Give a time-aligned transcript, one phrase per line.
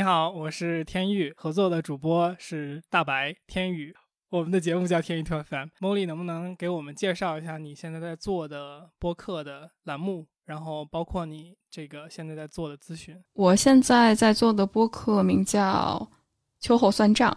[0.00, 3.94] 你好，我是天宇，合作的主播是大白、天宇。
[4.30, 13.22] 我们的节目叫天宇 Two FM，Molly 能不能给我们介绍一下你现在在做的播客的栏目，然后包括你这个现在在做的咨询？
[13.34, 16.08] 我现在在做的播客名叫
[16.64, 17.30] 《秋后算账》，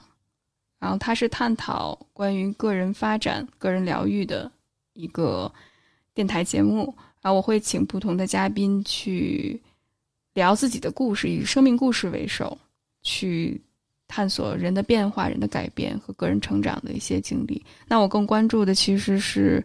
[0.79, 4.49] 然后它是探讨关于个人发展、个人疗愈的
[4.93, 5.53] 一个
[6.13, 6.95] 电台节目。
[7.21, 9.61] 然后我会请不同的嘉宾去
[10.33, 12.57] 聊自己的故事，以生命故事为首
[13.01, 13.61] 去。
[14.05, 17.59] 探索人的变化、人的改变和个人成长的一些经历。
[17.87, 19.63] 那我更关注的其实是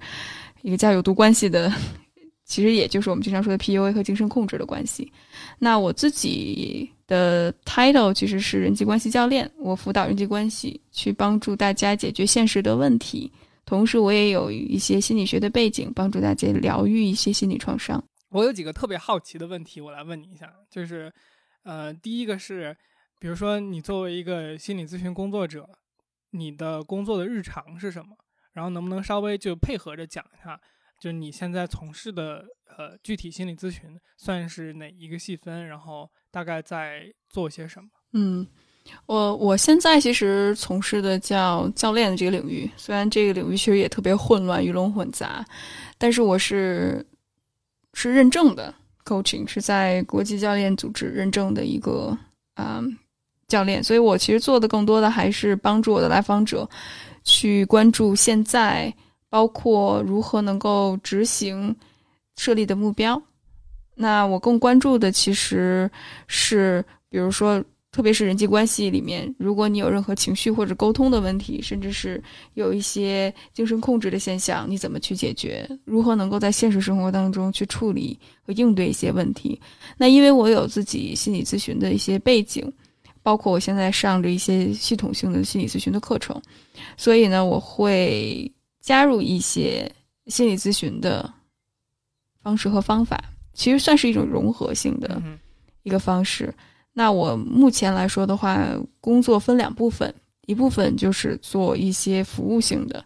[0.62, 1.70] 一个叫有毒关系的，
[2.46, 5.12] 其实也就是我们经常说的 PUA 和精神控制的关系。
[5.58, 13.30] 那我自己的 title 其实是人际关系教练，我辅导人际关系，去帮助大家解决现实的问题。
[13.66, 18.02] 同时，我也有一些心理学的背景，帮助大家疗愈一些心理创伤。
[18.30, 21.12] 我有几个特别好奇的问题，我来问你一下，就是
[21.62, 22.76] 呃，第一个是。
[23.20, 25.68] 比如说，你作为一个心理咨询工作者，
[26.30, 28.16] 你的工作的日常是什么？
[28.52, 30.56] 然后能不能稍微就配合着讲一下，
[31.00, 32.44] 就是你现在从事的
[32.76, 35.66] 呃具体心理咨询算是哪一个细分？
[35.66, 37.88] 然后大概在做些什么？
[38.12, 38.46] 嗯，
[39.06, 45.44] 我我现在其实从事的叫教练的这个领域，虽然这个领域其实也特别混乱、鱼龙混杂，
[45.98, 47.04] 但是我是
[47.98, 48.72] 是认证的
[49.04, 52.16] coaching，是在国际教练组织认证的一个
[52.54, 52.80] 啊。
[53.48, 56.68] 教练，所以我其实做的更多的还是帮助我的来访者
[57.24, 58.92] 去关注现在，
[59.30, 61.74] 包括如何能够执行
[62.36, 63.18] 设立的目标。
[63.94, 65.90] 那我更关注的其实
[66.26, 67.64] 是，比如说，
[67.98, 72.22] 特别是人际关系里面，如果你有任何情绪或者沟通的问题，甚至是
[72.54, 75.68] 有一些精神控制的现象，你怎么去解决？
[75.84, 79.60] 如何能够在现实生活当中去处理和应对一些问题？
[79.96, 82.72] 那因为我有自己心理咨询的一些背景。
[83.20, 86.40] 包括我现在上着一些系统性的心理咨询的课程，
[86.96, 88.48] 所以呢，我会
[88.80, 89.90] 加入一些
[90.28, 91.28] 心理咨询的
[92.44, 93.20] 方式和方法，
[93.54, 95.20] 其实算是一种融合性的
[95.82, 96.54] 一个方式。
[96.98, 98.58] 那我目前来说的话，
[99.00, 100.12] 工作分两部分，
[100.46, 103.04] 一部分就是做一些服务性的，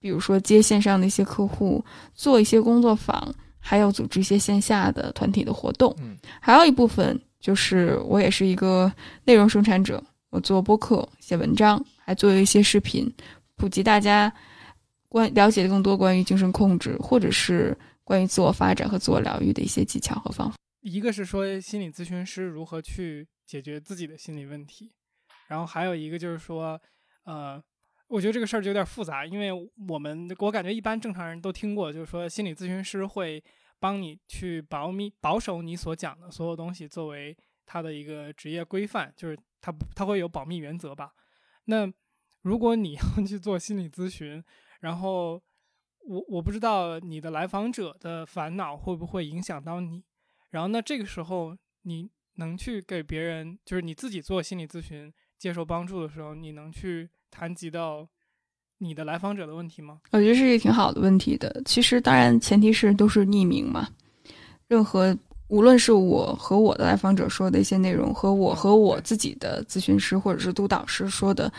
[0.00, 1.84] 比如说接线上的一些客户，
[2.14, 5.94] 做一些工作坊，还有组织一些线下的团体的活动，
[6.40, 7.20] 还有一部分。
[7.38, 8.90] 就是我也是一个
[9.24, 13.08] 内容生产者，我做播客、写文章，还做一些视频，
[13.56, 14.32] 普及大家
[15.08, 20.56] 关了解更多关于精神控制，或者是关于自我发展和自我疗愈的一些技巧和方法。
[20.80, 24.92] 一个是说心理咨询师如何去解决自己的心理问题，
[25.48, 26.80] 然后还有一个就是说，
[27.24, 27.62] 呃，
[28.06, 29.50] 我觉得这个事儿就有点复杂，因为
[29.88, 33.42] 我们我感觉一般正常人都听过，就是说心理咨询师会。
[33.80, 41.12] 帮你去保密、保守你所讲的所有东西，作为他的一个职业规范，就是他他会有保密原则吧？
[41.66, 41.88] 那
[42.42, 44.42] 如果你 要去做心理咨询，
[44.80, 45.40] 然后
[46.00, 50.02] 我我不知道你的来访者的烦恼会不会影响到你，
[50.50, 58.08] 然后那这个时候你能去给别人，就是你自己做心理咨询接受帮助的时候，你能去谈及到？
[58.80, 59.98] 你的来访者的问题吗？
[60.12, 61.60] 我觉得是一个挺好的问题的。
[61.64, 63.88] 其实，当然前提是都是匿名嘛。
[64.68, 71.52] 任何无论是我和我的来访者说的一些内容，和我和我自己的咨询师或者是督导师说的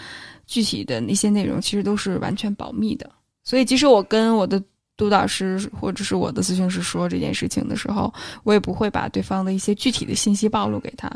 [0.48, 3.12] 具体的那些内容，其实都是完全保密的。
[3.44, 4.64] 所以，即使我跟我的
[5.00, 8.14] 督导师或者是我的咨询师说这件事情的时候，
[8.44, 11.10] 我也不会把对方的一些具体的信息暴露给他。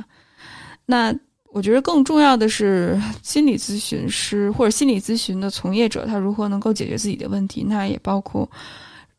[0.88, 1.14] 那。
[1.56, 7.64] 我觉得更重要的是，心理咨询师或者心理咨询的从业者，他如何能够解决自己的问题？
[7.64, 8.50] 那也包括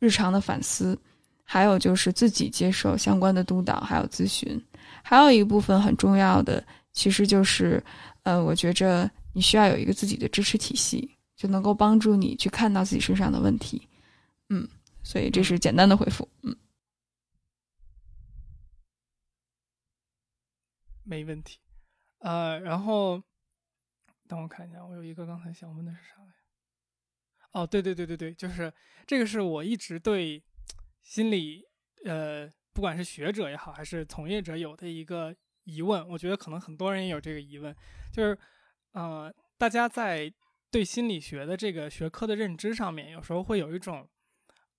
[0.00, 0.98] 日常的反思，
[1.44, 4.60] 还有就是自己接受相关的督导，还有咨询。
[5.00, 6.60] 还有一部分很重要的，
[6.92, 7.80] 其实就是，
[8.24, 13.80] 呃，我觉着你需要有一个自己的支持体系，就能够帮助你去看到自己身上的问题。
[14.50, 14.68] 嗯，
[15.02, 16.28] 所以这是简单的回复。
[16.42, 16.54] 嗯，
[21.02, 21.60] 没问题。
[22.18, 23.22] 呃，然后，
[24.28, 26.32] 等我看一下，我有一个刚才想问的是啥来？
[27.52, 28.72] 哦，对对对对对，就是
[29.06, 30.42] 这个是我一直对
[31.02, 31.64] 心理，
[32.04, 36.06] 呃，不管是学者也好，还是从业者有的一个疑问。
[36.08, 37.74] 我觉得可能很多人也有这个疑问，
[38.12, 38.38] 就是，
[38.92, 40.32] 呃，大家在
[40.70, 44.06] 对心理学的这个学科的认知上面，有时候会有一种。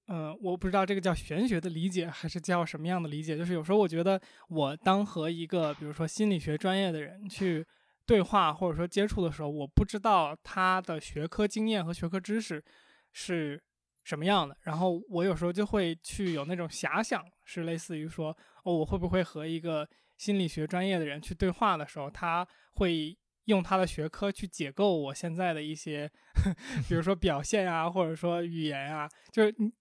[0.07, 3.36] 嗯，我不知道这个叫玄学的理解，还是叫什么样的理解。
[3.36, 7.66] 就是有时候我觉得，我当和一个比如说心理学专业的人去
[8.06, 12.63] 对话或者说接触的时候，我不知道他的学科经验和学科知识
[13.12, 13.60] 是
[14.04, 14.56] 什么样的。
[14.62, 18.30] 然后我有时候就会去有那种遐想，是类似于说，
[18.63, 26.10] 哦，我会不会和一个心理学专业的人去对话的时候，他会用他的学科去解构我现在的一些，
[26.88, 29.10] 比如说表现啊，或者说语言啊。
[29.32, 29.72] 就是你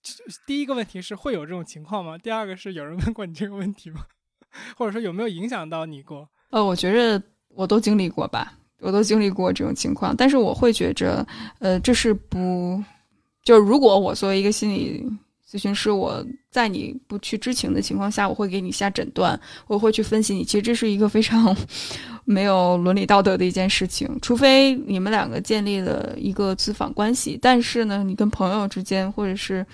[0.47, 2.17] 第一个问题是会有这种情况吗？
[2.19, 4.07] 第二个是有人问过你这个问题吗？
[4.77, 6.29] 或者说有没有影响到你过？
[6.51, 11.27] 呃，我觉着我都经历过吧，我都经历过这种情况，但是我会觉着，
[11.59, 12.83] 呃，这是不，
[13.43, 15.05] 就是如果我作为一个心理。
[15.49, 20.43] 咨询师，我在你不去知情的情况下，我会给你下诊断，我会去分析你。
[20.43, 21.55] 其实这是一个非常
[22.25, 27.38] 没有伦理道德的一件事情，除非你们两个建立了一个咨访关系。
[27.41, 29.64] 但是呢，你跟朋友之间，或者是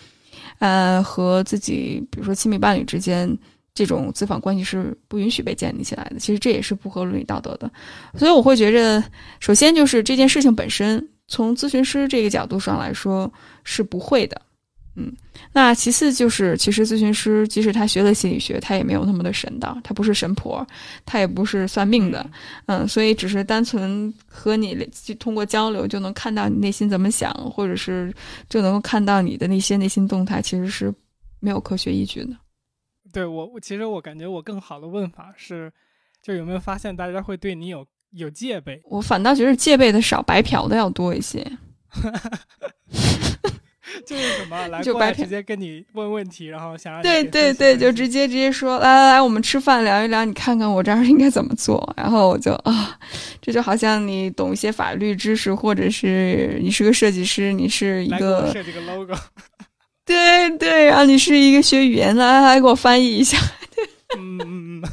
[0.59, 3.39] 呃和自己，比如说亲密伴侣之间，
[3.73, 6.19] 这种咨访关系是不允许被建立起来的。
[6.19, 7.71] 其实这也是不合伦理道德的。
[8.19, 9.03] 所以我会觉着，
[9.39, 13.33] 首先就是这件事情本身，从咨询师这个角度上来说
[13.63, 14.43] 是不会的。
[14.97, 15.11] 嗯，
[15.53, 20.67] 那其次就是，其实咨询师即使他学了心理学，他也没有那么的神道，他不是神婆，
[21.07, 22.29] 他也不是算命的，
[22.67, 24.75] 嗯，所以只是单纯和你
[25.19, 28.13] 通过交流就能看到你内心怎么想，或者是
[28.49, 30.93] 就能够看到你的那些内心动态，其实是
[31.39, 32.37] 没有科学依据的。
[33.13, 35.73] 对我，我其实我感觉我更好的问法是，
[36.23, 38.81] 就有没有发现大家会对你有有戒备？
[38.85, 41.47] 我反倒觉得戒备的少，白嫖的要多一些。
[44.07, 52.99] 就是什么 来过来直接跟你问问题，然后想让对对对，就直接直接说来来来，我们吃饭聊一聊，你看看我这儿应该怎么做，然后我就啊，
[53.41, 59.15] 这就好像你懂一些法律知识，或者是你是个设计师，你是一个设计个 logo，
[60.05, 63.39] 对对，然后你是一个学语言的，来来给我翻译一下，
[64.19, 64.89] 嗯嗯嗯，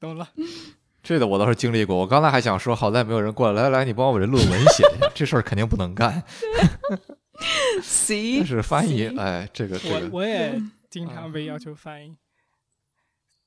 [0.00, 0.28] 懂了。
[1.02, 6.22] 这个我倒是经历过，我刚才还想说，好在没有人过来，来来，你帮我把这论文写一下，这事儿肯定不能干。
[7.82, 12.16] C 是翻译，哎，这个这个，我我也经常被要求翻译，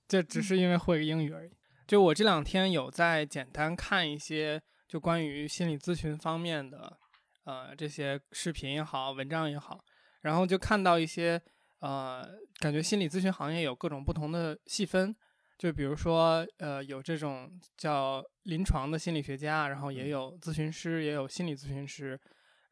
[0.08, 1.52] 这只是因为会英语而已。
[1.86, 6.98] 就我这两天有在简单看一些就关于心理咨询方面的
[7.44, 9.84] 呃这些视频也好，文章也好，
[10.22, 11.42] 然后就看到一些
[11.80, 12.28] 呃，
[12.60, 15.16] 感觉心理咨询行业有各种不同的细分。
[15.56, 22.20] 就比如说，呃，有这种叫临床的心理学家，然后也有咨询师，也有心理咨询师，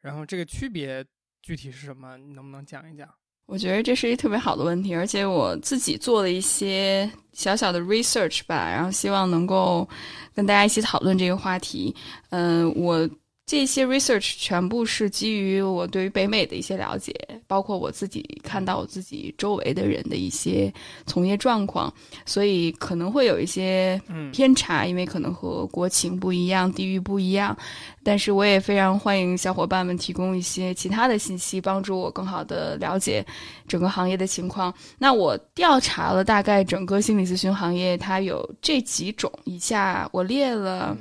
[0.02, 1.02] 然后这个区别
[1.40, 2.18] 具体是什么？
[2.18, 3.08] 你能不能讲一讲？
[3.46, 9.88] 我觉得这是一特别好的问题，而且我自己做了一些小小的 research 吧，然后希望能够
[10.34, 11.94] 跟大家一起讨论这个话题。
[12.28, 13.08] 嗯，我。
[13.44, 17.12] 这些 research 全部是基于我对于北美的一些了解，
[17.46, 20.72] 包括我自己看到我自己周围的人的一些
[21.06, 21.92] 从业状况，
[22.24, 24.00] 所以可能会有一些
[24.32, 27.54] 偏差，因为可能和国情不一样、地域不一样。
[28.02, 33.26] 但是我也非常欢迎小伙伴们提供一些其他的信息，帮助我更好的了解
[33.68, 34.72] 整个行业的情况。
[34.98, 40.96] 那我调查了大概整个心理咨询行业，它有这几种，以下我列了。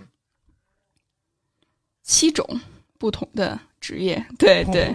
[2.03, 2.46] 七种
[2.98, 4.93] 不同的职业，对对，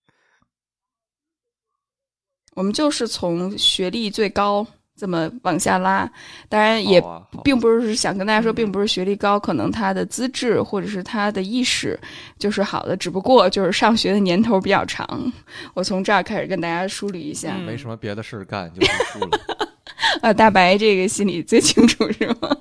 [2.54, 6.10] 我们就是从学历最高这么往下拉，
[6.48, 7.00] 当然也
[7.44, 11.98] 并不是想跟大家说，并不是学历高，可能他的资质或者是他的意识
[12.36, 15.32] 就是好的，只不过就是上学的年头比较长。
[15.74, 19.38] 我从这儿开始跟大家梳理一下，没什么别的事儿干就读书了。
[20.20, 22.56] 啊，大白这个心里最清楚是吗？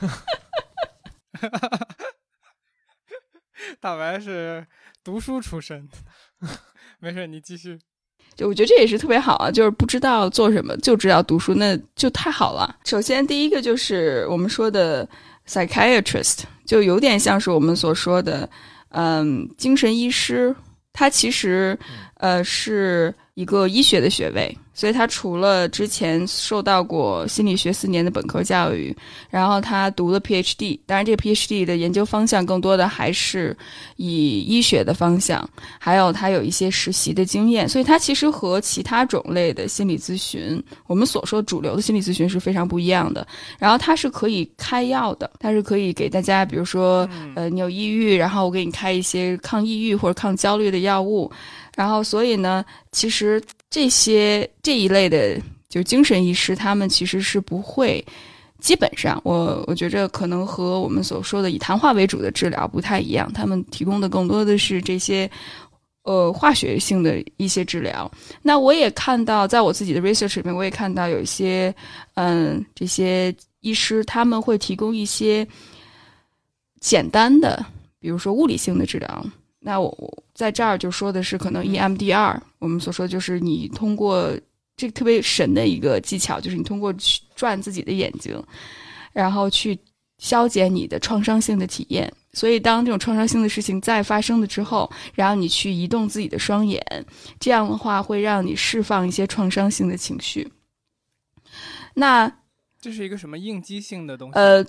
[3.82, 4.64] 大白是
[5.02, 5.88] 读书出身，
[7.00, 7.76] 没事，你继续。
[8.36, 12.76] 就我觉得这也是特别好啊，就是不知道做什么就知道读书，那就太好了。
[12.84, 15.06] 首先第一个就是我们说的
[15.48, 18.48] psychiatrist，就有点像是我们所说的
[18.90, 20.54] 嗯精神医师，
[20.92, 21.76] 他其实
[22.18, 24.56] 呃是一个医学的学位。
[24.74, 28.96] 所以他除了之前受到过心理学四年的本科教育，
[29.28, 33.54] 然后他读了 PhD，当然这个 PhD 的研究方向更多的还是
[33.96, 35.46] 以医学的方向，
[35.78, 43.26] 还有他有一些实习的经验，所以他其实和其他种类的心理咨询，我们所说主流的心理咨询是非常不一样的。
[43.58, 51.30] 然后他是可以开药的，他是可以给大家，比如说，呃，你有抑郁，然后我给你开一些抗抑郁或者抗焦虑的药物。
[51.74, 58.04] 然后，所以呢，其实这些这一类的，就精神医师，他们其实是不会，
[58.60, 65.30] 基本上，我我觉着可能和我们所说的以谈话为主的治疗不太一样，他们提供的更多的是这些，
[66.02, 68.10] 呃，化学性的一些治疗。
[68.42, 71.74] 那我也看到，在我自己的 research 里面，我也看到有一些，
[72.14, 75.46] 嗯，这些医师他们会提供一些
[76.80, 77.64] 简单的，
[77.98, 79.26] 比如说物理性的治疗。
[79.64, 84.36] 那我在这儿就说的是，可能 EMDR，我们所说的就是你通过
[84.76, 88.42] 这特别神的一个技巧，就是你通过去转自己的眼睛，
[89.12, 89.78] 然后去
[90.18, 92.12] 消减你的创伤性的体验。
[92.32, 96.82] 所以，当这种创伤性的事情再发生了之后，然后你去移动自己的双眼，
[97.38, 100.50] 这样的话会让你释放一些创伤性的情绪。
[101.94, 102.32] 那
[102.80, 104.34] 这是一个什么应激性的东西？
[104.38, 104.64] 呃，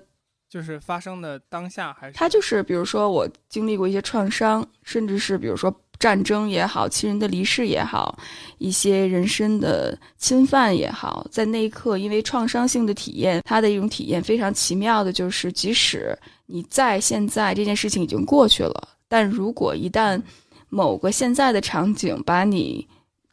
[0.53, 2.13] 就是发生的当下还是？
[2.13, 8.15] 他就是，比如说我经历过一些创伤，甚至是比如说战争也好，亲人的离世也好，
[8.59, 16.15] 一些人身的侵犯也好，在那一刻，因为创伤性的体验，它的一种体验非常奇妙的，就是即使。
[16.45, 20.21] 你在现在这件事情已经过去了，但如果一旦
[20.69, 22.87] 某个现在的场景把你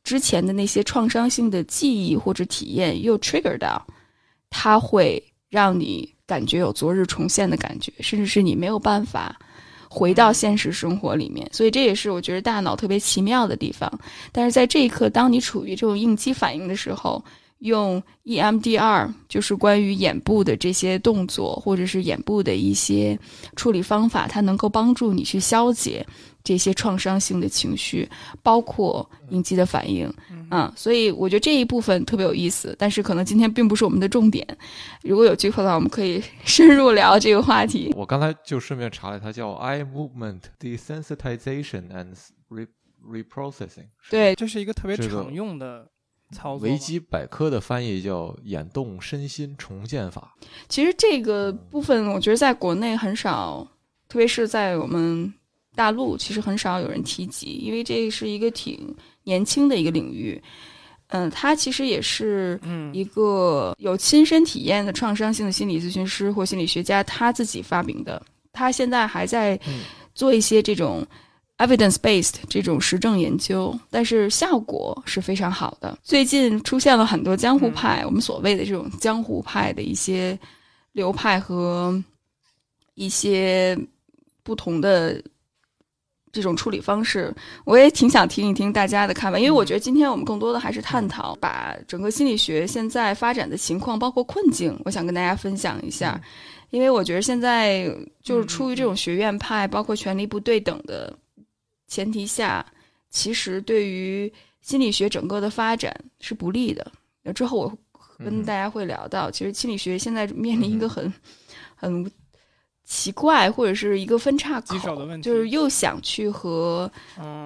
[0.04, 3.86] 之前的那些创伤性的记忆或者体验又 trigger 到，
[4.48, 9.36] 它会让你感觉有昨日重现的感觉，甚至是你没有办法
[9.88, 11.44] 回到现实生活里面。
[11.52, 13.90] 所以这也是我觉得大脑特别奇妙的地方。
[14.30, 17.20] 但是在这一刻，当你处于这种应激反应的时候，
[17.58, 23.18] 用 EMDR 就是关于眼部的这些动作，或者是眼部的一些
[23.56, 26.06] 处理方法，它能够帮助你去消解
[26.42, 28.08] 这些创伤性的情绪，
[28.42, 30.12] 包括应激的反应。
[30.50, 34.46] 嗯，所以我觉得这一部分特别有意思，但是可能今天并不是我们的重点。
[35.02, 37.92] 如果有机会的话，我们可以深入聊这个话题。
[37.96, 42.16] 我刚才就顺便查了，它叫 Eye Movement Desensitization and
[43.06, 43.88] Reprocessing。
[44.10, 45.88] 对，这是一个特别常用的。
[46.32, 50.36] 操作维基百科的翻译叫“眼动身心重建法”。
[50.70, 53.66] 其实这个部分，我觉得在国内很少，
[54.08, 55.34] 特别是在我们
[55.80, 58.94] 大陆，其实很少有人提及，因为这是一个挺
[59.24, 60.38] 年轻的一个领域。
[61.08, 62.60] 嗯，他其实也是
[62.92, 68.22] 一个有亲身体验的创伤性的心理咨询师或心理学家，他自己发明的。
[68.52, 69.58] 他现在还在
[70.14, 71.06] 做一些这种。
[71.60, 75.98] evidence-based 这种实证研究，但是效果是非常好的。
[76.02, 80.38] 最近出现了很多江湖派，我们所谓的这种江湖派的一些
[80.92, 82.02] 流派和
[82.94, 83.78] 一些
[84.42, 85.22] 不同的
[86.32, 87.34] 这种处理方式，
[87.64, 96.20] 我也挺想听一听大家的看法，因为我觉得今天我们更多的还是探讨把整个心理学现在发展的情况，包括困境，我想跟大家分享一下。
[96.70, 101.12] 因为我觉得现在就是出于这种学院派，包括权力不对等的。
[101.88, 102.64] 前提下，
[103.10, 104.32] 其实对于
[104.62, 106.92] 心理学整个的发展是不利的。
[107.24, 107.78] 那之后我
[108.18, 111.12] 跟大家会聊到，其实心理学现在面临一个很
[111.74, 112.08] 很
[112.90, 114.76] 奇怪或者是一个分叉口，
[115.22, 116.90] 就是又想去和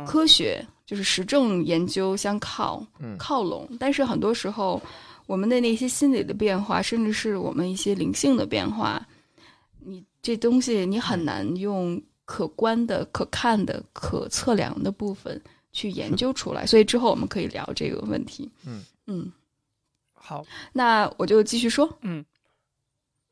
[0.06, 2.82] 科学，就是实证研究相靠
[3.18, 4.80] 靠拢，但是很多时候
[5.26, 9.06] 我们的那些心理的变化，甚至是我们一些灵性的变化，
[9.80, 12.02] 你这东西你很难用。
[12.26, 15.38] 可观的、可看的、可测量的部分
[15.72, 18.50] 去研究出来，所以之后我们可以聊这个问题。
[18.64, 18.82] 嗯。
[19.06, 19.30] 嗯，
[20.14, 21.86] 好，那我就继续说。
[22.00, 22.24] 嗯。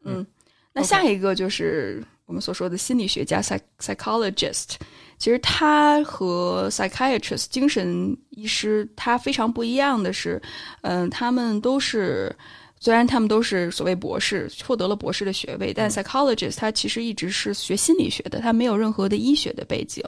[0.05, 0.27] 嗯，
[0.73, 3.43] 那下一个就是我们所说的心理学家
[3.81, 4.75] （psychologist）。
[5.19, 10.41] 其实他和 psychiatrist 精神医师他非常不一样的是，
[10.83, 12.35] 嗯，他们都是。
[12.85, 20.03] 虽然他们都是所谓博士，获得了博士的学位，但 psychologist 他其实一直是学心理学的，他没有任何的医学的背景，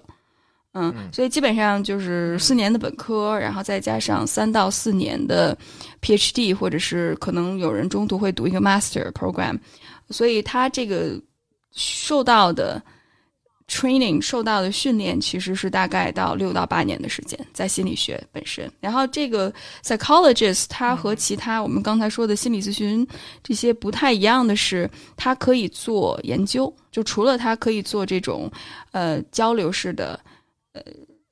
[0.74, 5.56] 嗯，所以基本上就是四年的本科，然后再加上三到四年的
[6.02, 9.58] PhD，或者是可能有人中途会读一个 master program，
[10.10, 11.20] 所以他这个
[11.72, 12.82] 受到的。
[13.66, 18.70] training 受到的训练其实是大概到六到八年的时间，在心理学本身。
[18.78, 19.50] 然后这个
[19.82, 23.04] psychologist 他和其他我们刚才说的心理咨询
[23.42, 26.72] 这些不太一样的是，他可以做研究。
[26.92, 28.52] 就除了他可以做这种
[28.92, 30.20] 呃交流式的
[30.74, 30.82] 呃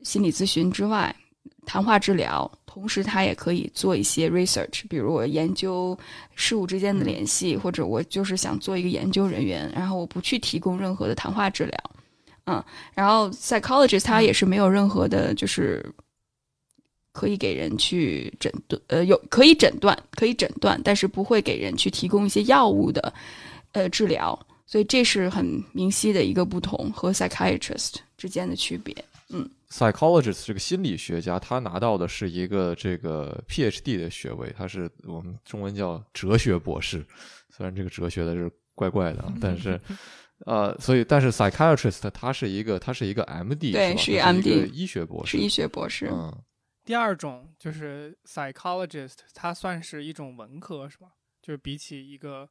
[0.02, 1.14] 心理咨询之外，
[1.66, 5.96] 谈话治疗，同时他也可以做一些 research，比如我研究
[6.34, 11.90] 事物之间的联系，或者我就是想做一个研究人员，然后我不去提供任何的谈话治疗。
[12.46, 15.84] 嗯，然后 psychologist 他也是没有任何的，就是
[17.12, 23.14] 可以给人去诊断，呃，有可以诊断，可以诊断，但是不会给人去提供一些药物的，
[23.72, 24.36] 呃，治疗。
[24.66, 28.92] 所以这是很明晰的一个不同和 psychiatrist 之间的区别。
[29.32, 37.04] 嗯，psychologist 这个心理学家，他拿到的是一个这个 PhD 的学位，他是我们中文叫哲学博士。
[37.50, 39.80] 虽然这个哲学的是怪怪的，但是。
[40.44, 46.10] 呃，所以，但是 psychiatrist 他是一个，他是一个 MD，对，是一个 MD，医学博士，是医学博士。
[46.12, 46.36] 嗯，
[46.84, 51.10] 第二种就是 psychologist，它算是一种文科，是吗？
[51.40, 52.48] 就是比起一个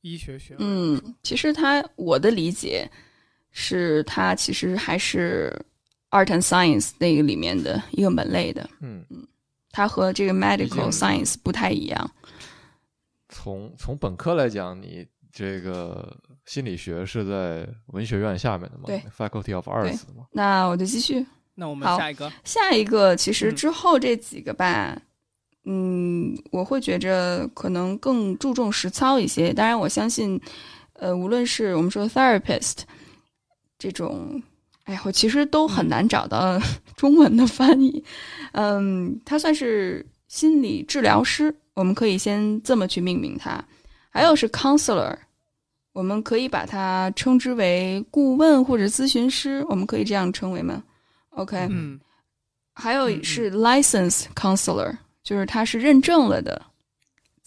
[0.00, 2.90] 医学学，嗯，其实他我的理解
[3.50, 5.54] 是，他其实还是
[6.10, 8.68] art and science 那个里面的一个门类的。
[8.80, 9.26] 嗯嗯，
[9.70, 12.10] 它和这个 medical science 不太一样。
[13.28, 18.84] 从从本科来讲，你这个心理学是在文学院下面的嘛？
[18.86, 20.26] 对，Faculty of Arts 嘛。
[20.32, 21.26] 那我就继续。
[21.58, 25.00] 那我们下一个，下一个，其实嗯之后这几个吧，
[25.64, 29.52] 嗯，我会觉着可能更注重实操一些。
[29.52, 30.40] 当然，我相信，
[30.92, 32.80] 呃，无论是我们说 therapist
[33.78, 34.42] 这种，
[34.86, 36.58] 哎呀，我其实都很嗯难找到
[36.96, 38.02] 中文的翻译。
[38.52, 43.62] 嗯，他算是心理治疗师，我们可以先这么去命名他。
[44.08, 45.14] 还有是 counselor，
[45.92, 50.82] 我们可以把它称之为顾问或者咨询师，我们可以这样称为吗
[51.30, 52.00] ？OK，嗯
[52.72, 56.62] 还有是 licensed counselor，就是他是认证了的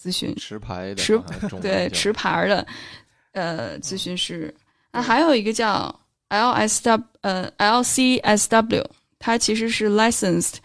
[0.00, 1.20] 咨询，持牌的持
[1.60, 2.66] 对持牌儿的
[3.32, 4.54] 呃咨询师。
[4.92, 8.85] 那还有一个叫 LSW 呃 LCSW，
[9.19, 10.55] 它其实是 licensed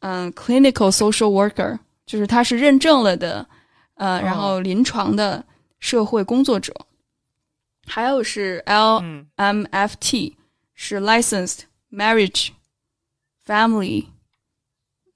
[0.00, 3.46] 嗯、clinical social worker，就是他是认证了的
[3.94, 5.44] 呃，然后临床的
[5.78, 6.74] 社会工作者。
[7.86, 10.34] 还有是 L 嗯 MFT
[10.74, 12.50] 是 licensed marriage
[13.46, 14.06] family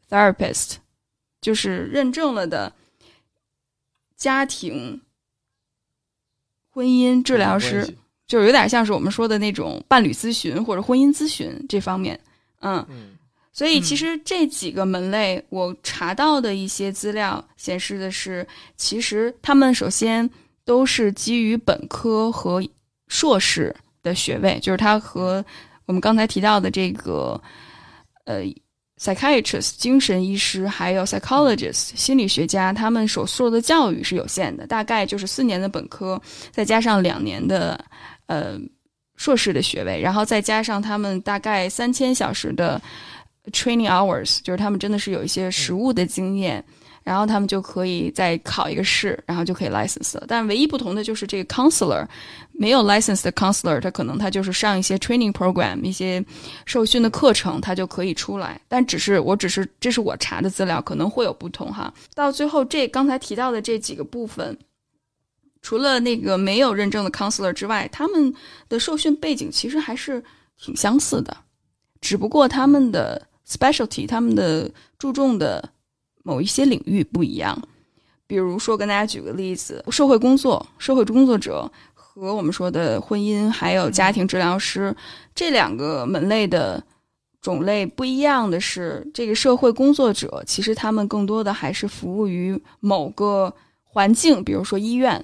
[0.09, 0.77] therapist，
[1.41, 2.75] 就是认证了的
[4.17, 5.03] 家庭
[6.71, 7.99] 婚姻治疗师关，系
[8.34, 12.20] 就是有点像是我们说的那种伴侣咨询或者婚姻咨询这方面。
[12.62, 13.16] 嗯，嗯
[13.52, 18.44] 所以嗯其实这几个门类，我查到的一些资料显示的是，
[18.76, 20.28] 其实他们首先
[20.66, 22.60] 都是基于本科和
[23.08, 25.46] 硕士的学位，就是他和
[25.86, 27.40] 我们刚才提到的这个
[28.26, 28.42] 呃
[29.00, 36.20] psychiatrist 精神医师，还有 psychologist 心理学家，他们所受的教育是有限的，大概就是四年的本科，
[36.50, 37.80] 再加上两年的
[38.28, 38.60] 呃
[39.16, 42.82] 硕士的学位，然后再加上他们大概三千小时的
[43.52, 46.64] training hours，就是他们真的是有一些实务的经验，
[47.04, 50.26] 然后他们就可以再考一个试，然后就可以 license 了。
[50.28, 52.08] 但唯一不同的就是这个 counselor
[52.54, 56.24] 没有 license 的 counselor，他可能他就是上一些 training program 一些
[56.66, 58.60] 受训的课程，他就可以出来。
[58.68, 61.94] 但只是我只是这是我查的资料，可能会有不同哈。
[62.16, 64.58] 到最后这刚才提到的这几个部分。
[65.64, 68.32] 除了那个没有认证的 counselor 之外，他们
[68.70, 70.24] 的受训背景其实还是
[70.58, 71.36] 挺相似的，
[72.00, 75.72] 只不过他们的 specialty，他们的注重的
[76.22, 77.60] 某一些领域不一样。
[78.28, 84.96] 比如说，跟大家举个例子，社会工作、社会工作者和我们说的婚姻还有家庭治疗师
[85.34, 86.84] 这两个门类的
[87.42, 95.24] 种类不一样的是，这个社会工作者其实他们更多的还是服务于某个环境，比如说医院，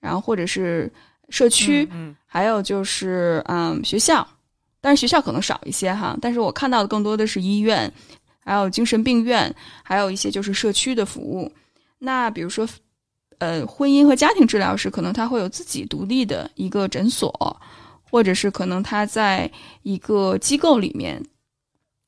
[0.00, 0.90] 然后或者是
[1.28, 4.26] 社区，嗯还有就是嗯学校，
[4.80, 6.16] 但是学校可能少一些哈。
[6.20, 7.92] 但是我看到的更多的是医院，
[8.44, 11.52] 还有精神病院，还有一些就是社区的服务。
[11.98, 12.66] 那比如说，
[13.38, 17.60] 呃，婚姻和家庭治疗师可能他会有自己独立的一个诊所，
[18.02, 19.50] 或者是可能他在
[19.82, 21.22] 一个机构里面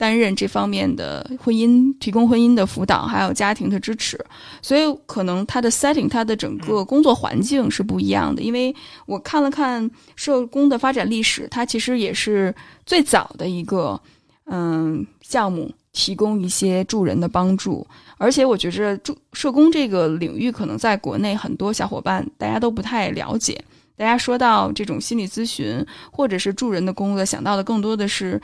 [0.03, 4.19] 担任这方面的婚姻提供婚姻的辅导，还有家庭的支持。
[4.61, 8.43] 所以可能他的 setting，他的整个工作环境是不一样的。
[8.43, 8.75] 因为
[9.07, 12.53] 我看了看社工的发展历史，它其实也是
[12.85, 14.01] 最早的一个
[14.47, 17.87] 嗯项目，提供一些助人的帮助。
[18.19, 23.65] 而且我觉着助社工这个领域，可能在国内很多小伙伴大家都不太了解。
[23.97, 28.41] 大家说到这种心理咨询或者是助人的工作，想到的更多的是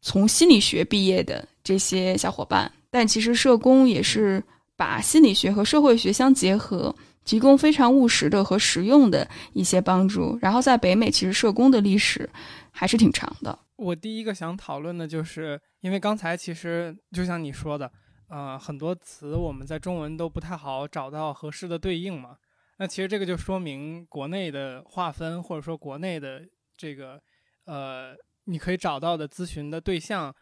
[0.00, 4.42] 从心理学毕业的这些小伙伴，但其实社工也是
[4.76, 10.38] 把心理学和社会学相结合，提供非常务实的和实用的一些帮助。
[10.40, 12.28] 然后在北美，其实社工的历史
[12.70, 13.58] 还是挺长的。
[13.76, 17.90] 我第一个想讨论的就是，因为刚才其实就像你说的，
[18.28, 22.36] 呃，很多词我们在中文都不太好找到合适的对应嘛。
[22.78, 26.42] 那其实这个就说明国内的划分，或者说国内的
[26.76, 27.20] 这个
[27.66, 28.14] 呃，
[28.48, 30.34] 你可以找到的咨询的对象，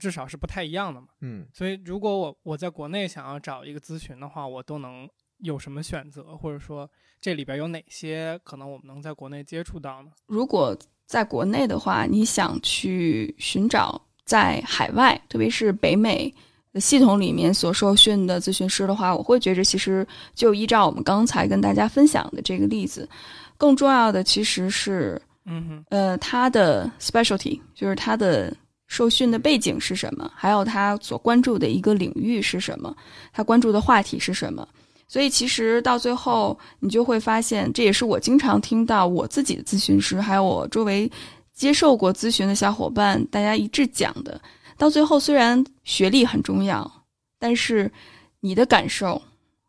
[0.00, 1.08] 至少是不太一样的嘛。
[1.20, 10.10] 嗯所以如果我我在国内想要找一个咨询的话，我都能有什么选择，或者说这里边有哪些可能我们能在国内接触到呢？
[10.26, 16.34] 如果在国内的话，你想去寻找在海外，特别是北美
[16.76, 23.06] 系统里面所受训的咨询师的话，我会觉着其实就依照我们刚才跟大家分享的这个例子，
[23.58, 28.54] 更重要的其实是嗯哼，呃他的 specialty，就是他的
[28.86, 32.94] 受训的背景是什么，还有他所关注的一个领域是什么，
[33.32, 34.66] 他关注的话题是什么。
[35.08, 41.10] 所以其实到最后，你就会发现，这也是我经常听到我自己的咨询师，还有我周围
[41.52, 44.40] 接受过咨询的小伙伴，大家一致讲的。
[44.78, 46.90] 到最后，虽然学历很重要，
[47.38, 47.90] 但是
[48.40, 49.20] 你的感受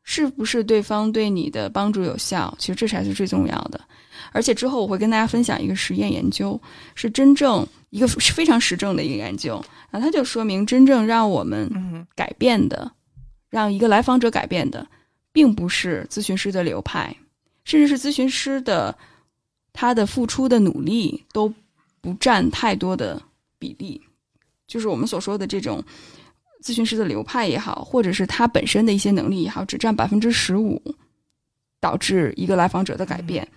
[0.04, 2.54] 是不是对方对你的帮助有效？
[2.58, 3.82] 其实这才是最重要的。
[4.34, 6.60] 而且之后我会跟大家分享一个实验研究，
[6.96, 12.92] 是真正一个是非常实证的一个研究，然后它就说明真正让我们嗯改变的，
[13.50, 14.86] 让一个来访者改变的，
[15.32, 17.16] 并不是咨询师的流派，
[17.64, 18.98] 甚至是咨询师的
[19.72, 21.54] 他的付出的努力都
[22.02, 23.22] 不占太多的
[23.60, 24.02] 比例，
[24.68, 25.84] 就是我们所说的这种
[26.64, 30.82] 咨询师的流派也好，或者是他本身的一些能力也好，只占百分之十五，
[31.80, 33.48] 导致一个来访者的改变。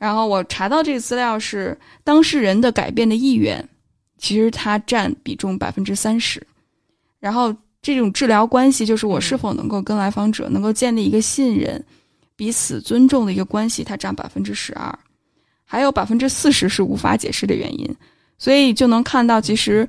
[0.00, 3.62] 然后我查到这个资料是当事人的改变的意愿，
[4.16, 6.44] 其实它占比重百分之三十。
[7.18, 11.84] 然后这种治疗关系，就是我是否能够跟来访者能够建立一个信任、
[12.34, 14.98] 彼此尊重的一个关系，它占百分之十二，
[15.66, 17.94] 还有百分之四十是无法解释的原因。
[18.38, 19.86] 所以就能看到，其实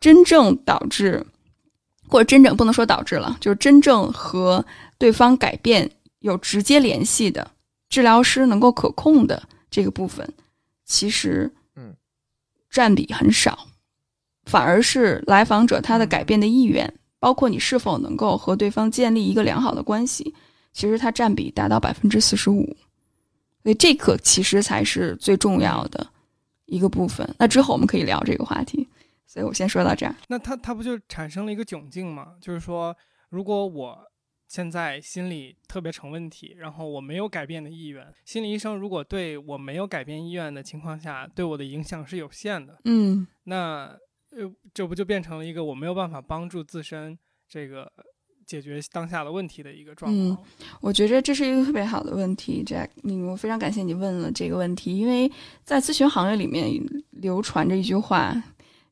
[0.00, 1.22] 真正导致，
[2.08, 4.64] 或者真正不能说导致了，就是真正和
[4.96, 7.50] 对方改变有直接联系的。
[7.92, 10.26] 治疗师能够可控的这个部分，
[10.86, 11.94] 其实嗯
[12.70, 13.68] 占比很少，
[14.46, 20.34] 反而是来访者他的改变的意愿，包括你是否能够和对方建立一个良好的关系，
[20.72, 22.64] 其实它占比达到百分之四十五，
[23.62, 26.06] 所以这个其实才是最重要的
[26.64, 27.28] 一个部分。
[27.38, 28.88] 那之后我们可以聊这个话题，
[29.26, 30.14] 所以我先说到这儿。
[30.28, 32.28] 那他他不就产生了一个窘境吗？
[32.40, 32.96] 就是说，
[33.28, 33.98] 如果我
[34.52, 43.96] 现在心理特别成问题，然后我没有改变的意愿，心理医生如果对我没有改变意愿的情况下，对我的影响是有限的，嗯那
[44.28, 47.90] 呃，这不就变成了一个我没有办法帮助自身这个
[48.44, 50.44] 解决当下的问题的一个状况？
[50.82, 52.90] 我觉得这是一个特别好的问题，Jack。
[52.96, 55.32] 你我非常感谢你问了这个问题，因为
[55.64, 56.70] 在咨询行业里面
[57.12, 58.34] 流传着一句话，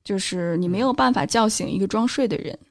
[0.02, 2.58] 就是你没有办法叫醒一个装睡的人。
[2.58, 2.69] 嗯，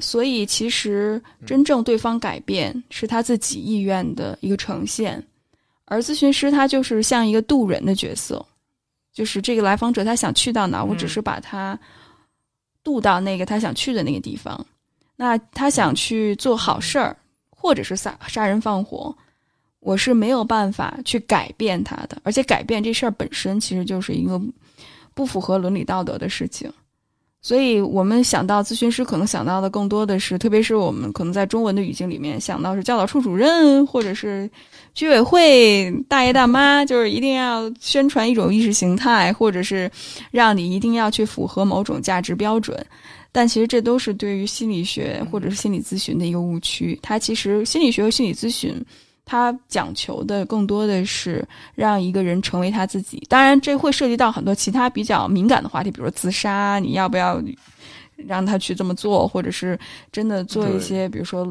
[0.00, 5.24] 所以其实真正对方改变是他自己意愿的一个呈现，
[5.84, 8.44] 而咨询师他就是像一个渡人的角色，
[9.12, 11.78] 就是这个来访者他想去到哪，我只是把他
[12.82, 14.66] 渡到那个他想去的那个地方。
[15.14, 17.16] 那他想去做好事儿，
[17.50, 19.16] 或者是杀杀人放火，
[19.80, 24.40] 我是没有办法去改变他的，而且改变这事儿本身其实就是一个
[25.14, 26.72] 不符合伦理道德的事情。
[27.40, 34.50] 所以我们想到咨询师，可能想到的更多的是，特别是我们可能在中文的语境里面想到是教导处主任，或者是
[34.92, 39.90] 居委会大爷大妈，就是一定要宣传一种意识形态，或者是
[40.32, 42.84] 让你一定要去符合某种价值标准。
[43.30, 46.98] 但其实这都是对于心理学或者是心理咨询的一个误区。
[47.00, 48.74] 它其实心理学和心理咨询，
[49.30, 53.22] 它讲求的更多的是让一个人成为他自己。
[53.28, 57.38] 当然，这会涉及到很多其他比较敏感的话题，比如说自杀，你要不要
[58.16, 59.78] 让他去这么做，或者是
[60.10, 61.46] 真的做一些，比如说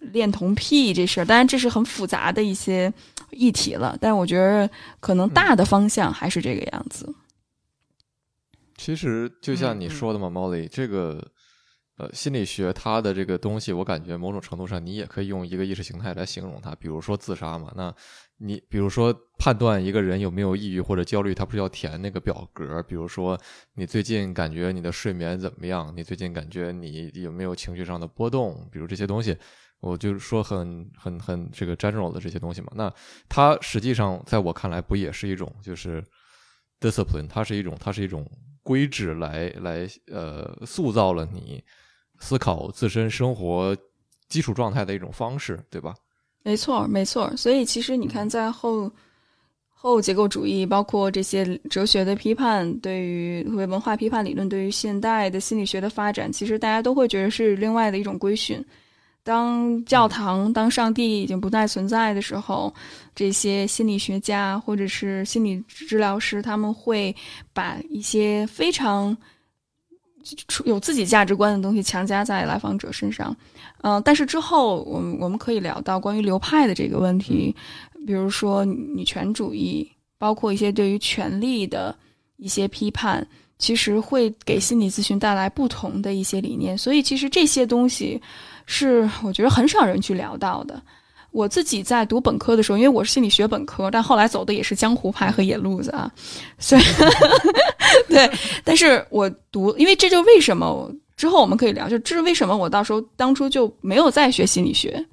[0.00, 1.24] 恋童癖这事儿。
[1.24, 2.92] 当然，这是很复杂的一些
[3.30, 3.96] 议题了。
[4.00, 7.14] 但我觉得可能大的方向还是这个样子。
[8.76, 11.24] 其实就像你说的嘛，毛利，这个
[12.00, 17.70] 呃心理学它的这个东西，我感觉某种程度上你也可以用一个意识形态来形容它，比如说自杀嘛。
[17.76, 17.94] 那
[18.38, 22.82] 你比如说判断一个人有没有抑郁或者焦虑，他不是要填那个表格？
[22.84, 23.38] 比如说
[23.74, 25.92] 你最近感觉你的睡眠怎么样？
[25.94, 28.66] 你最近感觉你有没有情绪上的波动？
[28.72, 29.36] 比如这些东西，
[29.80, 32.68] 我就说很很很这个 general 的这些东西嘛。
[32.74, 32.90] 那
[33.28, 36.02] 它实际上在我看来不也是一种就是
[36.80, 38.26] discipline，它是一种它是一种。
[38.62, 41.64] 规制来来呃塑造了你
[42.20, 43.76] 思考自身生活
[44.28, 45.94] 基础状态的一种方式，对吧？
[46.44, 47.34] 没错，没错。
[47.36, 48.90] 所以其实你看，在后
[49.68, 58.64] 后结构主义，包括这些哲学的批判，对于文化批判理论，对于现代的心理学的发展，其实大家都会觉得是另外的一种规训。
[59.22, 62.72] 当教堂、当上帝已经不再存在的时候，
[63.14, 67.14] 这些心理学家或者是心理治疗师，他们会
[67.52, 69.14] 把一些非常
[70.64, 73.36] 有自己价值观的东西强加在来访者身上。
[73.82, 77.54] 嗯、呃，但是之后我们我们可以聊到关于流派的这个问题，
[78.06, 81.94] 比如说女权主义，包括一些对于权力的
[82.36, 83.26] 一些批判。
[83.60, 88.18] 其实会给心理咨询带来不同的一些理念，所以其实这些东西
[88.64, 90.82] 是我觉得很少人去聊到的。
[91.32, 96.10] 我自己在读本科的时候，因为我是心理学本科，但后来走的也是江湖派和野路子啊，
[96.58, 96.82] 所以
[98.08, 98.30] 对。
[98.64, 105.04] 但是我读，因为这就为什么之后我们可以聊，就这是为什么我到时候当初就没有再学心理学。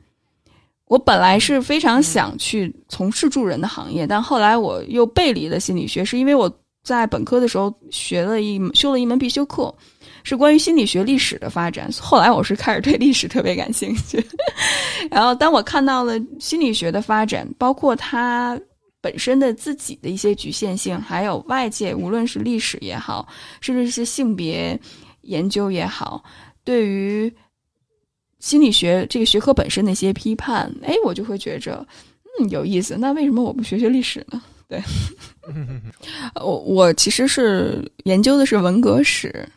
[0.86, 6.52] 我本来是非常想去从事助人的行业，但后来我又背离了心理学，是因为我。
[6.88, 9.76] 在本科的时候学了一修了一门必修课，
[10.24, 11.92] 是关于心理学历史的发展。
[12.00, 14.26] 后来我是开始对历史特别感兴趣，
[15.12, 18.58] 然后当我看到了心理学的发展，包括它
[19.02, 23.28] 本身的自己的一些局限性，还有外界无论是历史也好，
[23.60, 24.80] 甚至是性别
[25.24, 26.24] 研究也好，
[26.64, 27.30] 对于
[28.40, 31.86] 心理学这个学科本身的一些批判，哎，我就会觉着，
[32.40, 32.96] 嗯，有意思。
[32.98, 34.42] 那为什么我不学学历史呢？
[34.68, 34.84] 对，
[36.36, 39.48] 我我其实是研究的是文革史，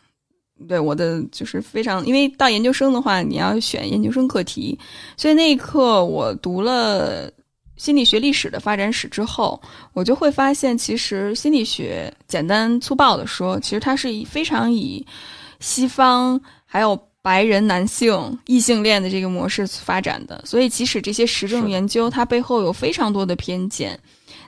[0.69, 4.79] 对我的就是非常，因为到研究生的话，你要选研究生课题，
[5.17, 7.31] 所以那一刻我读了
[7.77, 9.61] 心理学历史的发展史之后，
[9.93, 15.05] 我就会发现，其实心理学简单粗暴的说，其实它是以非常以
[15.59, 16.99] 西方还有。
[17.23, 24.01] 白人男性异性恋的这个模式发展的，所以即使这些实证研究，它背后有非常多的偏见。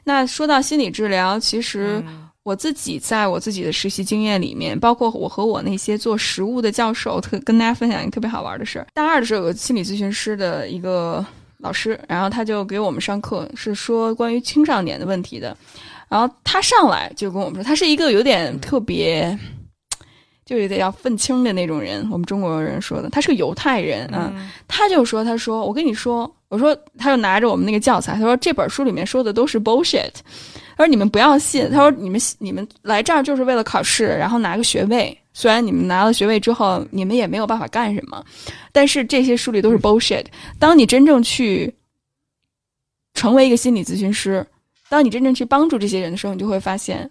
[0.04, 2.02] 那说到心理治疗，其实
[2.42, 8.86] 我自己在我自己的实习经验里面，包括我和我那些做实务的教授，特跟大家分享一个特别好玩的事儿。
[8.92, 11.24] 大二的时候有个心理咨询师的一个
[11.58, 15.56] 老师，然后他就给我们上课，是说关于青少年的问题的。
[16.08, 19.38] 然后他上来就跟我们说，他是一个有点特别。
[20.52, 24.30] 就有点要愤青的那种人，我们中国人说的，他是个犹太人啊，
[24.68, 30.12] 他就说，他说，我跟你说，我说，他就拿着我们那个教材，他说这本书里面说的都是 bullshit，
[30.76, 38.22] 他说你们不要信，他说你们你们来这儿就是为了考试，然后拿个学位，虽然你们拿了学位之后，你们也没有办法干什么，
[38.72, 40.26] 但是这些书里都是 bullshit。
[40.58, 41.74] 当你真正去
[43.14, 44.46] 成为一个心理咨询师，
[44.90, 47.10] 当你真正去帮助这些人的时候，你就会发现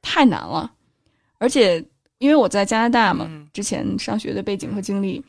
[0.00, 0.70] 太难了，
[1.38, 1.84] 而且。
[2.22, 5.20] 因为我在加拿大嘛，之前上学的背景和经历，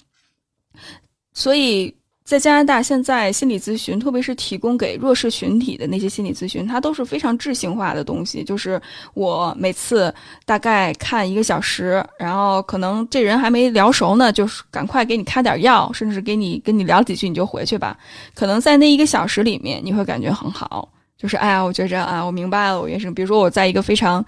[1.34, 1.92] 所以
[2.24, 8.44] 在加拿大现在心理咨询，特别是提供给弱势群体的那些心理咨询，它都是非常智性化的东西。
[8.44, 8.80] 就是
[9.16, 10.14] 我每次
[10.46, 17.98] 大概看一个小时，然后可能这人还没聊熟呢，就是赶快给你开点药，甚至给你跟你聊几句，你就回去吧。
[18.36, 20.88] 可能在那一个小时里面，你会感觉很好。
[21.18, 24.24] 就是哎呀，我觉着啊，我明白了，我原生，比如说我在一个非常，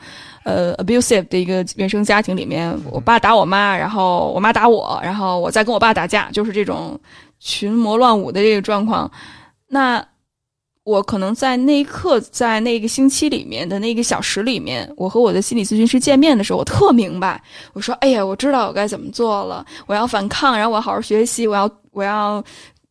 [0.46, 6.98] 呃，abusive 的一个原生家庭里面，我爸打我妈，然后我妈打我，然后我再跟我爸打架，就是这种
[7.40, 9.12] 群魔乱舞的这个状况。
[9.68, 10.02] 那
[10.84, 17.42] 我可能在那一刻，在那个星期里面的那个小时里面，我和我的心理咨询师见面的时候，我特明白，
[17.74, 22.44] 我说，哎呀，我知道我该怎么做了，我要反抗，然后我要好好学习，我要，我要。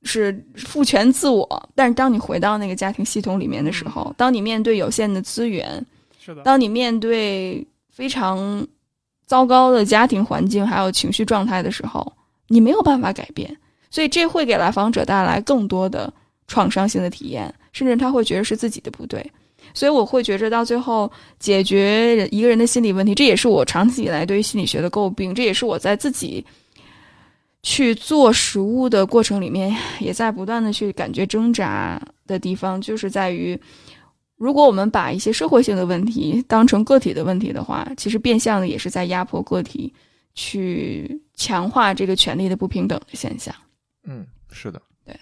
[0.06, 5.82] 是赋权自我，但是当你回到那个家庭系统里面的时候，当你面对有限的资源，
[6.24, 8.66] 是的，当你面对非常
[9.26, 12.10] 糟糕的家庭环境还有情绪状态的时候，
[12.48, 13.54] 你没有办法改变，
[13.90, 16.10] 所以这会给来访者带来更多的
[16.46, 19.30] 创伤性的体验，甚至他会觉得是自己的不对，
[19.74, 26.44] 所以我会觉着到最后解决一个人的心理问题，这也是我长期以来对于心理学的诟病，这也是我在自己。
[27.66, 33.58] 去做食物的过程里面，也在不断的去感觉挣扎的地方，就是在于，
[34.44, 39.94] 如果我们把一些社会性的问题当成个体的问题的话，其实变相的也是在压迫个体，
[40.34, 43.54] 去强化这个权利的不平等的现象。
[44.02, 45.18] 嗯，是的，对，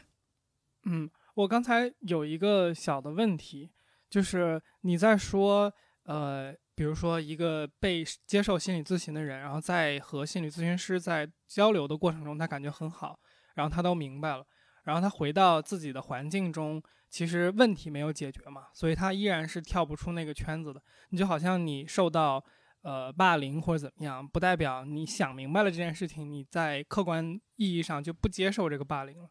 [0.87, 3.71] 嗯，我刚才有一个小的问题，
[4.11, 6.53] 就是你在说，呃。
[6.75, 13.21] 比如说，一个被接受心理咨询的人，然后在和心理咨询师在交流的过程中，他感觉很好，
[13.55, 14.45] 然后他都明白了，
[14.83, 16.83] 然后他回到自己的环境中，
[17.13, 20.83] 其实问题没有解决嘛，所以他依然是跳不出那个圈子的。
[21.11, 22.43] 你就好像你受到
[22.81, 29.29] 呃霸凌或者怎么样，不代表你想明白了这件事情，你在客观意义上就不接受这个霸凌了。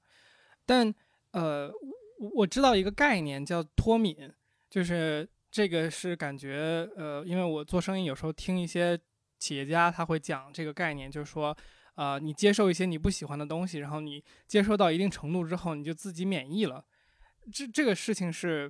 [0.66, 0.94] 但
[1.32, 1.72] 呃，
[2.36, 4.32] 我知道一个概念叫脱敏，
[4.70, 5.28] 就是。
[5.54, 8.98] 这个是感觉，呃，因为我做生意，有时候听一些
[9.38, 11.54] 企业家他会讲这个概念，就是说，
[11.96, 16.86] 呃，你接受一些你不喜欢的东西，然后你接受到一定程度之后，你就自己免疫了。
[17.54, 18.70] 这这个事情是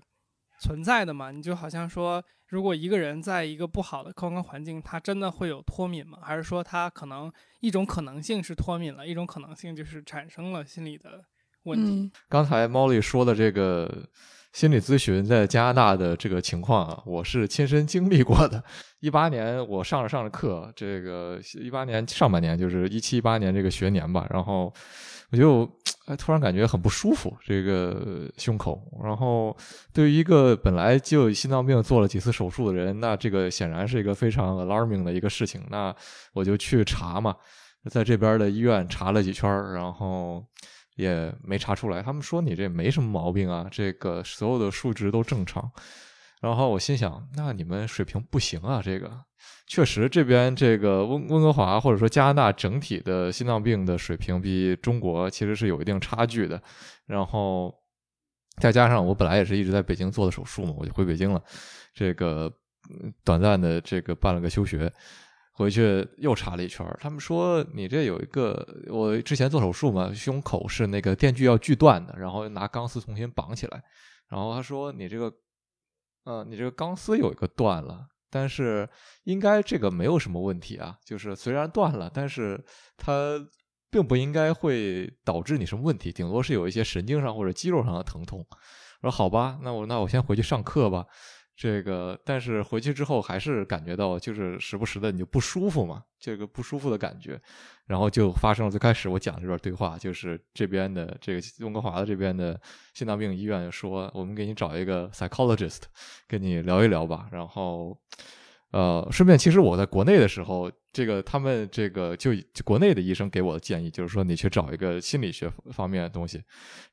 [0.60, 1.32] 存在的嘛？
[1.32, 6.20] 你就好像说，如果一个人在一个不好的客观环境，他真的会有脱敏吗？
[6.22, 11.24] 还是说他可能一种可能性是脱敏了，一种可能性就是产生了心理的
[11.64, 12.12] 问题？
[12.30, 14.08] 刚才猫莉说的这个。
[14.54, 18.62] 心理咨询在加拿大的这个情况啊，我是亲身经历过的。
[19.00, 24.74] 一八年我上着上着课，这个一八年上半年就是一七一八年这个学年吧，然后
[25.32, 25.70] 我就
[26.06, 28.82] 哎突然感觉很不舒服，这个胸口。
[29.04, 29.56] 然后
[29.94, 35.62] 对于一个本来就心脏病做了几次手术的人，那这个显然是一个非常 alarming 的一个事情。
[35.70, 35.96] 那
[36.34, 37.36] 我就去查嘛，
[37.90, 40.46] 在这边的医院查了几圈，然后。
[40.98, 45.72] 也没查出来，他们说你这没什么毛病啊，这个所有的数值都正常。
[46.42, 49.10] 然后我心想，那你们水平不行啊，这个
[49.68, 56.62] 确实这边这个温温哥华或者说加拿大整体的心脏病的水平比中国其实是有一定差距的。
[57.06, 57.74] 然后
[58.60, 61.42] 再加上我本来也是一直在北京做的手术嘛，我就回北京了，
[61.94, 62.52] 这个
[63.24, 64.92] 短暂的这个办了个休学。
[65.54, 73.84] 回去又查了一圈，他们说你这有一个，我之前做手术嘛，胸口是那个电锯要锯断的，然后拿钢丝重新绑起来。
[74.30, 75.32] 然后他说你这个，
[76.24, 78.88] 呃，你这个钢丝有一个断了，但是
[79.24, 82.64] 应该这个没有什么问题啊，就是虽然断了，但是
[82.98, 83.40] 它
[83.90, 88.46] 并不应该会导致你什么问题，顶多是有一些神经上或者肌肉上的疼痛。
[89.02, 91.06] 我说好吧，那我那我先回去上课吧。
[91.62, 97.40] 这个，但是回去之后还是感觉到，就是时不时的你就不舒服嘛，这个不舒服的感觉，
[97.86, 102.60] 然后就发生了最开始我讲这段对话，就是这边的这个温哥华的这边的
[102.96, 105.82] 心脏病医院说，我们给你找一个 psychologist
[106.28, 107.96] 跟你聊一聊吧，然后。
[108.72, 112.32] 呃，顺便，其实我在国内的时候，这个他们这个就
[112.64, 116.42] 国内的医生给我的建议，就是说你去找一个心理学方面的东西。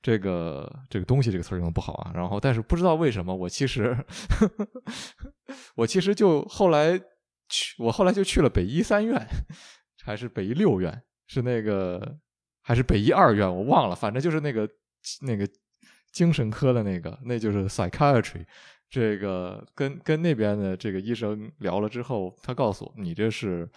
[0.03, 2.11] 这个这个东西这个词用的不好啊。
[2.13, 3.97] 然后，但是不知道为什么，我其实
[5.77, 6.99] 我其实就后来
[7.49, 9.25] 去，我后来就去了北医三院，
[10.03, 12.19] 还是北医六院，是那个
[12.61, 14.69] 还是北医二院，我忘了，反正就是那个
[15.21, 15.49] 那个
[16.11, 18.45] 精神科的那个，那就是 psychiatry。
[18.91, 23.69] 这个跟跟那边的这个医生聊了之后，他告诉我你这是，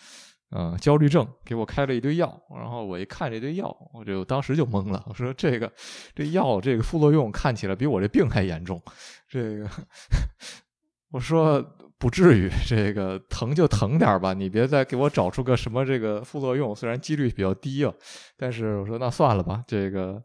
[0.52, 2.42] 嗯，焦虑症，给我开了一堆药。
[2.56, 5.04] 然后我一看这堆药，我就当时就懵了。
[5.08, 5.72] 我说这个
[6.16, 8.82] 这药这个副作用看起来比我这病还严重。
[9.28, 9.70] 这个
[11.12, 11.62] 我说
[12.02, 16.76] 不至于， 这个疼就疼点吧，你别再给我找出个什么这个副作用。
[16.76, 17.94] 虽然几率比较低啊，
[18.36, 20.22] 但是我说那算了吧，这个。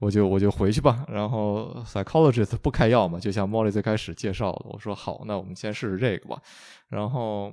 [0.00, 6.40] 我就我就回去吧，然后 psychologist 不开药嘛，就像 Molly 最开始介绍的，我说好，那我们先试试这个吧。
[6.88, 7.52] 然后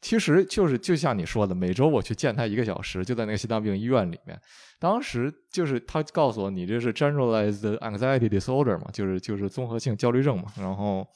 [0.00, 4.36] 其实就是就像你说的，每周我去见他一个小时，就在那个心脏病医院里面。
[4.80, 10.46] 当时就是他告诉我，你这是 generalized anxiety disorder 嘛，就是就是综合性焦虑症嘛。
[10.58, 11.06] 然后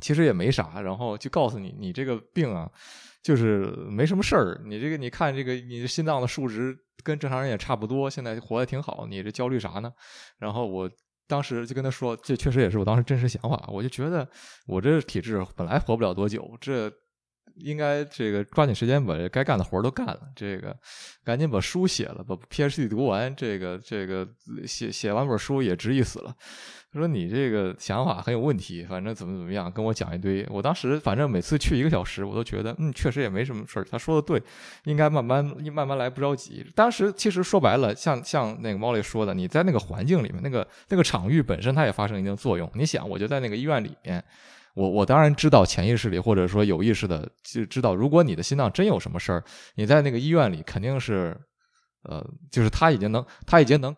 [0.00, 2.70] 其实也没啥，然后就告诉你，你这个病啊，
[3.22, 4.62] 就是没什么事儿。
[4.64, 6.76] 你这个你看这个你心脏的数值。
[7.02, 9.92] 跟正常人也差不多，现在活得挺好，你这焦虑啥呢？
[10.38, 10.90] 然后我
[11.26, 13.62] 当时就跟他说，这确实也是我当时真实想法。
[13.68, 14.26] 我就觉得
[14.66, 16.90] 我这体质本来活不了多久，这
[17.56, 20.74] 应该这个抓紧时间把该干的活都干了，这个
[21.22, 24.26] 赶紧把书写了，把 PhD 读完，这个这个
[24.66, 26.34] 写写完本书也值一死了。
[26.98, 30.46] 说你这个想法很有问题，反正怎么怎么样，跟我讲一堆。
[30.48, 33.84] 我当时反正每次去一个小时，我都觉得嗯，确实也没什么事儿。
[33.84, 34.42] 他说的对，
[34.84, 36.64] 应该慢慢慢慢来，不着急。
[36.74, 42.70] 当时其实说白了，像像那个猫里说的，你在那个环境里面，那个那个场域本身它也发生一定作用。
[42.74, 44.22] 你想，我就在那个医院里面，
[44.74, 49.42] 我我当然知道潜意识里或者说有意识的就知道，如果你的心脏真有什么事儿，
[49.74, 51.36] 你在那个医院里肯定是，
[52.04, 53.94] 呃，就是他已经能他已经能。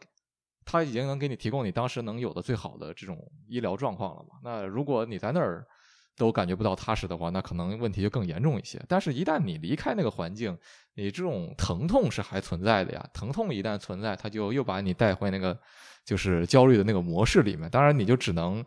[0.66, 3.16] 他已经能给你提供你当时能有的最好的这种
[3.48, 4.36] 医疗状况了嘛？
[4.44, 5.64] 那如果你在那儿
[6.18, 8.82] 都感觉不到踏实的话，那可能问题就更严重一些。
[8.88, 10.58] 但是，一旦你离开那个环境，
[10.94, 13.06] 你这种疼痛是还存在的呀。
[13.12, 15.56] 疼痛一旦存在，他就又把你带回那个
[16.04, 17.70] 就是焦虑的那个模式里面。
[17.70, 18.64] 当然，你就只能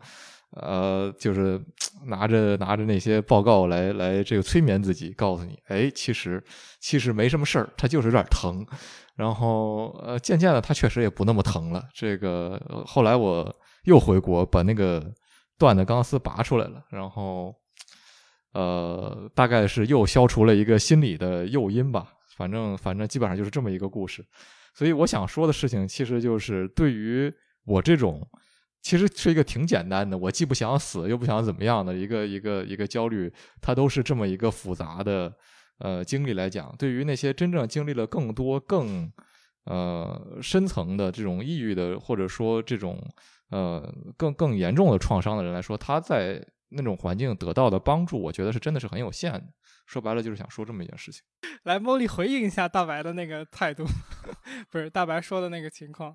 [0.52, 1.60] 呃，就是
[2.06, 6.42] 拿着 拿着那些报告来来这个催眠自己，告诉你，哎，其实
[6.78, 8.64] 其实没什么事儿，它就是有点疼。
[9.20, 11.86] 然后，呃，渐渐的，他确实也不那么疼了。
[11.92, 13.54] 这个后来我
[13.84, 15.12] 又回国，把那个
[15.58, 16.82] 断的钢丝拔出来了。
[16.88, 17.54] 然后，
[18.54, 22.14] 呃，大概是又消除了一个心理的诱因吧。
[22.34, 24.24] 反正，反正基本上就是这么一个故事。
[24.72, 27.30] 所以，我想说的事情，其实就是对于
[27.66, 28.26] 我这种，
[28.80, 35.30] 其实是一个挺简单的，我既不想死，又不想怎么样的一个一个一个焦虑，它都是这么一个复杂的。
[35.80, 39.10] 呃，经历来讲，对于那些真正经历了更多、更
[39.64, 43.02] 呃深层的这种抑郁的，或者说这种
[43.50, 49.44] 呃更更严重的创伤的人来说，他在那种环境得到的帮助，我觉得是真的是很有限的。
[49.86, 51.22] 说白了，就是想说这么一件事情。
[51.64, 53.84] 来，茉莉回应一下大白的那个态度，
[54.70, 56.14] 不是大白说的那个情况。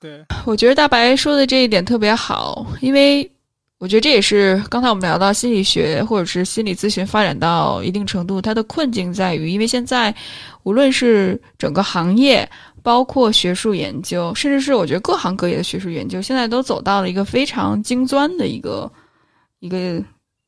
[0.00, 3.30] 对，我觉得大白说的这一点特别好，因为。
[3.82, 10.14] 我觉得这也是刚才我们聊到心理学或者是心理咨询发展到一定程度，它的困境在于，因为现在
[10.62, 12.48] 无论是整个行业，
[12.80, 18.88] 包括学术研究，甚至是我觉得各行各业的学术研究，现在都走到了一个非常精钻的一个
[19.58, 20.00] 一个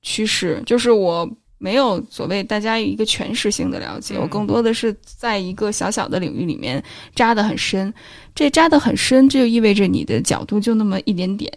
[0.03, 1.29] 趋势，就是我
[1.59, 6.81] 没有所谓大家一个全时性的了解，我更多的是在一个小小的领域里面
[7.17, 7.93] 扎得很深，
[8.33, 11.53] 这扎得很深，这就意味着你的角度就那么一点点。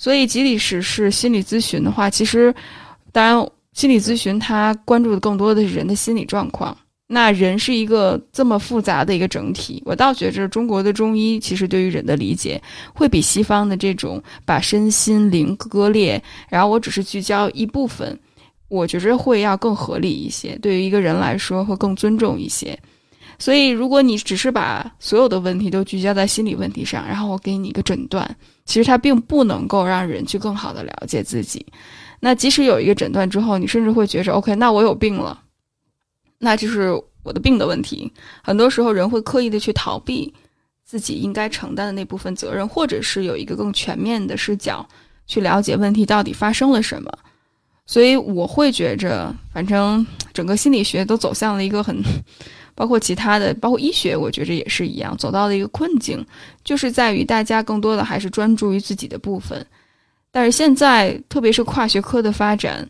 [0.00, 2.54] 所以，即使是心理咨询的话，其实
[3.12, 6.74] 当然，心理咨询它关注的更多的是人的心理状况。
[7.06, 12.58] 那人是一个这么复杂的一个整体，我倒觉着中国的中医其实对于人的理解
[12.94, 18.18] 会比西方的这种把身心灵割裂，然后我只是聚焦一部分，
[18.68, 22.78] 我觉着会要更合理一些，对于一个人来说会更尊重一些。
[23.38, 28.36] 所以，如果你只是把所有的问题都聚焦在心理问题上，然后我给你一个诊断，
[28.70, 31.66] 其实它并不能够让人去更好的了解自己。
[32.20, 35.42] 那即使有一个诊断之后，你甚至会觉着 OK，那我有病了。
[36.38, 36.90] 那就是
[37.24, 38.12] 我的病的问题。
[38.44, 40.32] 很多时候，人会刻意的去逃避
[40.84, 44.88] 自己应该承担的那部分责任，或者是有一个更全面的视角
[45.26, 47.10] 去了解问题到底发生了什么。
[47.86, 52.00] 所以，我会觉着，反正整个心理学都走向了一个很，
[52.80, 56.24] 包括其他的，包括医学，我觉着也是一样，走到了一个困境，
[56.64, 59.66] 就是在于大家更多的还是专注于自己的部分。
[60.30, 62.88] 但是现在，特别是跨学科的发展，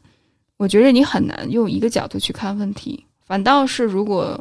[0.59, 3.05] 我觉得你很难用一个角度去看问题。
[3.26, 4.41] 反倒是，如果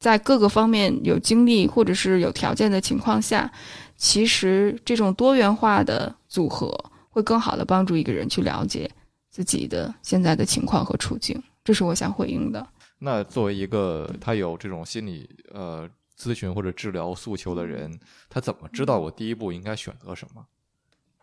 [0.00, 3.48] 在各个方面有精力或者是有条件的情况下，
[3.96, 6.76] 其实这种多元化的组合
[7.08, 8.90] 会更好的帮助一个人去了解
[9.30, 11.40] 自己的现在的情况和处境。
[11.62, 12.66] 这是我想回应的。
[12.98, 15.88] 那作为一个他有这种心理呃
[16.18, 20.46] 咨询或者治疗诉求的人，他怎么知道我第一步应该选择什么？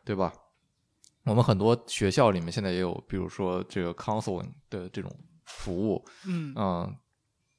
[0.04, 0.34] 对吧？
[1.24, 5.12] 我们很多学校里面现在也有，比如说这个 counseling 的这种。
[5.46, 6.90] 服务，嗯啊，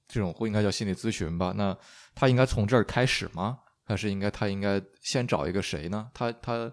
[0.09, 1.53] 这种会应该叫心理咨询吧？
[1.55, 1.77] 那
[2.15, 3.59] 他应该从这儿开始吗？
[3.85, 6.11] 还是应该他应该先找一个谁呢？
[6.15, 6.73] 他他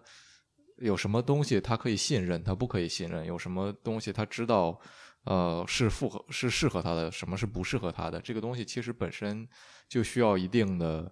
[0.77, 3.25] 有什么东西他可以信任，他不可以信任？
[3.25, 4.79] 有什么东西他知道？
[5.25, 8.19] 呃，是符合是适合他的，什么是不适合他的？
[8.21, 9.47] 这个东西其实本身
[9.87, 11.11] 就需要一定的，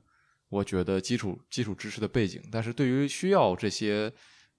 [0.50, 2.42] 我觉得基础基础知识的背景。
[2.52, 4.12] 但是对于需要这些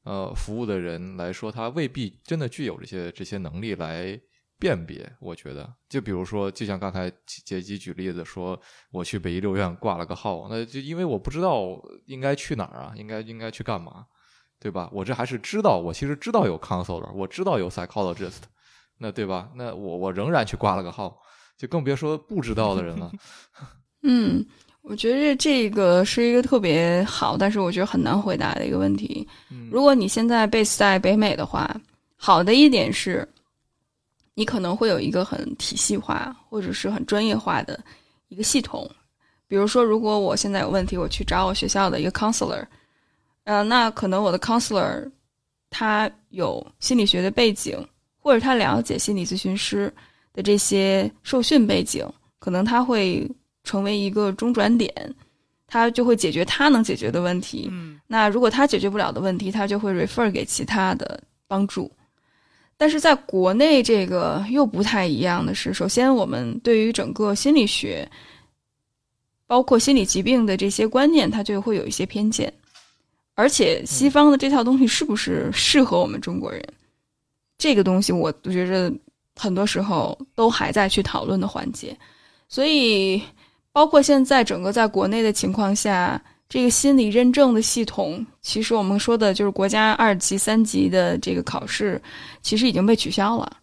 [0.04, 4.20] 呃服务的人来说，他未必真的具有这些这些能力来。
[4.60, 7.10] 辨别，我觉得，就比如说，就像刚才
[7.46, 14.04] 杰基举例子说，我去北医六院挂了个号，那就因为我不知道应该去哪儿啊，应该应该去干嘛，
[14.58, 14.90] 对吧？
[14.92, 18.42] 我这还是知道，我其实知道有 counselor，我知道有 psychologist，
[19.02, 19.48] 那对吧？
[19.56, 21.16] 那我我仍然去挂了个号，
[21.56, 23.10] 就更别说不知道的人了。
[24.04, 24.44] 嗯，
[24.82, 29.26] 我觉得这个是一个特别好，但是我觉得很难回答的一个问题。
[29.70, 31.74] 如果你现在 base 在北美的话，
[32.16, 33.26] 好的一点是。
[34.34, 37.78] 你可能会有一个很体系化或者是很专业化的
[38.28, 38.88] 一个系统，
[39.46, 42.64] 比如说，如果我现在有问题，我去找我学校的一个 counselor，
[43.44, 45.10] 呃，那可能我的 counselor
[45.68, 47.76] 他有心理学的背景，
[48.20, 49.92] 或者他了解心理咨询师
[50.32, 52.06] 的这些受训背景，
[52.38, 53.28] 可能他会
[53.64, 54.92] 成为一个中转点，
[55.66, 57.68] 他就会解决他能解决的问题。
[57.70, 61.90] 嗯，那如果他解决不了的问题，他就会 refer 给其他的帮助。
[62.76, 68.10] 但是在国内，这个又不太一样的是，首先我们对于整个心理学，
[69.46, 72.52] 包括心理疾病的这些观念，它就会有一些偏见。
[73.34, 76.62] 而且西方的这套东西是不是适合我们中国人，
[77.60, 78.92] 这个东西我觉着
[79.36, 81.96] 很多时候都还在去讨论的环节。
[82.48, 83.22] 所以，
[83.70, 86.20] 包括现在整个在国内的情况下。
[86.52, 92.02] 这个心理认证的系统，其实我们说的就是国家二级、三级的这个考试，
[92.42, 93.56] 其实已经被取消了。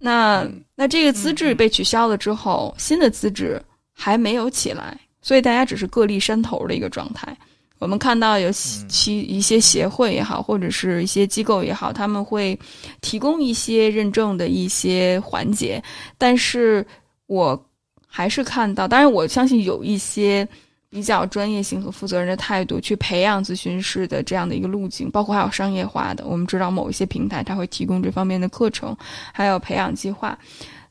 [0.00, 0.44] 那
[0.74, 7.38] 那这个资质被取消了之后，新的资质还没有起来，所以大家只是各立山头的一个状态。
[7.84, 8.50] 我们看到有
[8.88, 12.58] 其一些协会也好，或者是一些机构也好，他们会
[13.02, 15.82] 提供一些认证的一些环节，
[16.16, 16.84] 但是
[17.26, 17.66] 我
[18.06, 20.48] 还是看到，当然我相信有一些。
[20.94, 26.24] 比较专业性和负责任的态度去培养咨询师的这样的一个路径，包括还有商业化的。
[26.24, 28.96] 我们知道某一些平台它会提供这方面的课程，
[29.32, 30.38] 还有培养计划。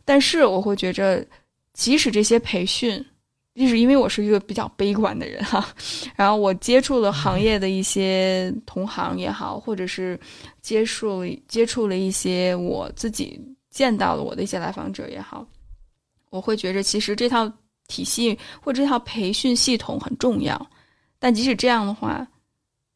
[0.04, 1.26] 但是我会觉着，
[1.72, 3.02] 即使这些培训，
[3.56, 5.68] 就是因为我是一个比较悲观的人哈，
[6.16, 10.20] 然后我接触了行业的一些同行也好，或者是
[10.62, 13.39] 接触接触了一些我自己
[13.70, 15.45] 见到了我的一些来访者也好，
[16.30, 17.51] 我会觉着其实这套。
[17.89, 20.70] 体系或这套培训系统很重要，
[21.20, 22.26] 但即使这样的话，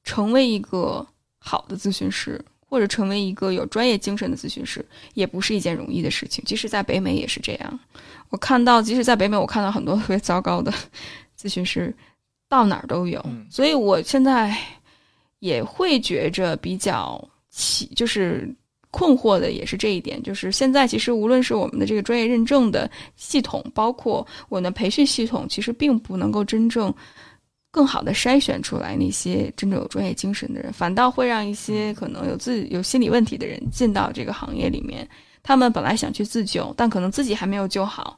[0.06, 1.06] 成为一个
[1.38, 6.44] 好的咨询师或者成为一个有专业精神的咨询师，也不是一件容易的事情。
[6.46, 7.80] 即使在北美也是这样。
[8.30, 10.72] 我看到，即使在北美，我看到很多特别糟糕的
[11.40, 11.96] 咨询师，
[12.48, 13.24] 到哪儿都有。
[13.50, 14.56] 所以我现在
[15.40, 18.54] 也会觉着比较奇，就是。
[18.90, 26.92] 困惑的也是这一点，就是现在其实无论是我们的这个专业认证的系统，包括我们的培训系统，其实并不能够真正
[27.72, 35.08] 更好的筛选出来那些真正有专业精神的人，反倒会让一些可能有自己有心理问题的人进到这个行业里面。
[35.44, 38.18] 他们本来想去自救，但可能自己还没有救好，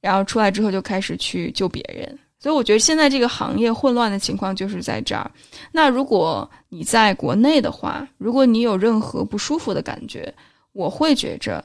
[0.00, 2.18] 然后出来之后就开始去救别人。
[2.38, 5.28] 所以我觉得现在这个行业混乱的情况就是在这儿。
[5.72, 10.32] 那如果你在国内的话，如果你有任何不舒服的感觉，
[10.72, 11.64] 我会觉着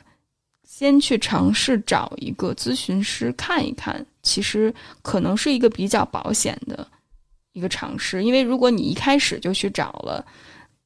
[0.63, 6.87] 先去尝试找一个咨询师看一看，其实可能是一个比较保险的
[7.53, 8.23] 一个尝试。
[8.23, 10.25] 因为如果你一开始就去找了，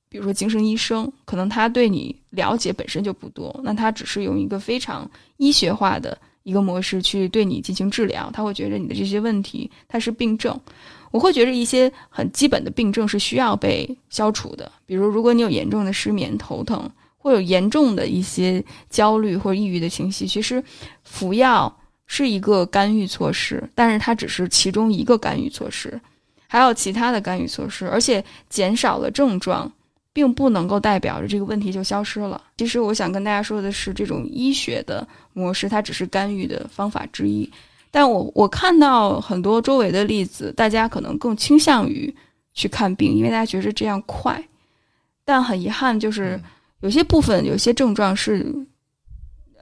[0.10, 6.18] 比如说精神医生，可能他对你了解本身就不多，那他只是用一个非常医学化的。
[6.44, 10.60] 一个模式去对你进行治疗，他会觉得你的这些问题它是病症，
[11.10, 20.62] 我会觉得一些很基本的病症是需要被消除的，比如如果你有严重的失眠、头疼，或有严重的一些焦虑或抑郁的情绪，其实
[21.06, 21.74] 服药
[22.08, 25.98] 是一个干预措施，但是它只是其中一个干预措施，
[26.54, 29.72] 还有其他的干预措施，而且减少了症状。
[30.16, 32.40] 并不能够代表着这个问题就消失了。
[32.56, 37.52] 其实我想跟大家说的是，这种医学的模式它只是干预的方法之一。
[37.90, 42.16] 但我我看到很多周围的例子，大家可能更倾向于
[42.54, 44.40] 去看病，因为大家觉得这样快。
[45.26, 46.40] 但很遗憾，就是
[46.82, 48.56] 有些部分、有些症状是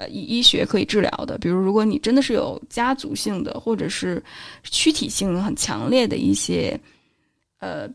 [0.02, 1.38] 呃医医学可以治疗的。
[1.38, 4.24] 比如，如果你真的是有家族性的或者是
[4.64, 6.80] 躯体性很强烈的一些
[7.60, 7.88] 呃。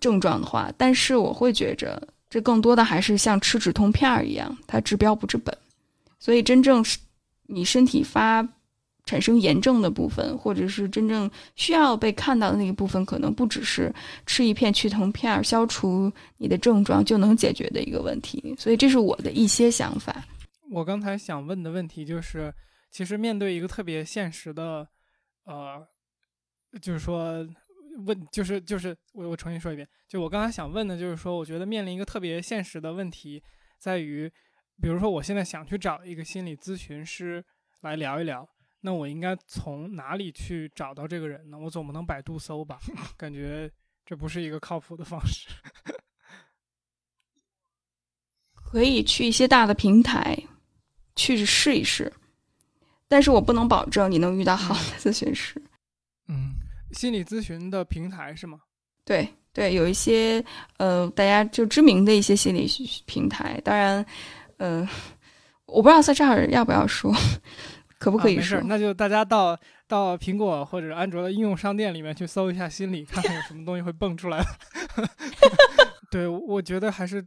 [0.00, 2.00] 症状的话，但是我会觉着
[2.30, 5.52] 这更多的还是像吃止痛片儿一样，它治标不治本。
[6.20, 6.98] 所以，真正是
[7.48, 8.46] 你身体发
[9.06, 13.92] 产生炎症的部分，或者是真正需要被看到的那个部分，可能不只是
[14.24, 18.54] 吃一片去疼片消除你的症状就能解决的一个问题。
[18.56, 20.24] 所以，这是我的一些想法。
[20.70, 22.54] 我刚才想问的问题就是，
[22.90, 24.88] 其实面对一个特别现实的，
[25.44, 25.86] 呃，
[26.80, 27.48] 就是说。
[28.06, 33.42] 问就是就是我我重新说一遍，就我刚才想问的，就是说，我觉得面临一个特别现实的问题，
[33.76, 34.32] 在于，
[34.80, 37.44] 比如说我现在想去找一个心理咨询师
[37.80, 38.48] 来聊一聊，
[38.82, 41.58] 那我应该从哪里去找到这个人呢？
[41.58, 42.78] 我总不能百度搜吧？
[43.16, 43.68] 感觉
[44.06, 45.48] 这不是一个靠谱的方式。
[48.54, 50.38] 可以去一些大的平台
[51.18, 52.10] 去试一试，
[53.08, 55.60] 但是我不能保证你能遇到好的咨询师。
[56.28, 56.54] 嗯。
[56.92, 58.60] 心理咨询的平台是吗？
[59.04, 60.42] 对对，有一些
[60.78, 62.66] 呃，大家就知名的一些心理
[63.04, 63.60] 平台。
[63.62, 64.02] 当然，
[64.56, 64.88] 呃，
[65.66, 67.14] 我不知道在这儿要不要说，
[68.00, 68.58] 可不可以说？
[68.62, 69.54] 那就大家到
[69.86, 74.42] 到苹果或者安卓的应用商店里面去搜一下心理，看看有什么东西会蹦出来。
[76.10, 77.22] 对，我觉得还是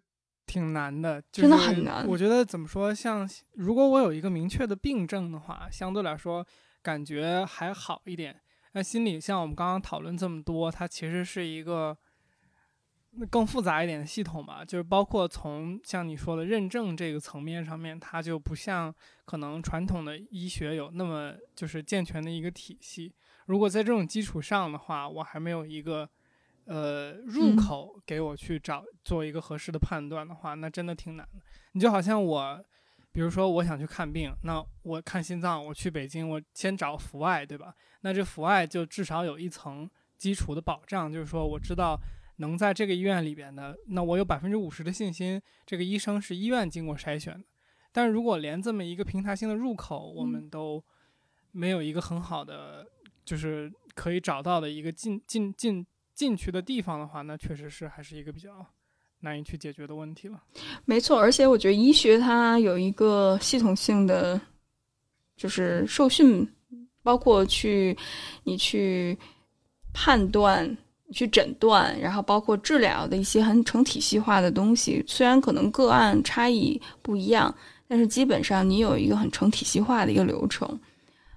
[0.52, 2.06] 挺难的，真的很难。
[2.06, 6.46] 我觉得怎么说，像如果我有一个明确的病症的话，相对来说
[6.82, 8.38] 感觉还好一点。
[8.74, 11.98] 那心理像我们刚刚讨论这么多，它其实是一个
[13.30, 14.66] 更复杂一点的系统吧。
[14.66, 18.94] 就是包括从像你说的认证这个层面上面，它就不像
[19.24, 23.14] 可能传统的医学有那么就是健全的一个体系。
[23.46, 26.10] 如果在这种基础上的话，我还没有一个
[26.66, 31.42] 呃入口给我去找做一个合适的判断的话，那真的挺难的。
[31.74, 32.66] 你就好像我。
[33.14, 37.76] 比如说，我想去看病，那我看心脏，我去北京，我先找阜外，对吧？
[38.04, 39.86] 那这阜外就至少有一层
[40.18, 42.00] 基础的保障，就是说我知道
[42.38, 47.44] 能在这个医院里边的，那我有百分之五十的信心，这个医生是医院经过筛选的。
[47.92, 50.82] 但是如果连这么一个平台性的入口，我们都
[51.52, 52.88] 没有一个很好的，
[53.26, 58.50] 就是可以找到的一个进进进进去的地方的话，那确实是还是一个比较。
[59.24, 60.42] 难以去解决的问题了，
[60.84, 61.20] 没错。
[61.20, 64.42] 而且我觉得医学它有一个系统性的，
[65.38, 66.52] 就是受训，
[67.04, 67.96] 包括去
[68.46, 69.16] 你去
[69.94, 70.76] 判断、
[71.14, 75.06] 去诊断，然后包括治疗的一些很成体系化的东西。
[75.08, 77.56] 虽然可能个案差异不一样，
[77.88, 80.80] 但是基本上你有一个很成体系化的一个流程，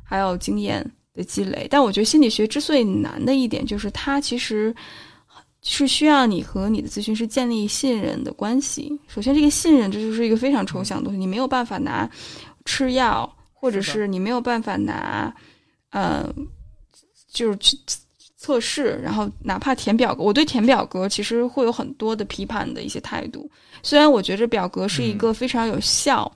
[0.03, 1.67] 还有经验的积累。
[1.71, 4.75] 但我觉得心理学之所以难的一点，就是它其实。
[5.67, 8.93] 是需要你和你的咨询师建立信任的关系。
[9.09, 12.07] 首先，这个信任这就是一个非常抽象的东西，你没有办法拿
[12.67, 15.35] 吃药，或者是你没有办法拿，
[15.89, 16.31] 呃，
[17.33, 17.79] 就是去
[18.37, 23.51] 测试，然后哪怕填表格，我对填表格其实会有很多的批判的一些态度。
[23.83, 26.31] 虽然我觉得表格是一个非常有效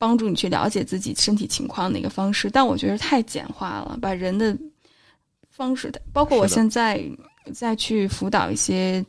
[0.00, 4.58] 帮助你去了解自己身体情况的一个方式，但我觉得太简化了，把人的
[5.48, 7.00] 方式，包括我现在。
[7.54, 9.04] 再去辅导一些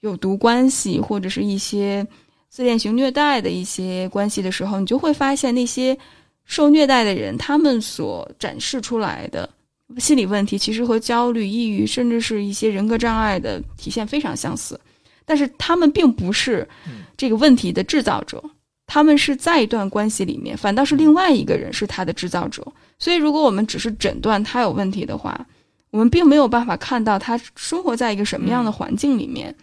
[0.00, 2.06] 有毒关系或者是一些
[2.48, 5.98] 自恋型虐待的一些关系的时候，你就会发现那些
[6.46, 9.50] 受虐待的人，他们所展示出来的
[9.98, 14.80] 心理问题其实和焦虑、抑郁，甚至是一些人格障碍的体现非常相似，
[15.26, 16.66] 但是他们并不是
[17.16, 18.42] 这个问题的制造者，
[18.92, 22.62] 他们是在一段关系里面，反倒是另外一个人是他的制造者。
[22.98, 25.46] 所以，如果我们只是诊断他有问题的话，
[25.88, 29.54] 我们并没有办法看到他生活在一个什么样的环境里面。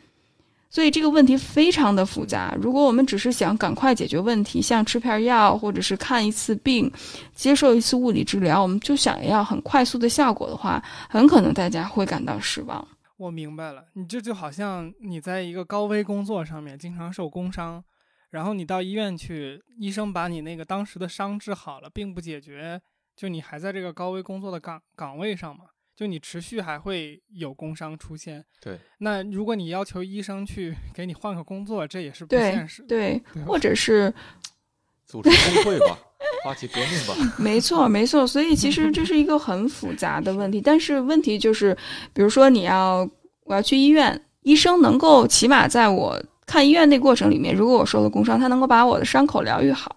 [0.72, 2.58] 所以这个问题非常的复杂。
[2.60, 6.92] 如果我们只是想赶快解决问题，像吃片药或者是看一次病、
[7.36, 12.88] 接受一次物理治疗，我们就想要很快速的效果的话，很可能大家会感到失望。
[13.18, 17.84] 我明白了，你这就好像你在一个高危工作上面经常受工伤，
[18.30, 22.82] 然后你到医院去，医生把你那个当时的伤治好了，并不解决，
[23.16, 25.66] 就你还在这个高危工作的岗岗位上嘛。
[25.96, 28.80] 就你持续还会有工伤出现，对。
[29.00, 32.88] 那如果你要求医生去给你换个工作，这也是不现实的。
[32.88, 34.14] 对，或者是
[35.06, 36.00] 组织工会吧，
[36.46, 37.14] 发起革命吧。
[37.38, 38.26] 没错，没错。
[38.26, 40.62] 所以其实这是一个很复杂的问题。
[40.62, 41.78] 但是问题就是，
[42.14, 43.00] 比如说你要
[43.44, 49.96] 我要去医院，医生能够起码在我看医院那过程里面，如果我受了工伤，他能够把我的伤口疗愈好。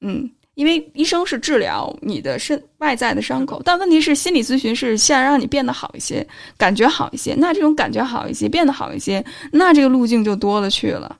[0.00, 0.30] 嗯。
[0.54, 6.24] 因为医生是治疗你的身外在的伤口，但问题是心理咨询是想让你变得好一些，
[6.56, 7.34] 感觉好一些。
[7.36, 11.18] 那这种感觉好一些，变得好一些，那这个路径就多了去了。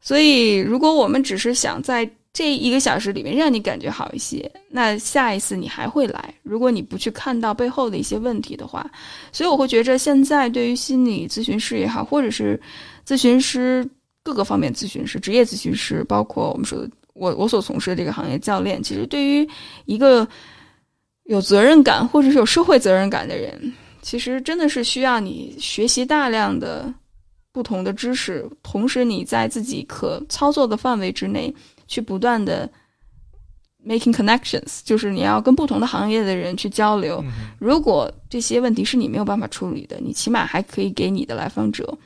[0.00, 6.34] 所以，如果我们只是想在这一个小时里面让你感觉好一些，那下一次你还会来。
[6.42, 8.90] 如果你不去看到背后的一些问题的话，
[9.32, 12.58] 所以我会觉着现在对于心理咨询师也好，或者是
[13.06, 13.88] 咨询师
[14.22, 16.90] 各个方面咨询师、职业咨询师，包括我们说的。
[17.18, 19.48] 我我所从事的这个行业，教练其实对于
[19.86, 20.28] 一个
[21.24, 26.92] 有责任感或者是有社会责任感的人，其实真的是需要你学习大量的
[27.52, 31.54] 不同的知识，同时你在自己可操作的范围之内
[31.88, 32.70] 去不断的
[33.82, 37.24] making connections，就是你要跟不同的行业的人去交流。
[37.58, 41.96] 如果这些问题是你没有办法处理的，你起码还可以给你的来访者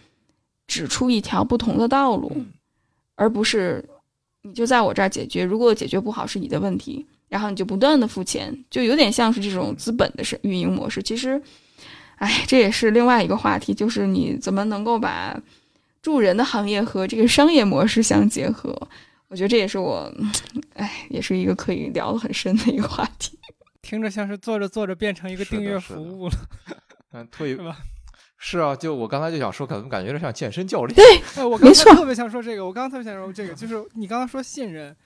[0.70, 2.30] 指出一条不同的道路，
[3.16, 3.84] 而不是。
[4.42, 11.02] 你就在我这儿解决，如果解决不好是你的问题，然后你就不断的付钱，就有点像是这种资本的是运营模式。
[11.02, 11.38] 其实，
[12.16, 15.38] 哎，这也是另外一个话题，就是你怎么能够把
[16.00, 18.74] 助人的行业和这个商业模式相结合？
[19.28, 20.10] 我觉得这也是我，
[20.72, 23.38] 哎，也是一个可以聊得很深的一个话题。
[23.82, 26.34] 听着像是做着做着变成一个订阅服务了，
[27.12, 27.76] 嗯，退是吧？
[28.42, 30.96] 是啊，就我刚才就想说，可能感觉有点像健身教练。
[30.96, 32.64] 对，我刚才特别想说这个。
[32.64, 34.96] 我刚刚特别想说这个，就是你刚刚说信任，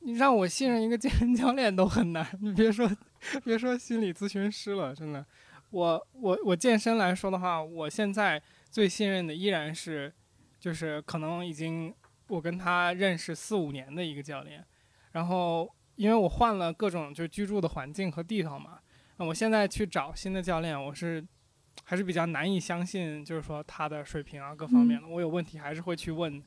[0.00, 2.90] 你让我信任一个健身教练都很难，你别说
[3.44, 5.24] 别说心理咨询师了，真的。
[5.70, 10.12] 我我我健身来说的话，我现在最信任的依然是，
[10.58, 11.94] 就是可能已经
[12.26, 14.64] 我跟他认识四五年的一个教练。
[15.12, 18.80] 然后因为我换了各种就居住的环境和地方嘛，
[19.18, 21.24] 那我现在去找新的教练，我是。
[21.82, 26.42] 还是比较难以相信，就是说他的水平啊，各方面的，我有问题还是会去问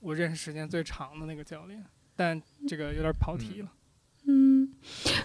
[0.00, 1.82] 我认识时间最长的那个教练，
[2.14, 3.68] 但这个有点跑题了。
[4.26, 4.68] 嗯，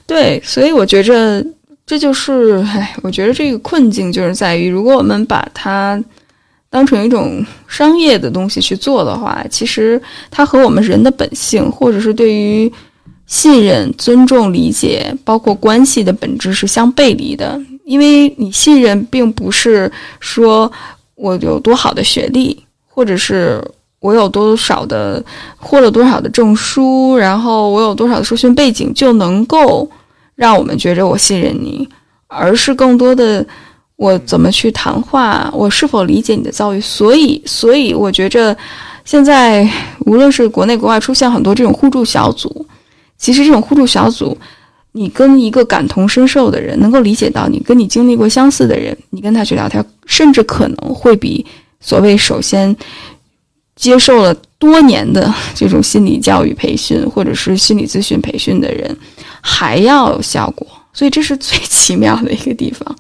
[0.08, 1.46] 对，所以我觉着
[1.86, 6.02] 这就是，唉，我觉得这个困境就是在于，如果我们把它
[6.70, 12.72] 当成一种商业的东西去做的话，其实它和我们人的本性，或者是对于
[13.28, 17.62] 信任、尊重、理解，包括关系的本质是相背离的。
[17.86, 20.70] 因为你信任，并不是说
[21.14, 23.64] 我有多好的学历，或者是
[24.00, 25.24] 我有多少的
[25.58, 29.88] 获了多少的证书，然后我有多少的受训背景，就能够
[30.34, 31.88] 让我们觉着我信任你，
[32.28, 33.46] 而是更多的
[33.98, 36.82] 我怎么去谈话，我是否理解你的遭遇。
[36.82, 38.58] 所以，所以我觉着
[39.04, 39.68] 现在
[40.08, 42.66] 无论是国内国外出现很多这种互助小组，
[43.18, 44.36] 其实这种互助小组。
[44.98, 51.46] 你跟一个感同身受的人，能够理解到你跟你经历过相似的人，你跟他去聊天，甚至可能会比
[51.82, 52.74] 所谓首先
[53.76, 58.98] 接受了多年的这种心理教育培训或者是心理咨询培训的人
[59.42, 60.66] 还要有效果。
[60.94, 62.98] 所以这是最奇妙的一个地方。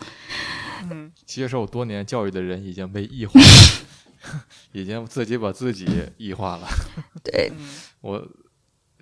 [0.91, 4.41] 嗯，接受多年教育的人已经被异化了，
[4.74, 5.88] 已经自己把自己
[6.18, 6.68] 异化了。
[7.24, 7.50] 对，
[8.02, 8.22] 我。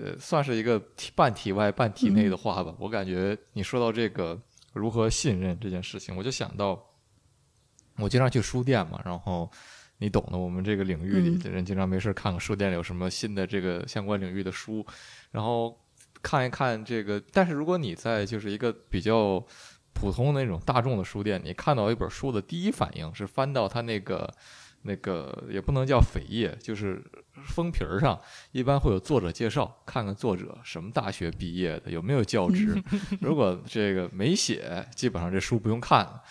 [0.04, 0.78] 呃，算是一个
[1.16, 2.76] 半体外半体内的话吧。
[2.78, 4.38] 我感觉你说到这个
[4.74, 6.84] 如何信任这件事情，我就想到，
[7.95, 9.49] 我经常去书店嘛，然后
[9.99, 14.86] 你懂的，我们这个领域里的人经常没事看看书店里有什么新的这个相关领域的书，
[15.32, 15.80] 然后
[16.22, 17.24] 看一看这个。
[17.32, 19.41] 但是如果你在就是一个比较
[19.93, 24.30] 普通的那种大众的书店，你看到一本书的第一反应是翻到它那个
[24.84, 27.02] 那个也不能叫扉页，就是
[27.46, 28.20] 封皮儿上
[28.52, 32.76] 一般会有作者介绍，看看作者什么大学毕业的，有没有教职。
[33.22, 36.22] 如果这个没写，基本上这书不用看了。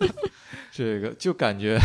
[0.72, 1.78] 这个就感觉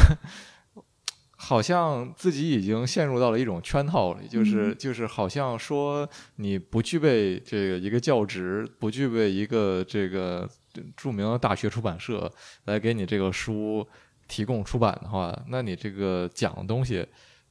[1.35, 10.49] 好像自己已经陷入到了一种圈套里，就是就是好像说你不具备这个一个教职，不具备一个这个
[10.95, 12.31] 著名的大学出版社
[12.63, 13.85] 来给你这个书。
[14.27, 17.05] 提供出版的话，那你这个讲的东西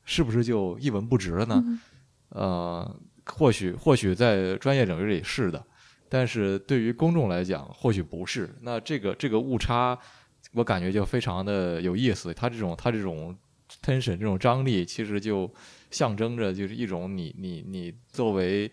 [0.05, 1.65] 是不是就一文不值了呢？
[2.31, 5.65] 呃，或许或许在专业领域里是的，
[6.09, 8.53] 但是对于公众来讲，或许不是。
[8.63, 9.97] 那这个这个误差，
[10.53, 12.35] 我感觉就非常的有意思。
[12.35, 13.37] 它这种它这种
[13.83, 15.49] tension 这种张力，其实就
[15.91, 18.69] 象征着就是一种你你你作为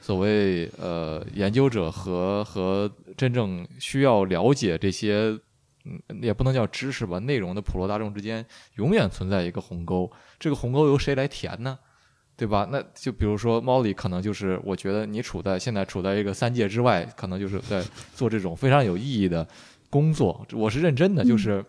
[0.00, 5.38] 所谓呃研究者和和真正需要了解这些。
[5.84, 8.44] 嗯，也不能叫知识吧，内容的普罗大众之间
[8.76, 11.78] 永远存在一个鸿沟，这个鸿沟由谁来填呢？
[12.36, 12.66] 对吧？
[12.72, 17.80] 那就比如说猫里可能就是，我觉得你处在现在处在一个三界之外，可能就是在
[18.12, 19.46] 做这种非常有意义的
[19.88, 20.44] 工作。
[20.52, 21.64] 我是认真的，就是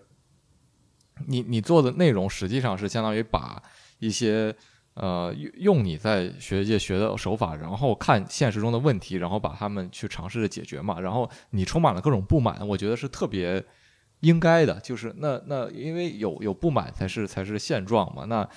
[1.27, 3.61] 你你做的内容实际上是相当于把
[3.99, 4.55] 一些
[4.95, 10.99] 呃用你在学界学的手法，然后看现实中的问题，然后把他们去尝试着解决嘛。
[10.99, 13.63] 然后你充满了各种不满，我觉得是特别。
[14.25, 18.25] 应该的，就是那那，因为有有不满才是才是现状嘛。
[18.25, 18.47] 那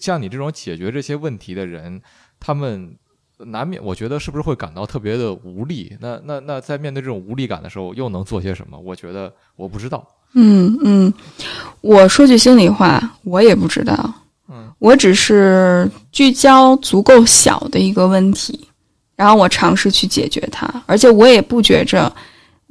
[0.00, 2.00] 像你这种解决这些问题的人，
[2.40, 2.96] 他们
[3.36, 5.94] 难免，我觉得是不是会感到特别的无力？
[6.00, 8.78] 那那那，在面对这种无力感的时候，又能做些什么？
[8.78, 10.02] 我觉得我不知道。
[10.32, 11.12] 嗯嗯，
[11.82, 14.14] 我说句心里话，我也不知道。
[14.48, 18.66] 嗯，我只是聚焦足够小的一个问题，
[19.16, 22.10] 然后我尝试去解决它，而且我也不觉着。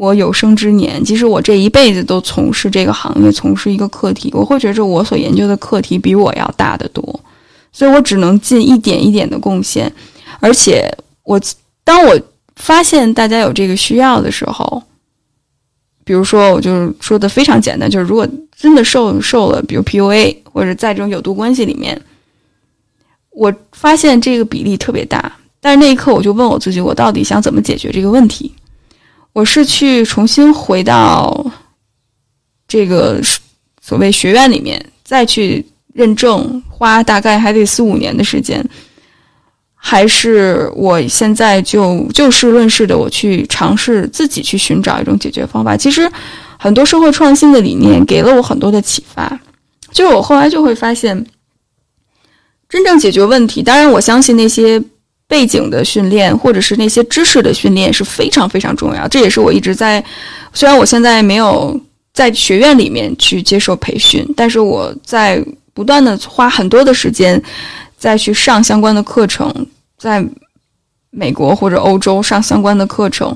[0.01, 7.03] 我有生之年，即使我这一辈子都从事这个行业，从事一个课题，我会觉着我所研究的课题比我要大得多，
[7.71, 9.93] 所以我只能尽一点一点的贡献。
[10.39, 10.91] 而且，
[11.21, 11.39] 我
[11.83, 12.19] 当我
[12.55, 14.81] 发现大家有这个需要的时候，
[16.03, 18.27] 比如说，我就是说的非常简单，就是如果
[18.57, 22.01] 真的受受了，比如 PUA 或者在这种有毒关系里面，
[23.29, 28.51] 我发现这个比例特别大，但是那一刻我就问我自己，我到底想怎么解决这个问题？
[29.33, 31.45] 我是去重新回到
[32.67, 33.21] 这个
[33.81, 38.61] 所谓学院里面，再去认证，花大概还得四五年的时间，
[39.73, 45.77] 还是我现在就就事论事的，我去尝试自己去寻找一种解决方法。
[45.77, 46.11] 其实
[46.59, 49.39] 很多社会创新的理念给了我很多的启发，
[49.93, 51.25] 就是我后来就会发现，
[52.67, 54.83] 真正解决问题，当然我相信那些。
[55.31, 59.07] 背景的训练，或者是那些知识的训练是非常非常重要。
[59.07, 60.03] 这也是我一直在，
[60.51, 61.79] 虽然我现在没有
[62.13, 65.41] 在学院里面去接受培训，但是我在
[65.73, 67.41] 不断的花很多的时间
[67.97, 69.49] 再去上相关的课程，
[69.97, 70.21] 在
[71.11, 73.33] 美国或者欧洲上相关的课程，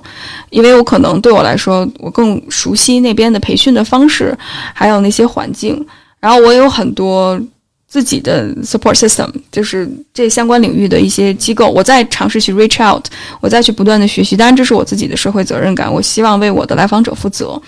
[0.49, 4.37] 因为我可能对我来说，我更熟悉那边的培训的方式，
[4.73, 5.87] 还有那些环境，
[6.19, 7.39] 然后我有很多。
[7.87, 13.05] 自己的 support system 就是这相关领域的一些机构，我在尝试去 reach out，
[13.39, 14.35] 我再去不断的学习。
[14.35, 17.61] 当然，这是我自己的社会责任感，我希望为我的来访者负责。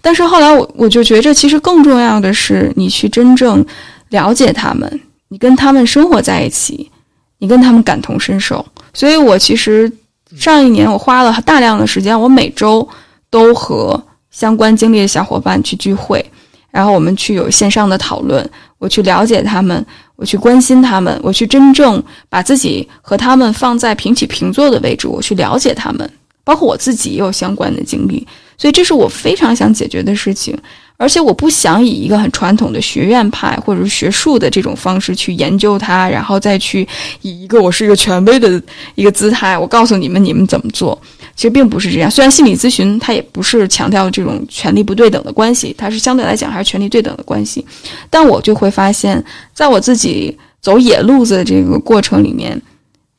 [0.00, 3.64] 但是后来我我就觉着，其实更重要的是你去真正
[4.08, 6.90] 了解他们，你跟他们生活在一起，
[7.38, 8.64] 你跟他们感同身受。
[8.94, 9.92] 所以我其实
[10.36, 12.88] 上一年我花了大量的时间，我每周
[13.28, 16.24] 都和相关经历的小伙伴去聚会，
[16.70, 18.48] 然后我们去有线上的讨论。
[18.78, 19.84] 我去了解他们，
[20.16, 26.08] 我去关心他们，我去真正把自己和他们放在平起平坐的位置，我去了解他们，
[26.44, 28.26] 包括我自己也有相关的经历，
[28.56, 30.56] 所以这是我非常想解决的事情。
[30.98, 36.86] 而且我不想以一个很传统的学院派或者是学术的这种方式去研究它，然后再去
[37.22, 38.60] 以一个我是一个权威的
[38.96, 41.00] 一个姿态，我告诉你们你们怎么做。
[41.36, 42.10] 其实并不是这样。
[42.10, 47.64] 虽然心理咨询它也不是强调这种权力不对等的关系，它是相对来讲还是权力对等的关系。
[48.10, 49.24] 但我就会发现，
[49.54, 52.60] 在我自己走野路子的这个过程里面，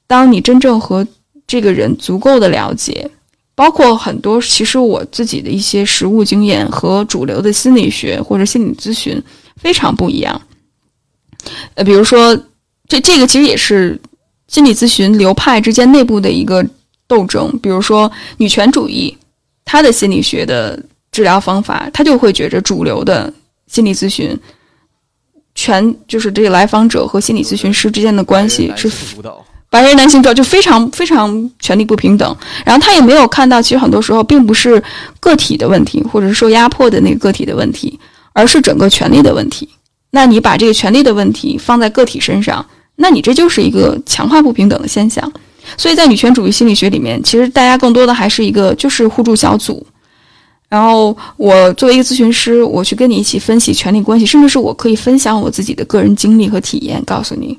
[0.05, 1.07] 当你真正和
[1.47, 3.09] 这个人足够的了解。
[3.59, 9.21] 包括很多，其实我自己的一些实务经验和主流的心理学或者心理咨询
[9.57, 10.41] 非常不一样。
[11.73, 12.33] 呃，比如说，
[12.87, 13.99] 这这个其实也是
[14.47, 16.65] 心理咨询流派之间内部的一个
[17.05, 17.51] 斗争。
[17.61, 19.17] 比如说，女权主义，
[19.65, 20.81] 他的心理学的
[21.11, 23.33] 治疗方法，他就会觉着主流的
[23.67, 24.33] 心理咨询，
[25.53, 28.89] 全就是这个来访者和心理咨询师之间的关系是。
[29.69, 34.81] 白人男性主要就非常非常权力不平等，然后他也没有看到，其实很多时候并不是
[35.19, 37.99] 个体的问题，或者是受压迫的那个个体的问题，
[38.33, 39.69] 而是整个权力的问题。
[40.11, 42.65] 那你把这个权利的问题放在个体身上，
[42.95, 45.31] 那你这就是一个强化不平等的现象。
[45.77, 49.85] 所以在女权主义心理学里面，其实大家更多的还是一个就是互助小组。
[50.67, 57.55] 然后我作为一个咨询师，我去跟你一起分析权利关系，甚至是我可以分享我自己的个人经历和体验，告诉你。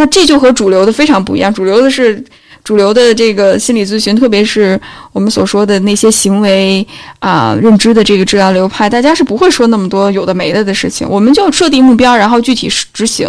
[0.00, 1.52] 那这就和主流的非常不一样。
[1.52, 2.24] 主流的是
[2.64, 4.80] 主流的这个心理咨询，特别是
[5.12, 6.86] 我们所说的那些行为
[7.18, 11.06] 啊、认知的这个治疗流派，大家是不会说那么多有的没的的事情。
[11.06, 13.28] 我们就设定目标，然后具体执行，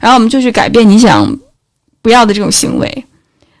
[0.00, 1.36] 然后我们就去改变你想
[2.00, 3.04] 不要的这种行为。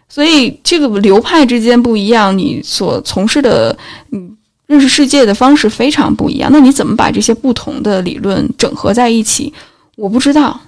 [0.08, 3.76] 所以这个流派之间不一样，你所从事的
[4.12, 4.36] 嗯
[4.68, 6.48] 认识世界的方式非常不一样。
[6.52, 9.52] 那你怎么把这些不同的理论整合在一起？
[9.96, 10.60] 我不知道，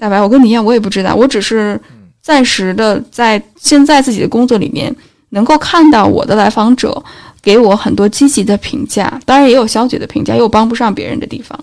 [0.00, 1.14] 大白，我跟你一样，我也不知道。
[1.14, 1.78] 我只是
[2.22, 4.94] 暂时的在现在自己的工作里面，
[5.28, 7.04] 能够看到我的来访者
[7.42, 11.58] 给我很多积极的评价，当然也有消极的评价，也有帮不上别人的地方。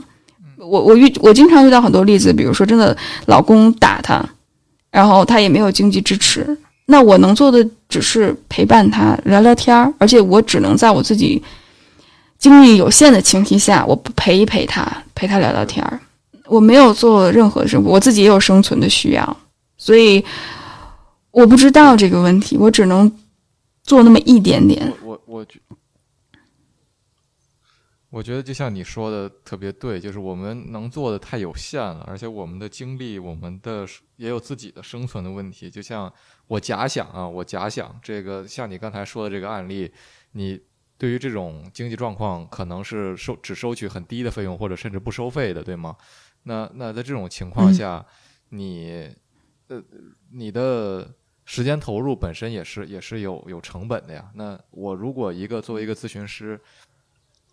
[0.60, 4.24] 我我遇我经常遇到很多例子，比如说真的老公打她，
[4.92, 6.56] 然后她也没有经济支持。
[6.86, 11.42] 那我能做的只是陪伴他聊聊天儿，而且我只能在我自己
[12.38, 16.00] 精力有限的前提下，我陪一陪他，陪他聊聊天儿。
[16.48, 19.38] 我没有做任何生，我自己也有生存的需要，
[19.78, 20.24] 所以
[21.32, 23.12] 我不知道这个问题，我只能
[23.84, 24.94] 做那么一点点。
[25.04, 25.60] 我我我觉，
[28.10, 33.86] 我觉得就像你说的特别对，就是我们能做的太有限了，而且我们的精力，我们的
[34.16, 35.70] 也有自己的生存的问题。
[35.70, 36.12] 就像
[36.48, 39.92] 我假想啊，我假想这个，像你刚才说的这个案例，
[40.32, 40.60] 你
[40.98, 45.96] 对于这种经济状况，可能是收只收取很低的费用，或者甚至不收费的，对吗？
[46.48, 48.04] 那那在这种情况下，
[48.50, 49.14] 你
[49.68, 49.84] 呃
[50.32, 51.14] 你的
[51.46, 54.32] 时间投入本身也是也是有有成本的呀。
[54.34, 56.60] 那我如果一个作为一个咨询师，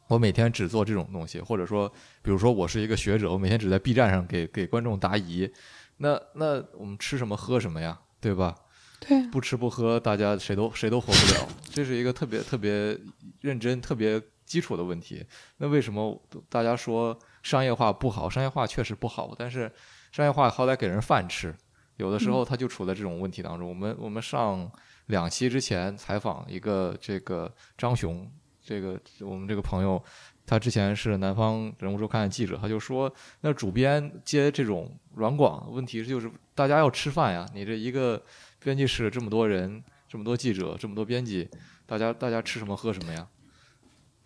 [0.06, 1.88] 我每天只做这种东西，或者说，
[2.22, 5.50] 比如说我是一个学者，我每天只在 B 站上给给观众答疑，
[5.96, 8.54] 那那我们吃什么喝什么呀，对吧？
[9.00, 12.98] 对，不吃不喝，大家谁都谁都活不了，这是一个特别特别
[13.40, 15.24] 认真、特别基础的问题。
[15.58, 18.28] 那为什么大家说商业化不好？
[18.28, 19.70] 商业化确实不好，但是
[20.10, 21.54] 商业化好歹给人饭吃，
[21.98, 23.68] 有的时候他就处在这种问题当中。
[23.68, 24.68] 我们我们上
[25.06, 28.28] 两期之前采访一个这个张雄。
[28.66, 30.02] 这个我们这个朋友，
[30.46, 37.46] 他之前是南方人物周刊的记者，他就说，那主编接这种软广，问题就是大家要吃饭呀。
[37.52, 38.24] 你这一个
[38.60, 41.46] 编辑室这么多人，这么多记者，这么多编辑，
[41.84, 43.28] 大家大家吃什么喝什么呀？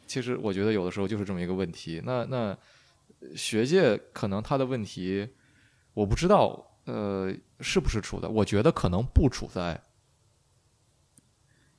[0.06, 2.00] 其实我觉得有的时候就是这么一个问题。
[2.04, 2.56] 那那
[3.34, 5.28] 学界可能他的问题，
[5.94, 8.28] 我不知道，呃，是不是处在？
[8.28, 9.82] 我觉得可能不处在。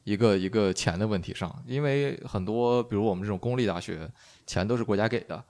[0.05, 4.09] 一个一个钱的问题上，因为很多，比如我们这种公立大学，
[4.47, 5.43] 钱都是国家给的，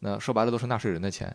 [0.00, 1.34] 那说白了都是纳税人的钱，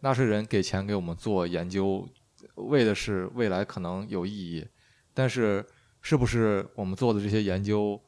[0.00, 2.08] 纳税人给钱给我们做研究，
[2.56, 4.66] 为的是未来可能有意义，
[5.14, 5.64] 但是
[6.00, 8.00] 是不是我们做的这些研究，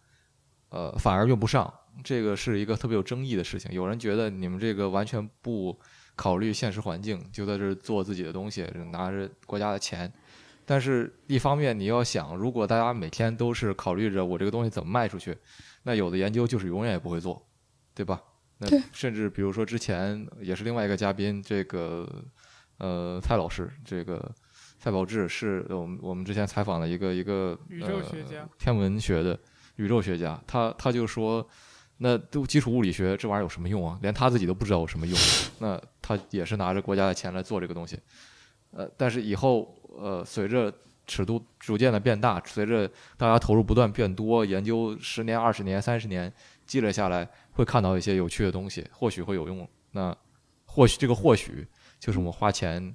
[0.70, 1.72] 呃，反而用不上，
[2.02, 3.72] 这个是一个特别有争议的事情。
[3.72, 5.78] 有人觉得你们这个完全不
[6.16, 10.12] 考虑现实环境，就在这做自己的东西，拿着国家的钱。
[10.64, 15.34] 但是，一方面你要想，如果大家每天都是考虑着我这个东西怎么卖出去，
[15.84, 17.42] 那有的研究就是永远也不会做，
[17.94, 18.22] 对吧？
[18.58, 22.06] 那甚至比如说之前也是另外一个嘉宾，这个
[22.76, 24.30] 呃蔡老师，这个
[24.78, 29.38] 蔡宝志是我们我们之前采访的一个一个宇宙学家、天文学的
[29.76, 31.48] 宇宙学家，他他就说，
[31.98, 33.98] 那都基础物理学这玩意儿有什么用啊？
[34.02, 35.18] 连他自己都不知道有什么用，
[35.60, 37.98] 那他也是拿着国家的钱来做这个东西，
[38.72, 39.74] 呃，但是以后。
[40.00, 40.72] 呃，随着
[41.08, 46.32] 尺度逐渐的变大，随着大家投入不断变多，研究十年、二十年、三十年
[46.66, 49.68] 积累下来，会看到一些有趣的东西，或许会有用。
[49.90, 50.16] 那
[50.66, 51.66] 或许这个或许
[51.98, 52.94] 就是我们花钱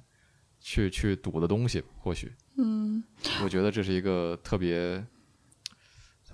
[0.60, 2.32] 去去赌的东西，或许。
[2.56, 3.04] 嗯，
[3.42, 5.04] 我觉得这是一个特别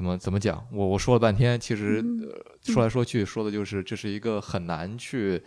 [0.01, 0.67] 怎么怎么讲？
[0.73, 2.03] 我我说了半天，其实
[2.65, 5.43] 说来说去说的就是这是一个很难去。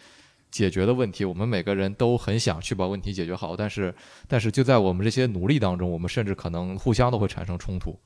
[0.51, 3.91] 解决的问题，我们每个人都很想去把问题解决好，但是，
[4.27, 7.97] 但是就在我们这些努力当中，我们甚至可能互相都会产生冲突，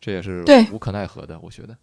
[0.00, 1.38] 这也是无可奈何的。
[1.40, 1.76] 我觉得，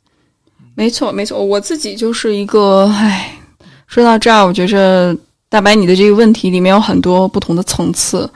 [0.76, 3.40] 没错，没错，我自己就是一个，唉，
[3.88, 5.16] 说到这儿，我觉着
[5.48, 8.30] 大白你的这个问题里面有很多不同的层次，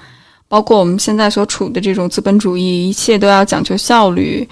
[0.47, 4.47] 包括我们现在所处的这种资本主义，一切都要讲求效率，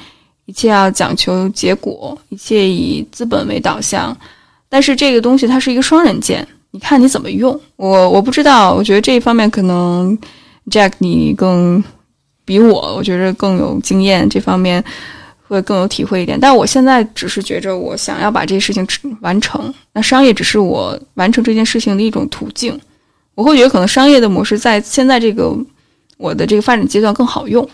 [0.46, 4.16] 一切要讲求结果，一切以资本为导向，
[4.70, 6.48] 但是这个东西它是一个双刃剑。
[6.72, 8.10] 你看你怎么用我？
[8.10, 10.18] 我不知道，我觉得这一方面可能
[10.70, 11.84] Jack 你更
[12.44, 14.84] 比我，我觉得更有经验，这方面
[15.48, 16.38] 会更有体会一点。
[16.40, 18.86] 但我现在只是觉着，我想要把这些事情
[19.22, 22.78] 完成，那商业只是我完成这件事情的一种途径。
[23.36, 25.56] 我会觉得可能商业的模式在现在这个
[26.18, 27.68] 我的这个发展阶段更好用。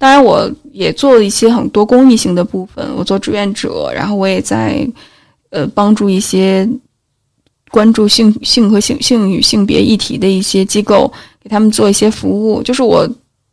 [0.00, 4.88] 当然，我也做了一些很多公益性的部分，我做志愿者，然后我也在
[5.50, 6.68] 呃帮助一些
[7.72, 12.62] 关注性性和性性与性别议题的一些机构，给他们做一些服务。
[12.62, 13.08] 就是我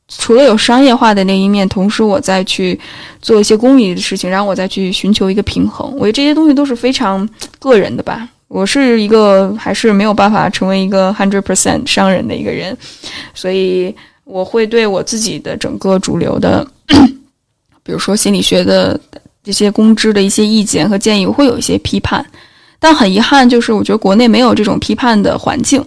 [0.07, 2.79] 除了有商业化的那一面，同时我再去
[3.19, 5.91] 做一些公益的事情，然后我再去寻求一个平衡。
[5.97, 7.27] 我觉得这些东西都是非常
[7.57, 8.29] 个人的吧。
[8.47, 12.77] 我是一个还是没有办法成为一个 hundred percent 商人的一个人，
[13.33, 13.95] 所以。
[14.25, 16.67] 我会对我自己的整个主流的，
[17.83, 18.99] 比如说心理学的
[19.43, 22.25] 这些公知的一些意见和建议，我会有一些批判。
[22.79, 25.83] 但很遗憾，就是我觉得国内没有这种批判的环境，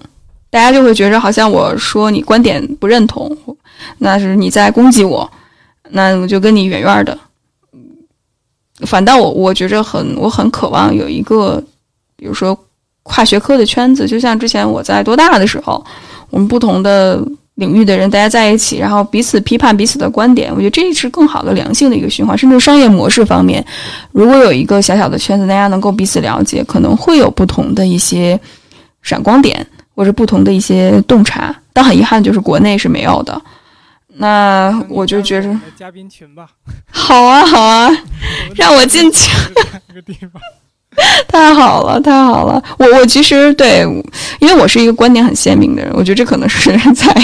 [0.51, 3.37] 大家就会觉着好像我说你观点不认同，
[3.99, 5.29] 那是你在攻击我，
[5.91, 7.19] 那我就跟你远远的。
[8.87, 11.63] 反倒我我觉着很我很渴望有一个，
[12.17, 12.57] 比如说
[13.03, 15.85] 跨学科的圈子，就像之前我在多大的时候，
[16.31, 17.21] 我们不同的。
[17.59, 22.39] 领域的人，大家在一起，然后彼此批判彼此的观点，我觉得这是更好的良性的一个循环。
[22.39, 23.65] 甚至商业模式方面，
[24.13, 28.39] 如果有一个小小的圈子，大家能够彼此了解，可能会有不同的一些
[29.03, 31.55] 闪光点，或者不同的一些洞察。
[31.73, 33.43] 但很遗憾，就是国内是没有的。
[34.21, 36.47] 那我就觉着嘉宾群吧，
[36.91, 37.91] 好啊，好啊，
[38.55, 39.31] 让我进去。
[41.29, 42.63] 太好了，太好了！
[42.79, 43.81] 我我其实对，
[44.41, 47.15] 因为我是一个观点很鲜明的人，我觉得这可能是在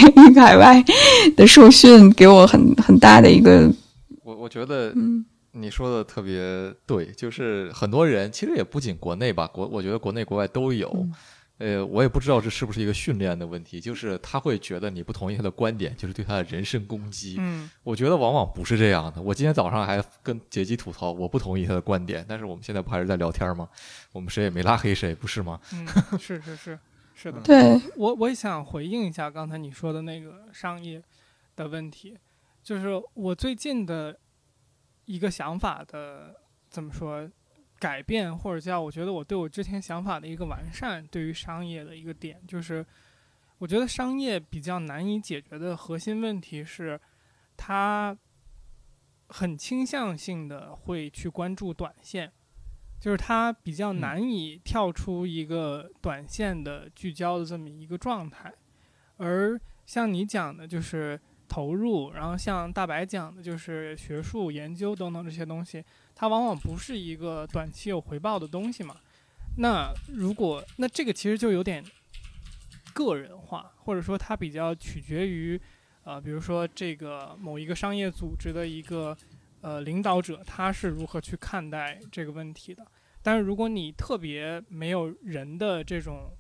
[0.41, 0.83] 海外
[1.37, 3.71] 的受训给我很很大的一个。
[4.23, 6.41] 我我觉得，嗯，你说的特别
[6.87, 11.07] 对，就是很多人其实也不仅国内吧，国我觉得国内国外都有。
[11.65, 17.37] 呃，我也不知道这是不是一个训练的问题，就是他会觉得你不同意他的观点，就是对他的人身攻击。
[17.39, 19.23] 嗯，我觉得往往不是这样的。
[19.23, 23.67] 我今天早上还跟杰基吐槽，我不同意他的观点，但是我们现在不还是在聊天吗？
[24.13, 25.59] 我们谁也没拉黑谁，不是吗？
[25.73, 25.87] 嗯，
[26.21, 26.79] 是是是
[27.15, 27.41] 是的。
[27.41, 31.03] 对我我也想回应一下刚才你说的那个商业
[31.57, 32.19] 的问题，
[32.63, 34.19] 就是我最近的
[35.07, 36.35] 一个想法的
[36.69, 37.27] 怎么说？
[37.85, 42.83] 改变或者叫我觉得我对我之前想法的一个完善，对于商业的一个点，就是
[43.59, 46.99] 我觉得商业比较难以解决的核心问题是，
[47.59, 48.17] 它
[49.29, 52.33] 很倾向性的会去关注短线，
[52.99, 58.51] 就是它比较难以跳出一个短线的聚焦的这么一个状态，
[59.19, 65.85] 而像你讲的，就是投入，然后像大白讲的，就是学术研究等等这些东西。
[66.17, 68.97] 它往往不是一个短期有回报的东西嘛？
[69.59, 71.85] 那如果那这个其实就有点
[72.93, 75.61] 个人化，或者说它比较取决于，
[76.05, 79.17] 呃，比如说这个某一个商业组织的一个
[79.61, 82.87] 呃领导者，他是如何去看待这个问题的。
[83.21, 86.31] 但是如果你特别没有人的这种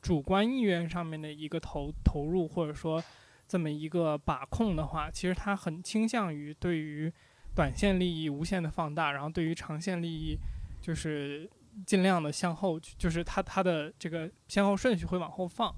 [0.00, 3.02] 主观意愿上面的一个投投入，或者说
[3.46, 7.12] 这么一个把控的话，其实它很倾向于对于。
[7.54, 10.38] 短线利益无限的放大，然后对于长线利益，
[10.80, 11.50] 就是
[11.84, 15.74] 尽量的向后，就是它它的这个先后顺序会往后放。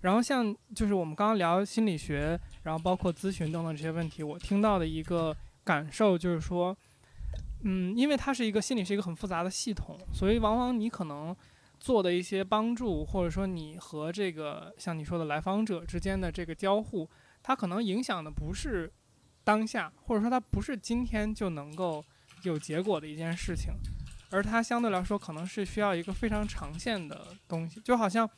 [0.00, 6.76] 然后像就是我们刚刚聊心理学，然后包括咨询等等这些问题，我听到的一个感受就是说，
[7.62, 11.36] 嗯，因为它是一个心理是一个很复杂的系统，所以往往你可能
[11.78, 17.08] 做的一些帮助，或者说你和这个像你说的来访者之间的这个交互，
[17.42, 18.92] 它可能影响的不是。
[19.44, 22.04] 当下，或者说它不是今天就能够
[22.42, 23.72] 有结果的一件事情，
[24.30, 27.80] 而它相对来说可能是需要一个非常长线的东西。
[27.80, 28.28] 就好像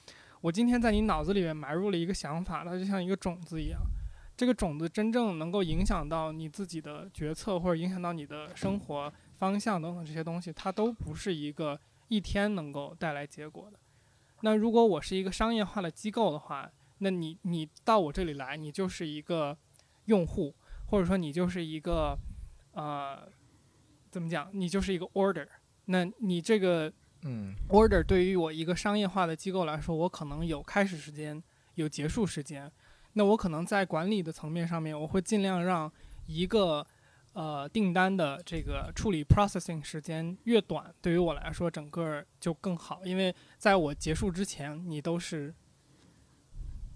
[0.41, 3.81] 我今天在你脑子里面埋入了一个想法，它就像一个种子一样，
[4.37, 11.79] 这个种子真正能够影响到你自己的决策，或者影响到你的生活方向等等这些东西，它都不是一个
[12.09, 13.79] 一天能够带来结果的。
[14.41, 19.57] 那如果我是一个商业化的机构的话，那你你到我这里来，你就是一个
[20.07, 20.55] 用户。
[20.87, 22.19] 或者说你就是一个，
[22.73, 23.29] 呃，
[24.11, 24.49] 怎么讲？
[24.53, 25.47] 你就是一个 order。
[25.87, 31.43] 那你这个，嗯，order 对于我一个商业化的机构来说，我可能有开始时间，
[31.75, 32.71] 有结束时间。
[33.15, 35.93] 那我可能在管理的层面上面，我会尽量让
[36.27, 36.87] 一个
[37.33, 43.05] 呃订单的这个处理 processing 时间越短，对于我来说整个就更好。
[43.05, 45.55] 因为在我结束之前，你都是。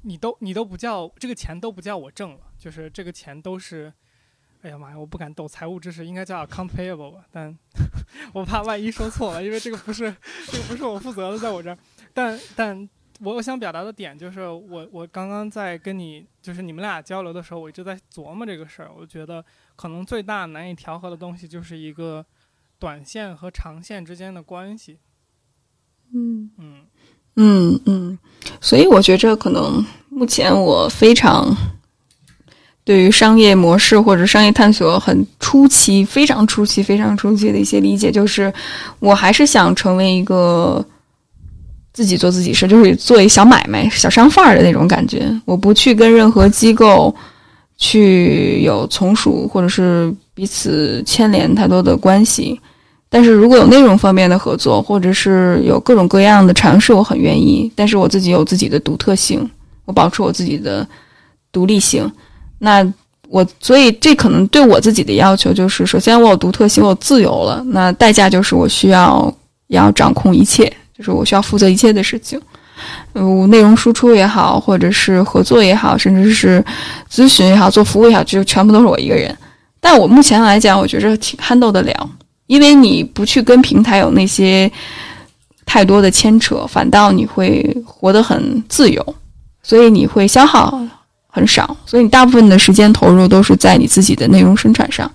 [0.09, 3.93] 你都你都不叫这个钱都不叫我挣了，就是这个钱都是，
[4.63, 7.27] 哎呀妈呀，我不敢抖财务知识，应该叫 account payable 吧？
[7.31, 7.55] 但
[8.33, 11.77] 我怕万一说错了，因为这个不是这个不是我负责的，在我这儿。
[12.15, 12.89] 但但
[13.21, 18.91] 我想表达的点就是，我我刚刚在跟你就是你们俩交流的时候，我一直在琢磨这个事儿。
[18.97, 19.45] 我觉得
[19.77, 22.25] 可能最大难以调和的东西就是一个
[22.79, 25.01] 短线和长线之间的关系。
[26.15, 26.87] 嗯嗯。
[27.41, 28.19] 嗯嗯，
[28.61, 29.87] 所以我觉着可能
[30.19, 31.57] 目前我非常
[32.83, 38.53] 对于商业模式或者商业探索很初期、非常初期、非常初期的一些理解，就是
[38.99, 40.85] 我还是想成为一个
[41.93, 45.33] 自己做自己事，就是做一小买卖、小商贩儿的那种感觉。
[45.45, 47.15] 我不去跟任何机构
[47.77, 52.61] 去有从属或者是彼此牵连太多的关系。
[53.11, 57.71] 但是如果有内容方面的合作，或者是有各种各样的尝试，我很愿意。
[57.77, 59.49] 但是我自己有自己的独特性，
[59.89, 60.87] 我保持我自己的
[61.51, 62.11] 独立性。
[62.59, 62.87] 那
[63.29, 67.65] 我所以这可能对我自己的要求就是：首先我有独特性，我自由了。
[67.69, 69.35] 那代价就是我需要
[69.69, 72.39] 要掌控一切，就是我需要负责一切的事情。
[73.15, 76.63] 嗯，内容输出也好，或者是合作也好，甚至是
[77.11, 79.35] 咨询也好，做服务也好，就全部都是我一个人。
[79.81, 82.11] 但我目前来讲，我觉着挺 handle 得了。
[82.47, 84.71] 因为你不去跟平台有那些
[85.67, 89.15] 太多的牵扯，反倒你会活得很自由，
[89.69, 90.81] 所以你会消耗
[91.27, 95.09] 很少，所以你大部分的时间投入都是在你自己的内容生产上，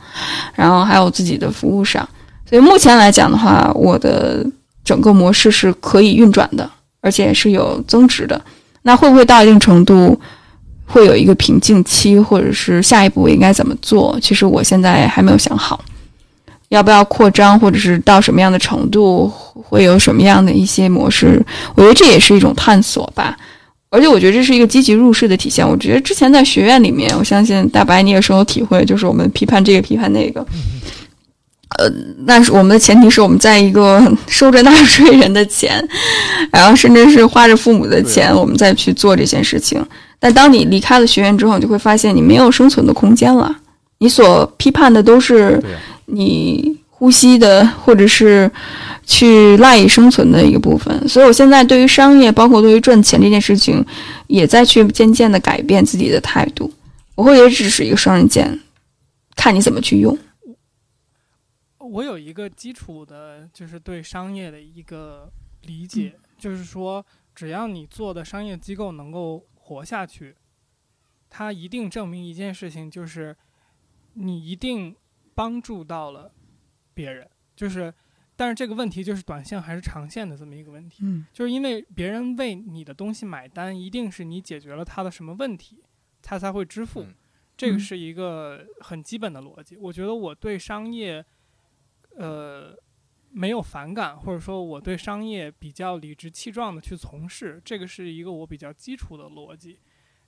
[0.54, 2.08] 然后还有自己的服务上。
[2.48, 4.46] 所以目前来讲的话，我的
[4.86, 6.70] 整个模式是可以运转的，
[7.02, 8.40] 而且是有增值的。
[8.84, 10.16] 那会不会到一定程度
[10.86, 14.16] 会有一个瓶颈期，或者是下一步我应该怎么做？
[14.22, 15.84] 其实我现在还没有想好。
[16.70, 21.44] 要不要扩张，或者是到什么样的程度，会有什么样的一些模式？
[21.74, 23.36] 我觉得这也是一种探索吧。
[23.94, 25.64] 而且我觉得这是一个积极入世的体现。
[25.68, 30.44] 我觉得之前在学院里面，我相信大白你也深有体会，就是我们批判这个批判那个。
[31.78, 31.88] 呃，
[32.26, 35.88] 那是我们的前提是我们在一个收着纳税人的钱，
[36.52, 39.80] 然后甚至是花着父母的钱，我们再去做这件事情。
[40.20, 43.56] 但当你离开了学院之后，你就会发现你没有生存的空间了。
[44.00, 45.62] 你所批判的都是。
[46.06, 48.50] 你呼吸的，或者是
[49.06, 53.86] 去赖以生存的一个部分，所以我现在对于商业，包括对于赚钱这件事情，
[54.28, 56.72] 也在去渐渐的改变自己的态度。
[57.16, 58.58] 我会觉得只是一个双刃剑，
[59.36, 60.18] 看你怎么去用。
[61.78, 65.30] 我有一个基础的，就是对商业的一个
[65.64, 70.36] 理解，就是说，只要你做的商业机构能够活下去，
[71.30, 73.36] 它一定证明一件事情，就是
[74.14, 74.96] 你一定。
[75.36, 76.32] 帮助到了
[76.94, 77.94] 别人，就是，
[78.36, 81.04] 但是这个问题就是短线还是长线的这么一个问题。
[81.04, 85.84] 嗯，就是因为别人为你的东西买单，一定是你解决了他的什么问题，
[86.22, 87.06] 他才会支付。
[87.56, 89.78] 这个是一个很基本的逻辑。
[89.78, 91.24] 我觉得我对商业，
[92.16, 92.76] 呃，
[93.30, 99.80] 没有反感，或者说我对商业比较理直气壮的去从事，这个是一个我比较基础的逻辑，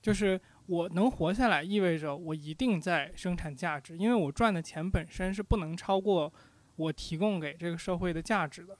[0.02, 0.40] 就是。
[0.68, 6.34] 我能活下来，意味着我一定在生产价值，因为我赚的钱本身是不能超过
[6.76, 8.78] 我提供给这个社会的价值的。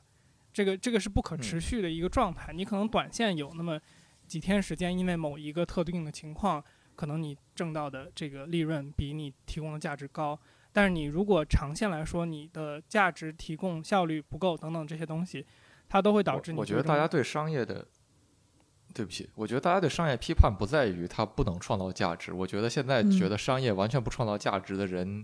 [0.52, 2.52] 这个这个是不可持续的一个状态。
[2.52, 3.78] 你可能短线有那么
[4.26, 10.38] 几天时间，因为某一个特定的情况，可能你挣到的这个利润比你提供的价值高。
[10.72, 15.44] 但是你如果长线来说，你的价值提供效率不够等等这些东西，
[15.88, 16.58] 它都会导致你。
[16.58, 17.86] 我觉得大家对商业的。
[18.94, 22.32] 对不起，我觉得大家对商业批判不在于它不能创造价值。
[22.32, 25.22] 我觉得现在觉得商业完全不创造价值的人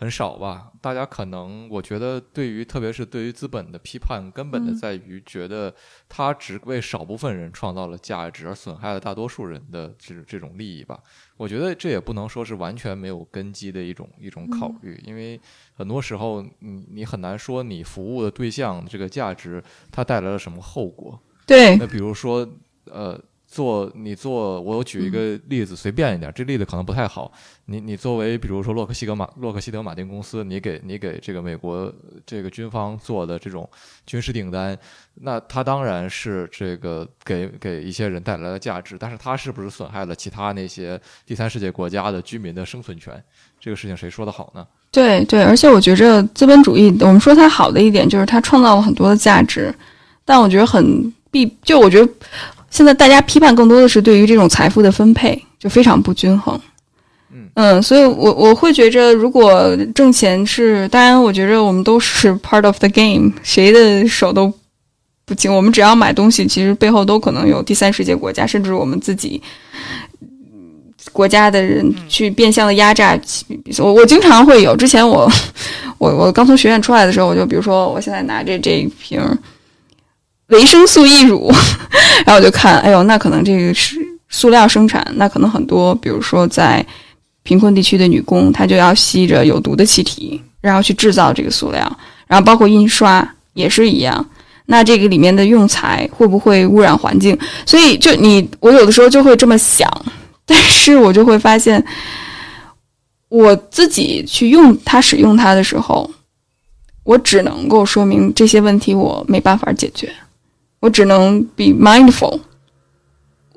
[0.00, 0.72] 很少吧。
[0.80, 5.74] 大家可能，我觉得对于特别是对于资本的批判，根本的在于觉得
[6.08, 10.98] 它只为少部分人创造了价值，而损害了大多数人的这这种利益吧。
[11.36, 15.38] 我觉得这也不能说是完全没有根基的一种一种考虑，因为
[15.74, 19.62] 很多时候你你很难说你服务的对象这个价值
[19.92, 21.20] 它带来了什么后果。
[21.46, 22.48] 对，那比如说。
[22.86, 23.16] 呃，
[23.50, 27.32] 做你做，我举一个例子，随便一点，这例子可能不太好。
[27.64, 31.92] 你你作为比如说洛克希德马洛克希德马丁公司，你给你给这个美国
[32.24, 33.68] 这个军方做的这种
[34.06, 34.78] 军事订单，
[35.22, 43.20] 那它当然是这个给给一些人带来了价值，但是它是不是损害了其他那些第三世界国家的居民的生存权？
[43.58, 44.64] 这个事情谁说的好呢？
[44.92, 49.74] 对对，而且我觉着资本主义，我们说它好的一点就是它创造了很多的价值，
[50.24, 52.12] 但我觉得很必，就我觉得。
[52.70, 56.58] 现在大家批判更多的是对于这种财富的分配就非常不均衡，
[57.32, 64.52] 嗯嗯，所以我我会觉着，如果挣钱是，当然我觉着我们都是 part of the game，谁的手都
[65.26, 69.42] 不轻，我们只要买东西，其实背后都可能有第三世界国家，甚至我们自己
[71.12, 73.18] 国家的人去变相的压榨。
[73.78, 75.28] 我我经常会有，之前我
[75.98, 79.20] 我我刚从学院出来的时候，我就比如说我现在拿着这一瓶。
[80.50, 81.52] 维生素 E 乳，
[82.24, 83.96] 然后我就看，哎呦，那可能这个是
[84.28, 86.84] 塑料生产，那可能很多，比如说在
[87.42, 94.24] 贫困地区的女工，她就要吸着有毒的气体，然后去制造这个塑料，然后包括印刷也是一样。
[94.66, 97.36] 那这个里面的用材会不会污染环境？
[97.66, 99.88] 所以就你，我有的时候就会这么想，
[100.46, 101.84] 但是我就会发现，
[103.28, 106.08] 我自己去用它、使用它的时候，
[107.02, 110.08] 我只能够说明这些问题我没办法解决，
[110.80, 112.40] 我只能 be mindful，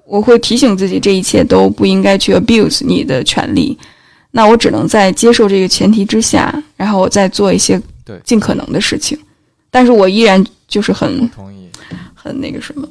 [0.06, 3.78] 我会提醒自己这一切都不应该去 abuse 你的权利。
[4.32, 9.20] 那我只能在接受这个前提之下，然后我再做一些对尽可能的事情，
[9.70, 11.70] 但是我依然就是很同意。
[12.16, 12.88] 很那个什么，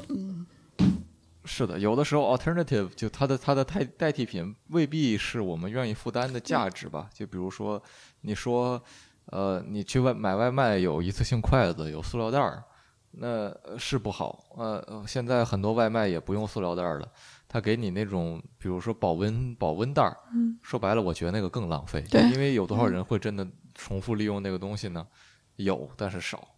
[1.46, 7.06] 是的，有的时候 alternative 就它的它的代代替品未必是我们愿意负担的价值吧。
[7.14, 7.82] 就比如说，
[8.20, 8.82] 你说，
[9.26, 12.62] 呃，你去外买外卖有一次性筷子，有塑料袋儿，
[13.12, 14.44] 那呃是不好。
[14.56, 17.09] 呃，呃现在很多外卖也不用塑料袋儿了，
[17.48, 20.16] 他给你那种，比如说保温保温袋儿。
[20.34, 22.01] 嗯，说白了，我觉得那个更浪费。
[22.10, 25.06] 对因为有多少人会真的重复利用那个东西呢？
[25.56, 26.48] 有，但是少。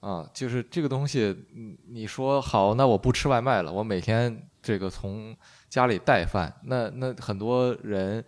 [0.00, 5.36] 啊，就是这个东西，嗯你说好，那我不吃外卖了，我每天这个从
[5.68, 6.54] 家里带饭。
[6.64, 8.24] 那那很多人，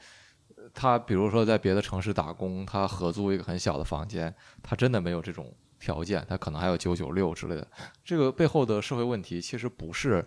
[0.57, 7.67] 呃他比如说在别的城市打工，他合租一个很小的房间，他真的没有这种条件，他可能还有九九六之类的。
[8.05, 10.25] 这个背后的社会问题，其实不是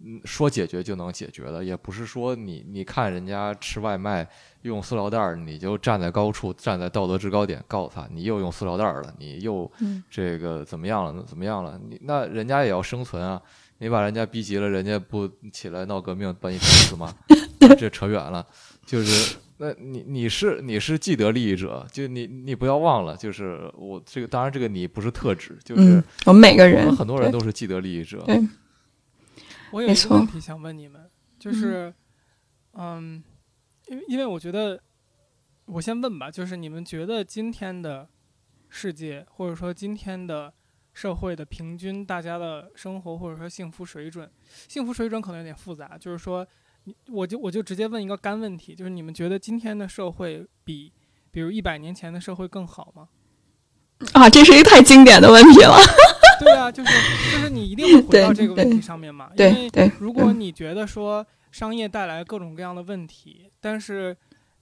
[0.00, 4.28] 嗯说解决就能解决的，也不是说你你看人家吃外卖
[4.62, 11.22] 用塑料袋儿，你就站在高处，站在道德制高点告诉他，你又用塑料袋儿了，你又嗯这个怎么样了？
[11.24, 11.78] 怎么样了？
[11.88, 13.40] 你那人家也要生存啊！
[13.78, 17.14] 你把人家逼急了，人家不起来闹革命把你整死吗？
[17.78, 18.46] 这扯远了，
[18.84, 28.22] 就是那你你是你是既得利益者，就你你不要忘了，就是我这个当然这个你不是特指，就是嗯，我们每个我人们很多人都是既得利益者。
[28.24, 28.40] 对
[29.70, 31.92] 我有一个问题想问你们，就是，
[32.72, 33.22] 嗯，
[33.86, 34.80] 因为因为我觉得，
[35.66, 38.08] 我先问吧，就是你们觉得今天的
[38.70, 40.52] 世界，或者说今天的
[40.94, 44.28] 社会的平均大家的生活或者说幸福水准，
[44.68, 46.48] 幸福水准可能有点复杂，就是说，你
[47.08, 50.92] 我就我就直接问一个干问题，就是你们觉得今天的社会比
[51.30, 53.08] 比如一百年前的社会更好吗？
[54.14, 55.76] 啊，这是一个太经典的问题了。
[56.40, 56.90] 对啊，就是
[57.30, 64.16] 就是你一定会回到这个问题上面嘛，因为对对，如果你觉得说商业带来各种各样的问题，但是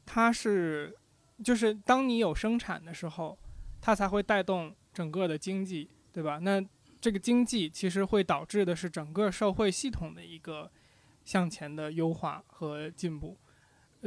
[0.05, 0.93] 它是
[1.45, 3.39] 就是当你有生产的时候，
[3.81, 6.41] 它才会带动整个的经济，对吧？
[6.43, 6.61] 那
[7.01, 10.69] 这个经济其实会导致的是整个社会系统的一个
[11.29, 13.37] 向前的优化和进步。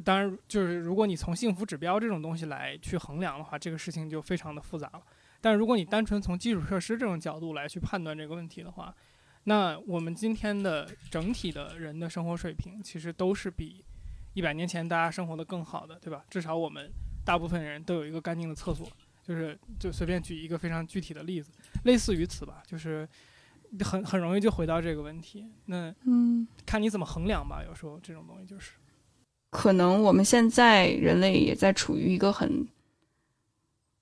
[0.03, 5.03] 当然，就是如果你从幸福指标这种东西来去衡量的话，这个事情就非常的复杂了。
[5.39, 8.91] 但如果你单纯从基础设施这种角度来去判断这个问题的话，
[9.43, 13.85] 那我们今天的整体的人的生活水平，其实都是比
[14.33, 16.25] 一百年前大家生活的更好的，对吧？
[16.27, 16.91] 至少我们
[17.23, 18.87] 大部分人都有一个干净的厕所，
[19.21, 21.51] 就是就随便举一个非常具体的例子，
[21.83, 23.07] 类似于此吧，就是
[23.79, 25.45] 很很容易就回到这个问题。
[25.65, 28.71] 那嗯，看你怎么衡量吧，有时候这种东西就是，
[29.49, 32.67] 可能我们现在人类也在处于一个很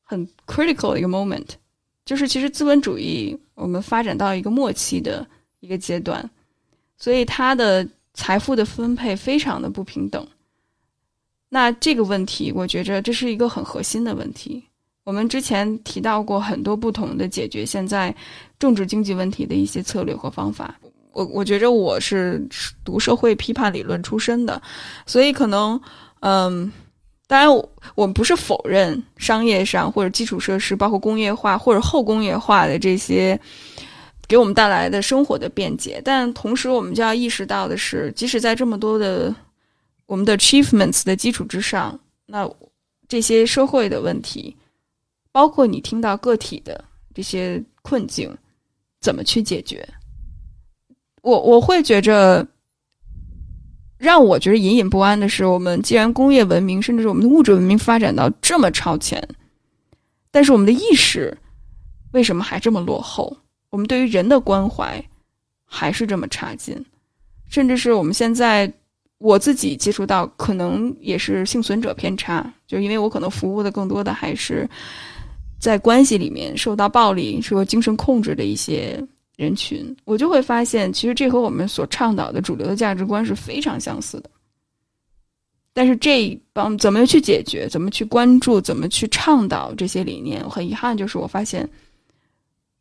[0.03, 1.47] 很 critical 的一个 moment，
[2.03, 5.27] 就是其实资本主义我们发展到一个末期的
[5.59, 6.27] 一个阶段，
[6.97, 10.27] 所以它的财富的分配非常的不平等。
[11.49, 14.63] 那这个问题，我觉着这是一个很核心的问题。
[15.09, 18.15] 我们之前提到过很多不同的解决现在
[18.59, 20.79] 政治经济问题的一些策略和方法。
[21.13, 22.39] 我我觉着我是
[22.85, 24.61] 读社会批判理论出身的，
[25.07, 25.81] 所以可能，
[26.19, 26.71] 嗯，
[27.25, 33.37] 当然我我们不是否认商业上或者基础设施，包括工业化或者后工业化的这些
[34.27, 39.33] 给我们带来的生活的便捷，但同时我们就要意识到的是，即使在这么多的
[40.05, 42.47] 我们的 achievements 的基础之上，那
[43.07, 44.55] 这些社会的问题，
[45.31, 46.83] 包括你听到个体的
[47.13, 48.35] 这些困境，
[49.01, 49.87] 怎么去解决？
[51.21, 52.47] 我我会觉着，
[53.97, 59.27] 让我觉得隐隐不安的是，我们既然工业文明甚至是我们的物质文明发展到这么超前，
[60.31, 61.37] 但是我们的意识
[62.11, 63.37] 为什么还这么落后？
[63.69, 65.03] 我们对于人的关怀
[65.65, 66.83] 还是这么差劲，
[67.49, 68.71] 甚至是我们现在
[69.19, 74.67] 我自己接触到，可能也是幸存者偏差，就因为我可能服务的更多的还是
[75.59, 79.05] 在关系里面受到暴力、受精神控制的一些
[79.35, 84.29] 人群，我就会发现，其实这和我们所倡导的主流的价值观是非常相似的。
[85.71, 91.69] 但是这帮怎么去解决，怎么去关注，怎么去倡导这些理念，很遗憾就是我发现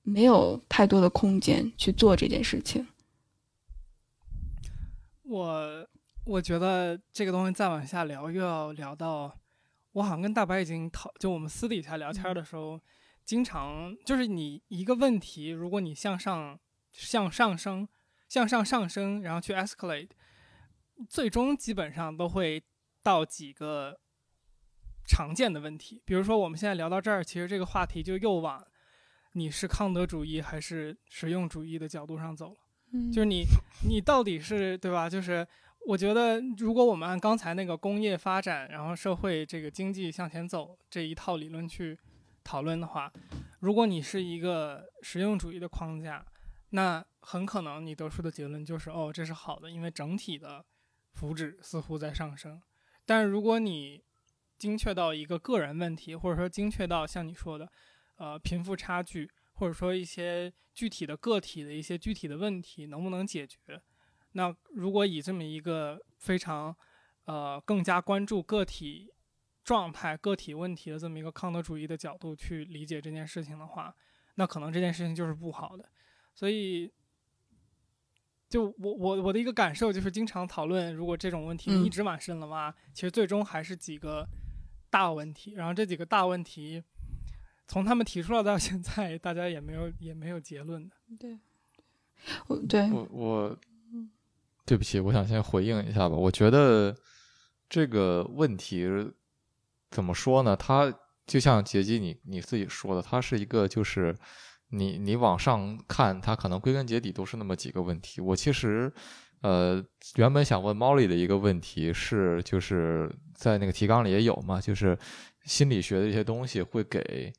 [0.03, 2.85] 没有太多的空间去做这件事情。
[5.23, 5.87] 我
[6.25, 9.33] 我觉得这个东西再往下聊，又要聊到，
[9.99, 12.81] 我好像跟大白已经讨，就我们私底下聊天的时候
[13.25, 16.59] 经常就是你一个问题，如果你向上
[16.93, 17.89] 向上升，
[18.29, 20.11] 向上上升，然后去 escalate，
[21.09, 22.63] 最终基本上都会
[23.03, 23.99] 到几个
[25.05, 26.01] 常见的问题。
[26.05, 28.65] 比如说我们现在聊到这儿，其实这个话题就又往
[29.33, 32.57] 你是康德主义还是实用主义的角度上走了。
[32.93, 33.45] 嗯就是你
[33.87, 35.11] 你到底是对吧？
[35.11, 35.47] 就是
[35.89, 41.99] 我觉得，如果我们按刚才那个工业发展，然后社会这个经济向前走这一套理论去
[42.45, 43.11] 讨论的话，
[43.61, 46.23] 如果你是一个实用主义的框架，
[46.73, 50.63] 那很可能你得出的结论就是哦，这是好的，因为整体的
[51.15, 52.61] 福祉似乎在上升。
[53.07, 54.05] 但是如果你
[54.59, 57.67] 精确到一个个人问题，或者说精确到像你说的，
[58.17, 63.81] 呃，贫富差距，或者说一些具体的个体的一些具体的问题能不能解决？
[64.39, 66.73] 那如果以这么一个非常
[67.25, 69.13] 呃更加关注个体
[69.65, 73.93] 状态、个体问题的这么一个康德主义的角度去理解这件事情的话，
[74.37, 75.91] 那可能这件事情就是不好的。
[76.37, 76.89] 所以，
[78.49, 84.25] 就我我我的一个感受就是，经常讨论如果这种问题一直往深了挖，其实最终还是几个
[84.89, 86.85] 大问题，然后这几个大问题。
[87.67, 90.97] 从他们提出来到现在，大家也没有也没有结论的。
[91.19, 91.39] 对，
[92.47, 93.59] 我对我我，
[94.69, 96.15] 对不起，我想先回应一下吧。
[96.15, 96.95] 我觉得
[97.71, 98.87] 这个问题
[99.91, 100.55] 怎么说呢？
[100.55, 100.93] 它
[101.27, 104.15] 就像杰基你你自己说的，它是一个就是
[104.69, 108.21] 你你往上看，它可能归根结底都是那么几个问题。
[108.21, 108.93] 我其实
[109.41, 109.83] 呃
[110.17, 114.99] 原本想问 Molly 的一个问题是，就是在那个提纲里也有嘛，就是
[115.45, 117.33] 心理学的一些东西会给。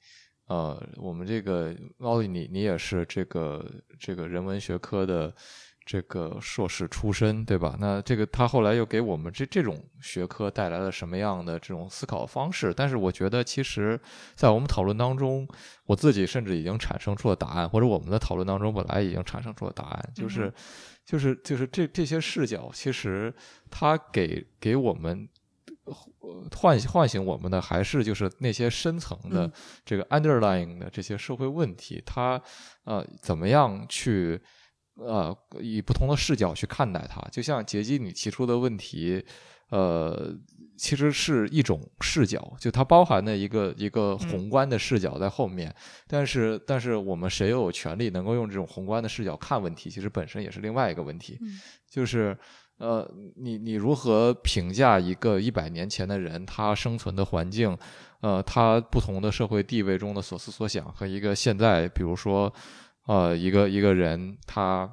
[0.47, 3.63] 呃，我们这个 Molly，你你也是这个
[3.99, 5.31] 这个人文学科的
[5.91, 7.75] 这个硕士出身，对吧？
[7.79, 12.71] 那这个他后来又给我们这这种学科带来了什么样的这种思考方式？
[12.71, 13.99] 但是我觉得，其实，
[14.35, 15.47] 在我们讨论当中，
[15.87, 20.53] 我自己甚至已经产生出了答案，或者我们的讨论当中本来已经产生出了答案，就是，嗯
[21.03, 23.33] 就是就是这这些视角，其实
[23.71, 25.27] 它给给我们。
[26.51, 29.51] 唤唤醒我们的还是就是那些深层的嗯
[29.83, 32.39] 这个 underlying 的这些社会问题，它
[32.83, 34.39] 呃怎么样去
[34.99, 37.21] 呃以不同的视角去看待它？
[37.31, 39.23] 就像杰基你提出的问题，
[39.69, 40.35] 呃，
[40.77, 45.73] 其实是一种视角，就它包含的一个一个宏观的视角在后面。
[46.07, 49.89] 但是但是我们谁又有权利能够用这种宏观的视角看问题？
[49.89, 51.59] 其实本身也是另外一个问题，嗯
[51.89, 52.37] 就是。
[52.79, 53.05] 呃，
[53.35, 57.77] 你你如何评价一个一百年前的人他生存的环境，
[58.21, 62.49] 呃，他不同的社会地位中的所思所想和一个现在，比如说，
[63.09, 64.87] 呃，一个一个人他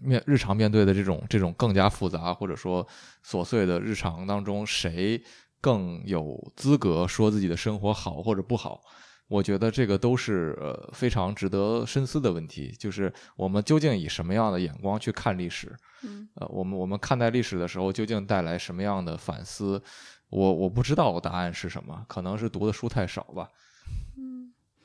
[0.00, 2.86] 面日常面对的这种这种更加复杂或者说
[3.22, 5.22] 琐碎的日常当中，谁
[5.60, 8.80] 更有资格说自己的生活好或者不好？
[9.26, 15.70] 我觉得这个都是呃非常值得深思的问题，就是我们究竟以什么样的眼光去看历史？
[16.04, 19.82] 嗯呃，我们我们看待历史的时候，究竟带来什么样的反思？
[20.30, 23.46] 我我不知道答案是什么，可能是读的书太少吧。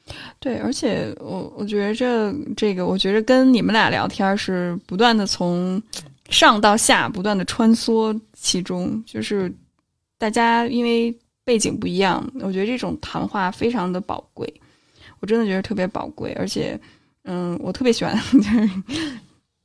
[0.08, 5.82] 嗯，对，而且我我觉着这个，我觉着跟你们俩聊天是不断的从
[6.30, 9.54] 上到下不断的穿梭其中，就是
[10.18, 14.52] 大家因为背景不一样，我觉得这种谈话非常的宝贵，
[15.20, 16.80] 我真的觉得特别宝贵，而且
[17.24, 18.70] 嗯，我特别喜欢 就是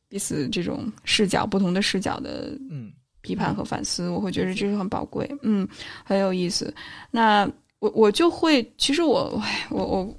[0.08, 2.90] 彼此这种视角不同的视角的嗯
[3.20, 5.66] 批判和反思，我会觉得这是很宝贵，嗯，
[6.04, 6.72] 很有意思。
[7.10, 7.48] 那
[7.80, 10.16] 我我就会，其实我唉我我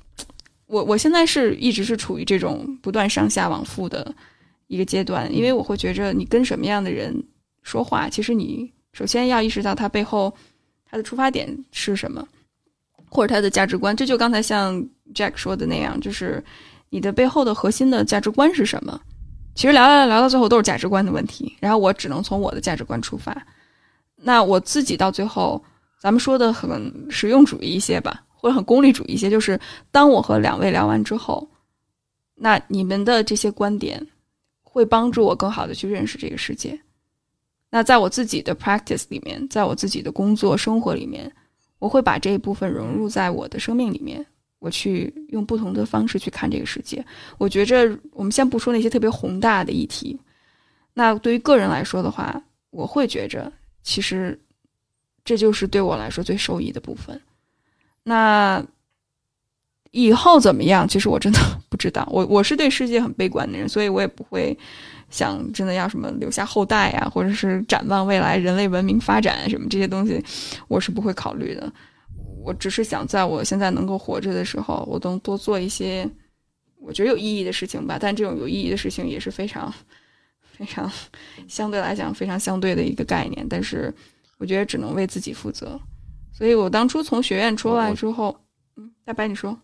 [0.69, 4.13] 我我现在是一直是处于这种不断上下往复的
[4.67, 7.11] 一个阶段，因为我会觉着你跟什么样的人
[7.63, 10.31] 说话，其实你首先要意识到他背后
[10.85, 12.23] 他的出发点是什么，
[13.09, 13.95] 或者他的价值观。
[13.95, 14.79] 这就刚才像
[15.15, 16.43] Jack 说的那样，就是
[16.91, 19.01] 你的背后的核心的价值观是什么。
[19.55, 23.35] 其实聊聊聊到最后都是价值观的问题，然后我只能从我的价值观出发。
[24.15, 25.61] 那我自己到最后，
[25.99, 29.59] 咱们说的很实用主义一些吧，或者很功利主义一些，就是
[29.91, 31.45] 当我和两位聊完之后，
[32.35, 34.01] 那你们的这些观点
[34.61, 36.79] 会帮助我更好的去认识这个世界。
[37.69, 41.29] 那在我自己的 practice 里面，在我自己的工作生活里面，
[41.79, 44.25] 我会把这一部分融入在我的生命里面，
[44.59, 47.05] 我去用不同的方式去看这个世界。
[47.37, 50.17] 我觉着，我们先不说那些特别宏大的议题，
[50.93, 53.51] 那对于个人来说的话，我会觉着，
[53.83, 54.39] 其实
[55.25, 57.21] 这就是对我来说最受益的部分。
[58.09, 58.65] 那
[59.91, 60.87] 以后怎么样？
[60.87, 62.07] 其实我真的 不知道。
[62.11, 64.57] 我我是对世界很悲观的人，所以我也不会
[65.11, 70.23] 想真的要什么留下后代呀、或者是展望未来人类文明发展什么这些东西，
[70.67, 71.71] 我是不会考虑的。
[72.43, 76.09] 我只是想在我现在能够活着的时候，我能多做一些
[76.79, 77.97] 我觉得有意义的事情吧。
[78.01, 79.71] 但这种有意义的事情也是非常
[80.57, 80.91] 非常
[81.47, 83.45] 相对来讲非常相对的一个概念。
[83.47, 83.93] 但是
[84.39, 85.79] 我觉得只能为自己负责。
[86.39, 88.35] 所以我当初从学院出来之后，
[88.77, 89.55] 嗯，大白你说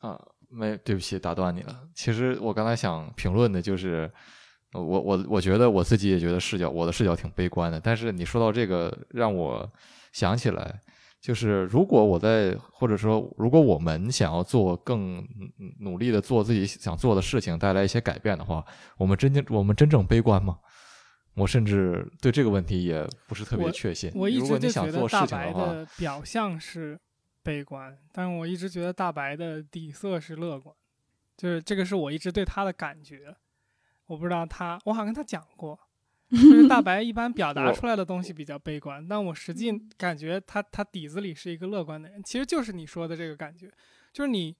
[0.00, 1.80] 啊，没对不起打断你了。
[1.94, 4.12] 其实我刚才想评论的就是。
[4.76, 7.78] 我我我觉得我自己也觉得视角，我的视角挺悲观的。
[7.78, 9.72] 但是你说到这个，让我
[10.12, 10.80] 想起来，
[11.20, 15.24] 就是如果我在，或者说如果我们想要做更
[15.78, 18.64] 努力的做自己想做的事情，带来一些改变的话，
[18.98, 20.58] 我们真正我们真正悲观吗？
[21.34, 24.10] 我甚至对这个问题也不是特别确信。
[24.14, 26.98] 我一直就觉得大白的表象是
[27.42, 30.74] 悲观，但我一直觉得大白的底色是乐观，
[31.36, 33.34] 就是这个是我一直对他的感觉。
[34.06, 35.78] 我不知道他，我好像跟他讲过，
[36.30, 43.72] 就是大白一般表达出来的东西比较悲观，但我实际感觉他他底子里是一个乐观的人，其实就是你说的这个感觉，
[44.12, 44.54] 就是你，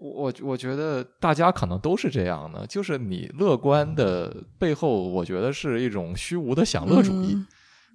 [0.00, 7.36] 我我觉得大家可能都是这样的，就是你乐观的背后，我觉得是一种虚无的享乐主义。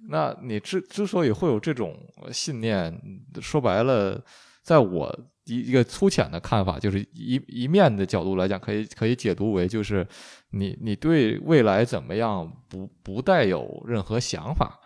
[0.08, 1.96] 那你之之所以会有这种
[2.32, 2.96] 信念，
[3.40, 4.22] 说白了，
[4.62, 10.06] 在我一一个粗浅的看法，就是一一面的角度来讲，可以可以解读为就是。
[10.50, 14.78] 你你对未来怎么样不不带有任何想法，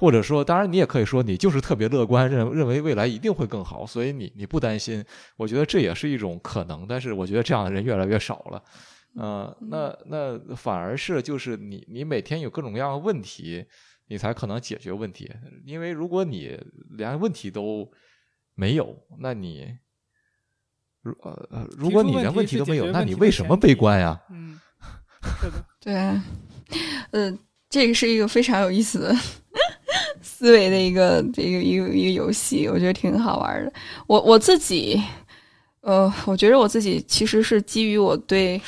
[0.00, 5.04] 或者说，当然你也可以说你就是特别乐观，认认为未来一定会更好，所以你你不担心。
[5.36, 8.62] 我觉得这也是一种可能，但是我觉得这样的人越来越少了。
[9.16, 13.66] 嗯，那那反而是就是你你每天有各种各样的问题，
[14.08, 15.30] 你才可能解决问题。
[15.66, 16.58] 因为如果你
[16.96, 17.92] 连问题都
[18.54, 19.76] 没有，那你
[21.02, 24.18] 如呃如果你连问题都没有，那你为什么悲观呀？
[24.30, 24.58] 嗯。
[25.38, 25.94] 对的，对，
[27.10, 29.14] 呃，这个是一个非常有意思的
[30.22, 33.72] 思维的一个这个一个一个游戏，我觉得挺好玩的。
[34.06, 35.00] 我我自己，
[35.80, 38.60] 呃，我觉得我自己其实是基于我对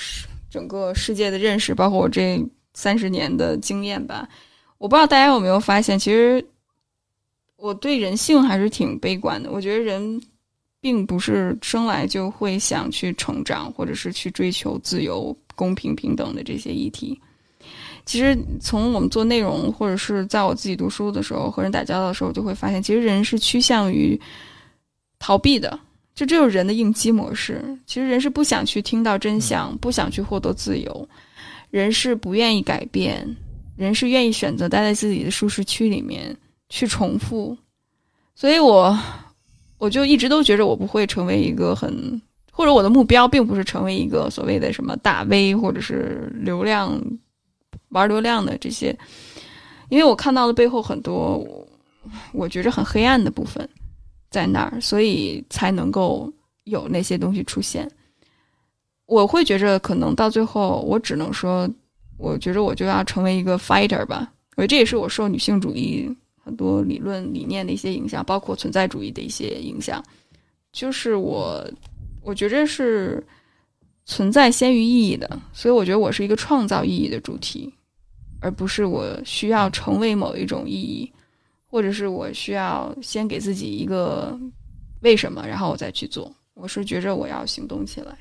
[0.51, 2.43] 整个世界的认识，包括我这
[2.75, 4.29] 三十年的经验吧。
[4.79, 6.45] 我不知道大家有没有发现，其实
[7.57, 9.51] 我对人性还是挺悲观的。
[9.51, 10.21] 我觉得人
[10.81, 15.37] 并不是生来就会想去成长，或者是去追求自由。
[15.55, 17.21] 公平平等的这些议题，
[18.05, 24.21] 其实从我们做内容，或者是在我自己读书的时候和人打交道的时候，就会发现，其实人是趋向于
[25.19, 25.71] 逃避的，
[26.15, 27.63] 就这就是人的应激模式。
[27.87, 31.09] 其实人是不想去听到真相，不想去获得自由，
[31.71, 33.37] 人是不愿意改变，
[33.77, 36.37] 人是愿意选择待在自己的舒适区里面
[36.69, 37.57] 去重复。
[38.35, 38.99] 所以我
[39.79, 42.21] 我就一直都觉着我不会成为一个很。
[42.55, 47.01] 或者我的目标并不是成为一个所谓的什么大 V，或者是流量
[47.93, 48.95] 玩流量的这些，
[49.89, 51.43] 因为我看到的背后很多，
[52.33, 53.67] 我觉着很黑暗的部分
[54.31, 56.33] 在那儿，所以才能够
[56.65, 57.91] 有那些东西出现。
[59.07, 61.69] 我会觉着可能到最后，我只能说，
[62.19, 64.33] 我觉着我就要成为一个 fighter 吧。
[64.57, 66.09] 我觉得这也是我受女性主义
[66.43, 70.05] 很多理论理念的一些影响，包括存在主义的一些影响，
[70.73, 71.65] 就是我。
[72.25, 73.21] 我觉着是
[74.07, 77.69] 存在先于意义的，所以我觉得我是一个创造意义的主题，
[78.43, 81.11] 而不是我需要成为某一种意义，
[81.67, 84.39] 或者是我需要先给自己一个
[85.01, 86.31] 为什么，然后我再去做。
[86.55, 88.15] 我是觉着我要行动起来，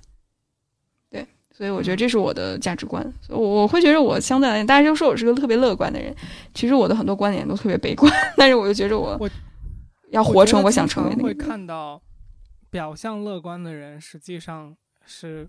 [1.10, 3.06] 对，所以我觉得这是我的价值观。
[3.28, 6.16] 我我会觉得我相对来讲，大家都说我是个特别乐观的人，
[6.54, 9.20] 其实我的很多观点都特别悲观， 但是我就觉着我
[10.12, 11.24] 要活成我想成为那个。
[11.24, 12.02] 会看到。
[12.70, 14.74] 表象乐观的人实际上
[15.06, 15.46] 是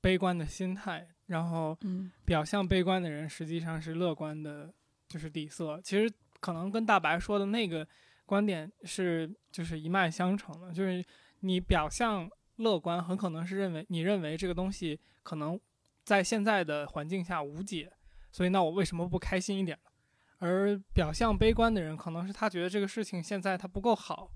[0.00, 1.76] 悲观的心态，然后
[2.24, 4.72] 表象悲观的人实际上是乐观的，
[5.08, 5.80] 就是底色。
[5.82, 7.86] 其实可能跟大白说的那个
[8.24, 11.04] 观点是就是一脉相承的，就是
[11.40, 15.58] 你表象乐观，很可能是认为你认为这个东西可能
[16.04, 17.92] 在现在的环境下无解，
[18.32, 19.90] 所以那我为什么不开心一点呢？
[20.38, 24.30] 而表象悲观的人，可能是他觉得这个事情现在他不够好，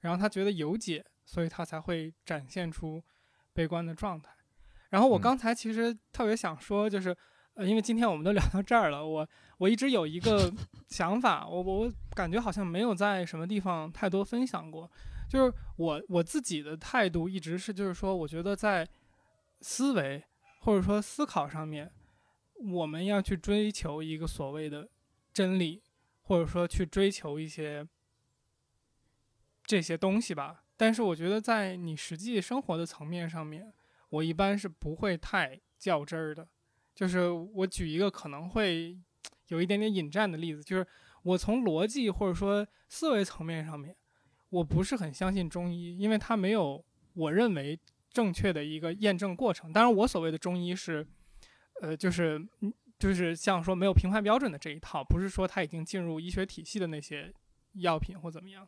[0.00, 1.04] 然后他觉得有解。
[1.28, 3.02] 所以他才会展现出
[3.52, 4.30] 悲观的状态。
[4.90, 7.16] 然后我刚才其实特别想说，就是
[7.54, 10.52] 呃，因为今天我们都聊到这儿了，我我一直有一个
[10.88, 14.90] 想法，我我感觉好像没有在什么地方太多分享过。
[15.28, 18.88] 就是我我自己的态度一直是，就是说，我觉得在
[19.60, 20.22] 思维
[20.60, 21.90] 或者说思考上面，
[22.54, 24.88] 我们要去追求一个所谓的
[25.32, 25.82] 真理，
[26.22, 27.84] 或者说去追求一些
[29.64, 30.62] 这些东西吧。
[30.76, 33.72] 但是我觉得，在你实际生活的层面上面，
[34.16, 36.48] 我一般是不会太较真儿的。
[36.94, 38.98] 就是我举一个可能会
[39.48, 40.86] 有一点点引战的例子，就是
[41.22, 43.94] 我从逻辑或者说思维层面上面，
[44.48, 46.82] 我不是很相信中医，因为它没有
[47.12, 47.78] 我认为
[48.10, 49.70] 正确的一个验证过程。
[49.72, 51.06] 当然，我所谓的中医是，
[51.82, 52.48] 呃，就是
[52.98, 57.30] 就是像说没有评判标准的这一套，不是说它已经进入医学体系的那些
[57.74, 58.66] 药品或怎么样。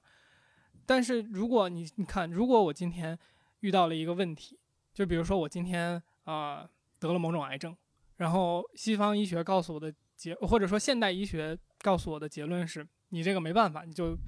[0.84, 3.18] 但是如果你你看，如果我今天
[3.60, 4.58] 遇到了一个问题，
[4.98, 6.68] 就比如说我今天啊
[6.98, 7.76] 得了某种癌症，
[8.16, 14.18] 然后西方医学告诉我的结，或者说现代医学告诉我的结论是，你这个没办法，你就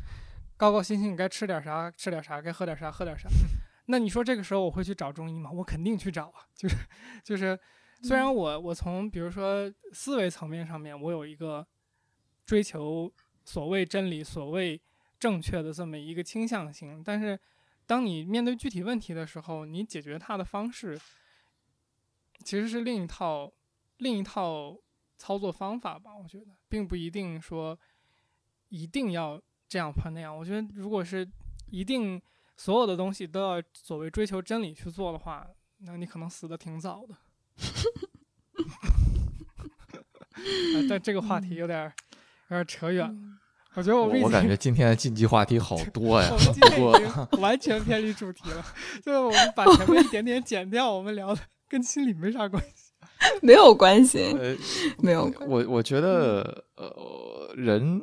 [0.57, 3.29] 高高兴兴该吃点啥吃点啥，该喝点啥喝点啥。
[3.87, 5.51] 那你说这个时候我会去找中医吗？
[5.51, 6.77] 我肯定去找啊，就是
[7.25, 7.59] 就是，
[8.05, 11.67] 虽然我我从比如说思维层面上面，我有一个
[12.47, 13.13] 追求
[13.45, 14.81] 所谓真理、所谓
[15.19, 17.37] 正确的这么一个倾向性，但是
[17.91, 20.97] 当你面对具体问题的时候，你解决它的方式
[22.45, 23.53] 其实是另一套
[23.97, 24.79] 另一套
[25.17, 26.17] 操作方法吧。
[26.17, 27.77] 我觉得并不一定说
[28.69, 30.37] 一定要这样或那样。
[30.37, 31.29] 我觉得如果是
[31.67, 32.23] 一定。
[32.57, 35.49] 所有的东西都要所谓追求真理去做的话，
[35.79, 37.17] 那你可能死的挺早的。
[40.87, 41.91] 但这个话题有点
[42.51, 43.40] 有点扯远了。
[43.75, 48.65] 我觉得我们我感觉今天的禁忌话题好 多呀，我们今天已经完全偏离主题了。
[49.05, 52.93] 就是我们把前面一点点剪掉，我们聊的跟心理没啥关系，
[53.43, 54.37] 没有关系，
[54.99, 55.33] 没有。
[55.47, 58.01] 我我觉得呃人。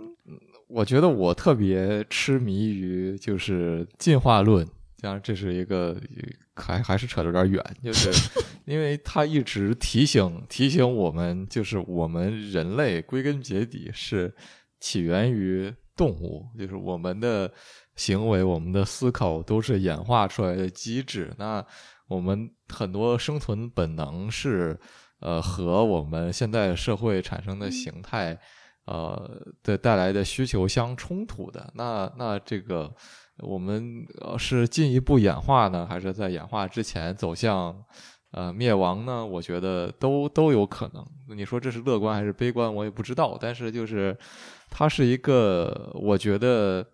[0.69, 4.68] 我觉得我特别痴迷于就是进化论，
[4.99, 5.95] 当然这是一个
[6.57, 8.11] 还还是扯得有点远，就是
[8.65, 14.35] 因为他一直提醒提醒我们，就是我们人类归根结底是
[14.79, 17.51] 起源于动物，就是我们的
[17.95, 21.33] 行为、我们的思考都是演化出来的机制。
[21.37, 21.65] 那
[22.07, 24.79] 我们很多生存本能是
[25.19, 28.39] 呃和我们现在社会产生的形态。
[28.89, 29.29] 呃
[29.63, 32.89] 的带来的需求相冲突的，那那这个
[33.39, 37.75] 我们是进一步演化呢，还是在演化之前走向
[38.31, 39.25] 呃灭亡呢？
[39.25, 41.05] 我觉得都都有可能。
[41.35, 43.37] 你说这是乐观还是悲观，我也不知道。
[43.37, 44.17] 但是就是
[44.69, 46.85] 它是一个，我觉得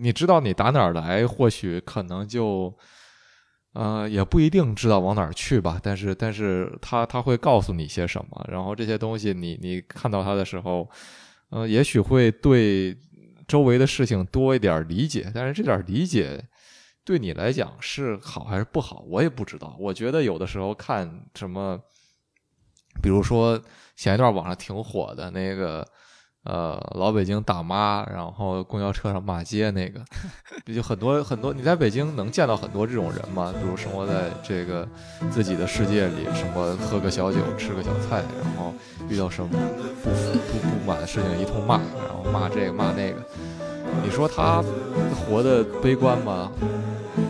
[0.00, 2.76] 你知道你打哪儿来，或许可能就。
[3.74, 10.88] 呃，也不一定知道往哪儿去吧，但是，但是他他会告诉你些什么，然后这些东西你你看到他的时候，
[11.48, 12.96] 呃，也许会对
[13.48, 16.40] 周围的事情多一点理解，但是这点理解
[17.04, 19.76] 对你来讲是好还是不好，我也不知道。
[19.80, 21.76] 我觉得有的时候看什么，
[23.02, 23.60] 比如说
[23.96, 25.84] 前一段网上挺火的那个。
[26.44, 30.00] 呃，老北京大妈，然后公交车上骂街那个，
[30.72, 31.54] 就很多很多。
[31.54, 33.52] 你在北京能见到很多这种人吗？
[33.58, 34.86] 比如生活在这个
[35.30, 38.74] 自己的世界里，什么喝个小酒，吃个小菜，然后
[39.08, 39.48] 遇到什么
[40.02, 43.16] 不不不满的事情一通骂，然后骂这个骂那个。
[44.02, 44.62] 你说他
[45.14, 46.52] 活的悲观吗？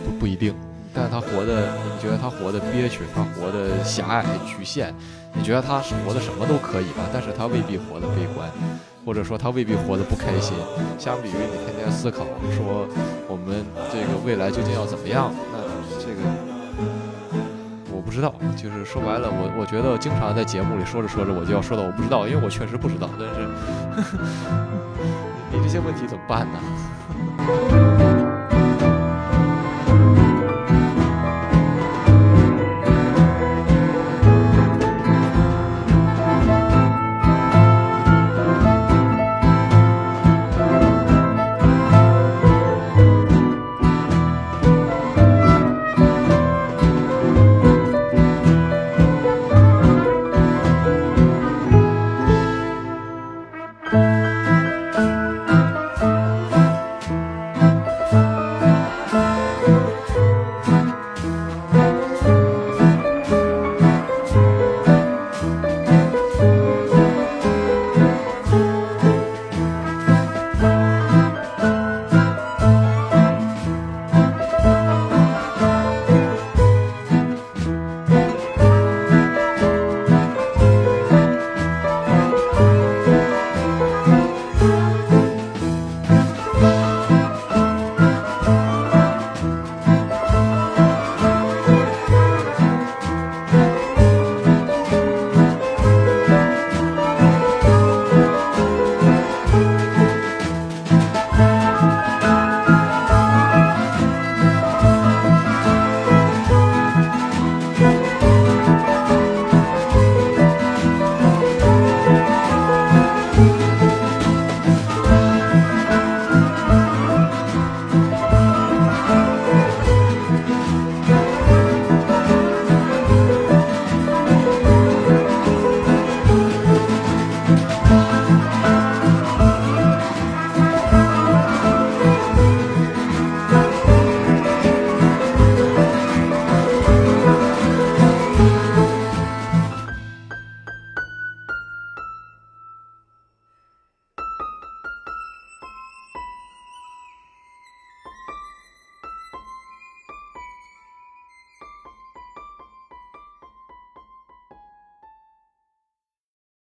[0.05, 0.53] 不不一定。
[0.93, 4.93] 但是他活的，你觉得他活的憋屈，他活的狭隘局限？
[5.33, 7.03] 你觉得他活的什么都可以吧？
[7.11, 8.49] 但是他未必活的悲观。
[9.05, 10.57] 或者说他未必活得不开心，
[10.97, 12.25] 相比于你天天思考
[12.55, 12.87] 说
[13.27, 15.59] 我们这个未来究竟要怎么样，那
[15.99, 16.21] 这个
[17.93, 18.33] 我不知道。
[18.57, 23.07] 就是说白了，我我觉得经常在节目里说着说着，我就要说到我不知道，因为我确实不知道。
[23.19, 23.47] 但是
[25.53, 27.84] 你这些问题怎么办呢？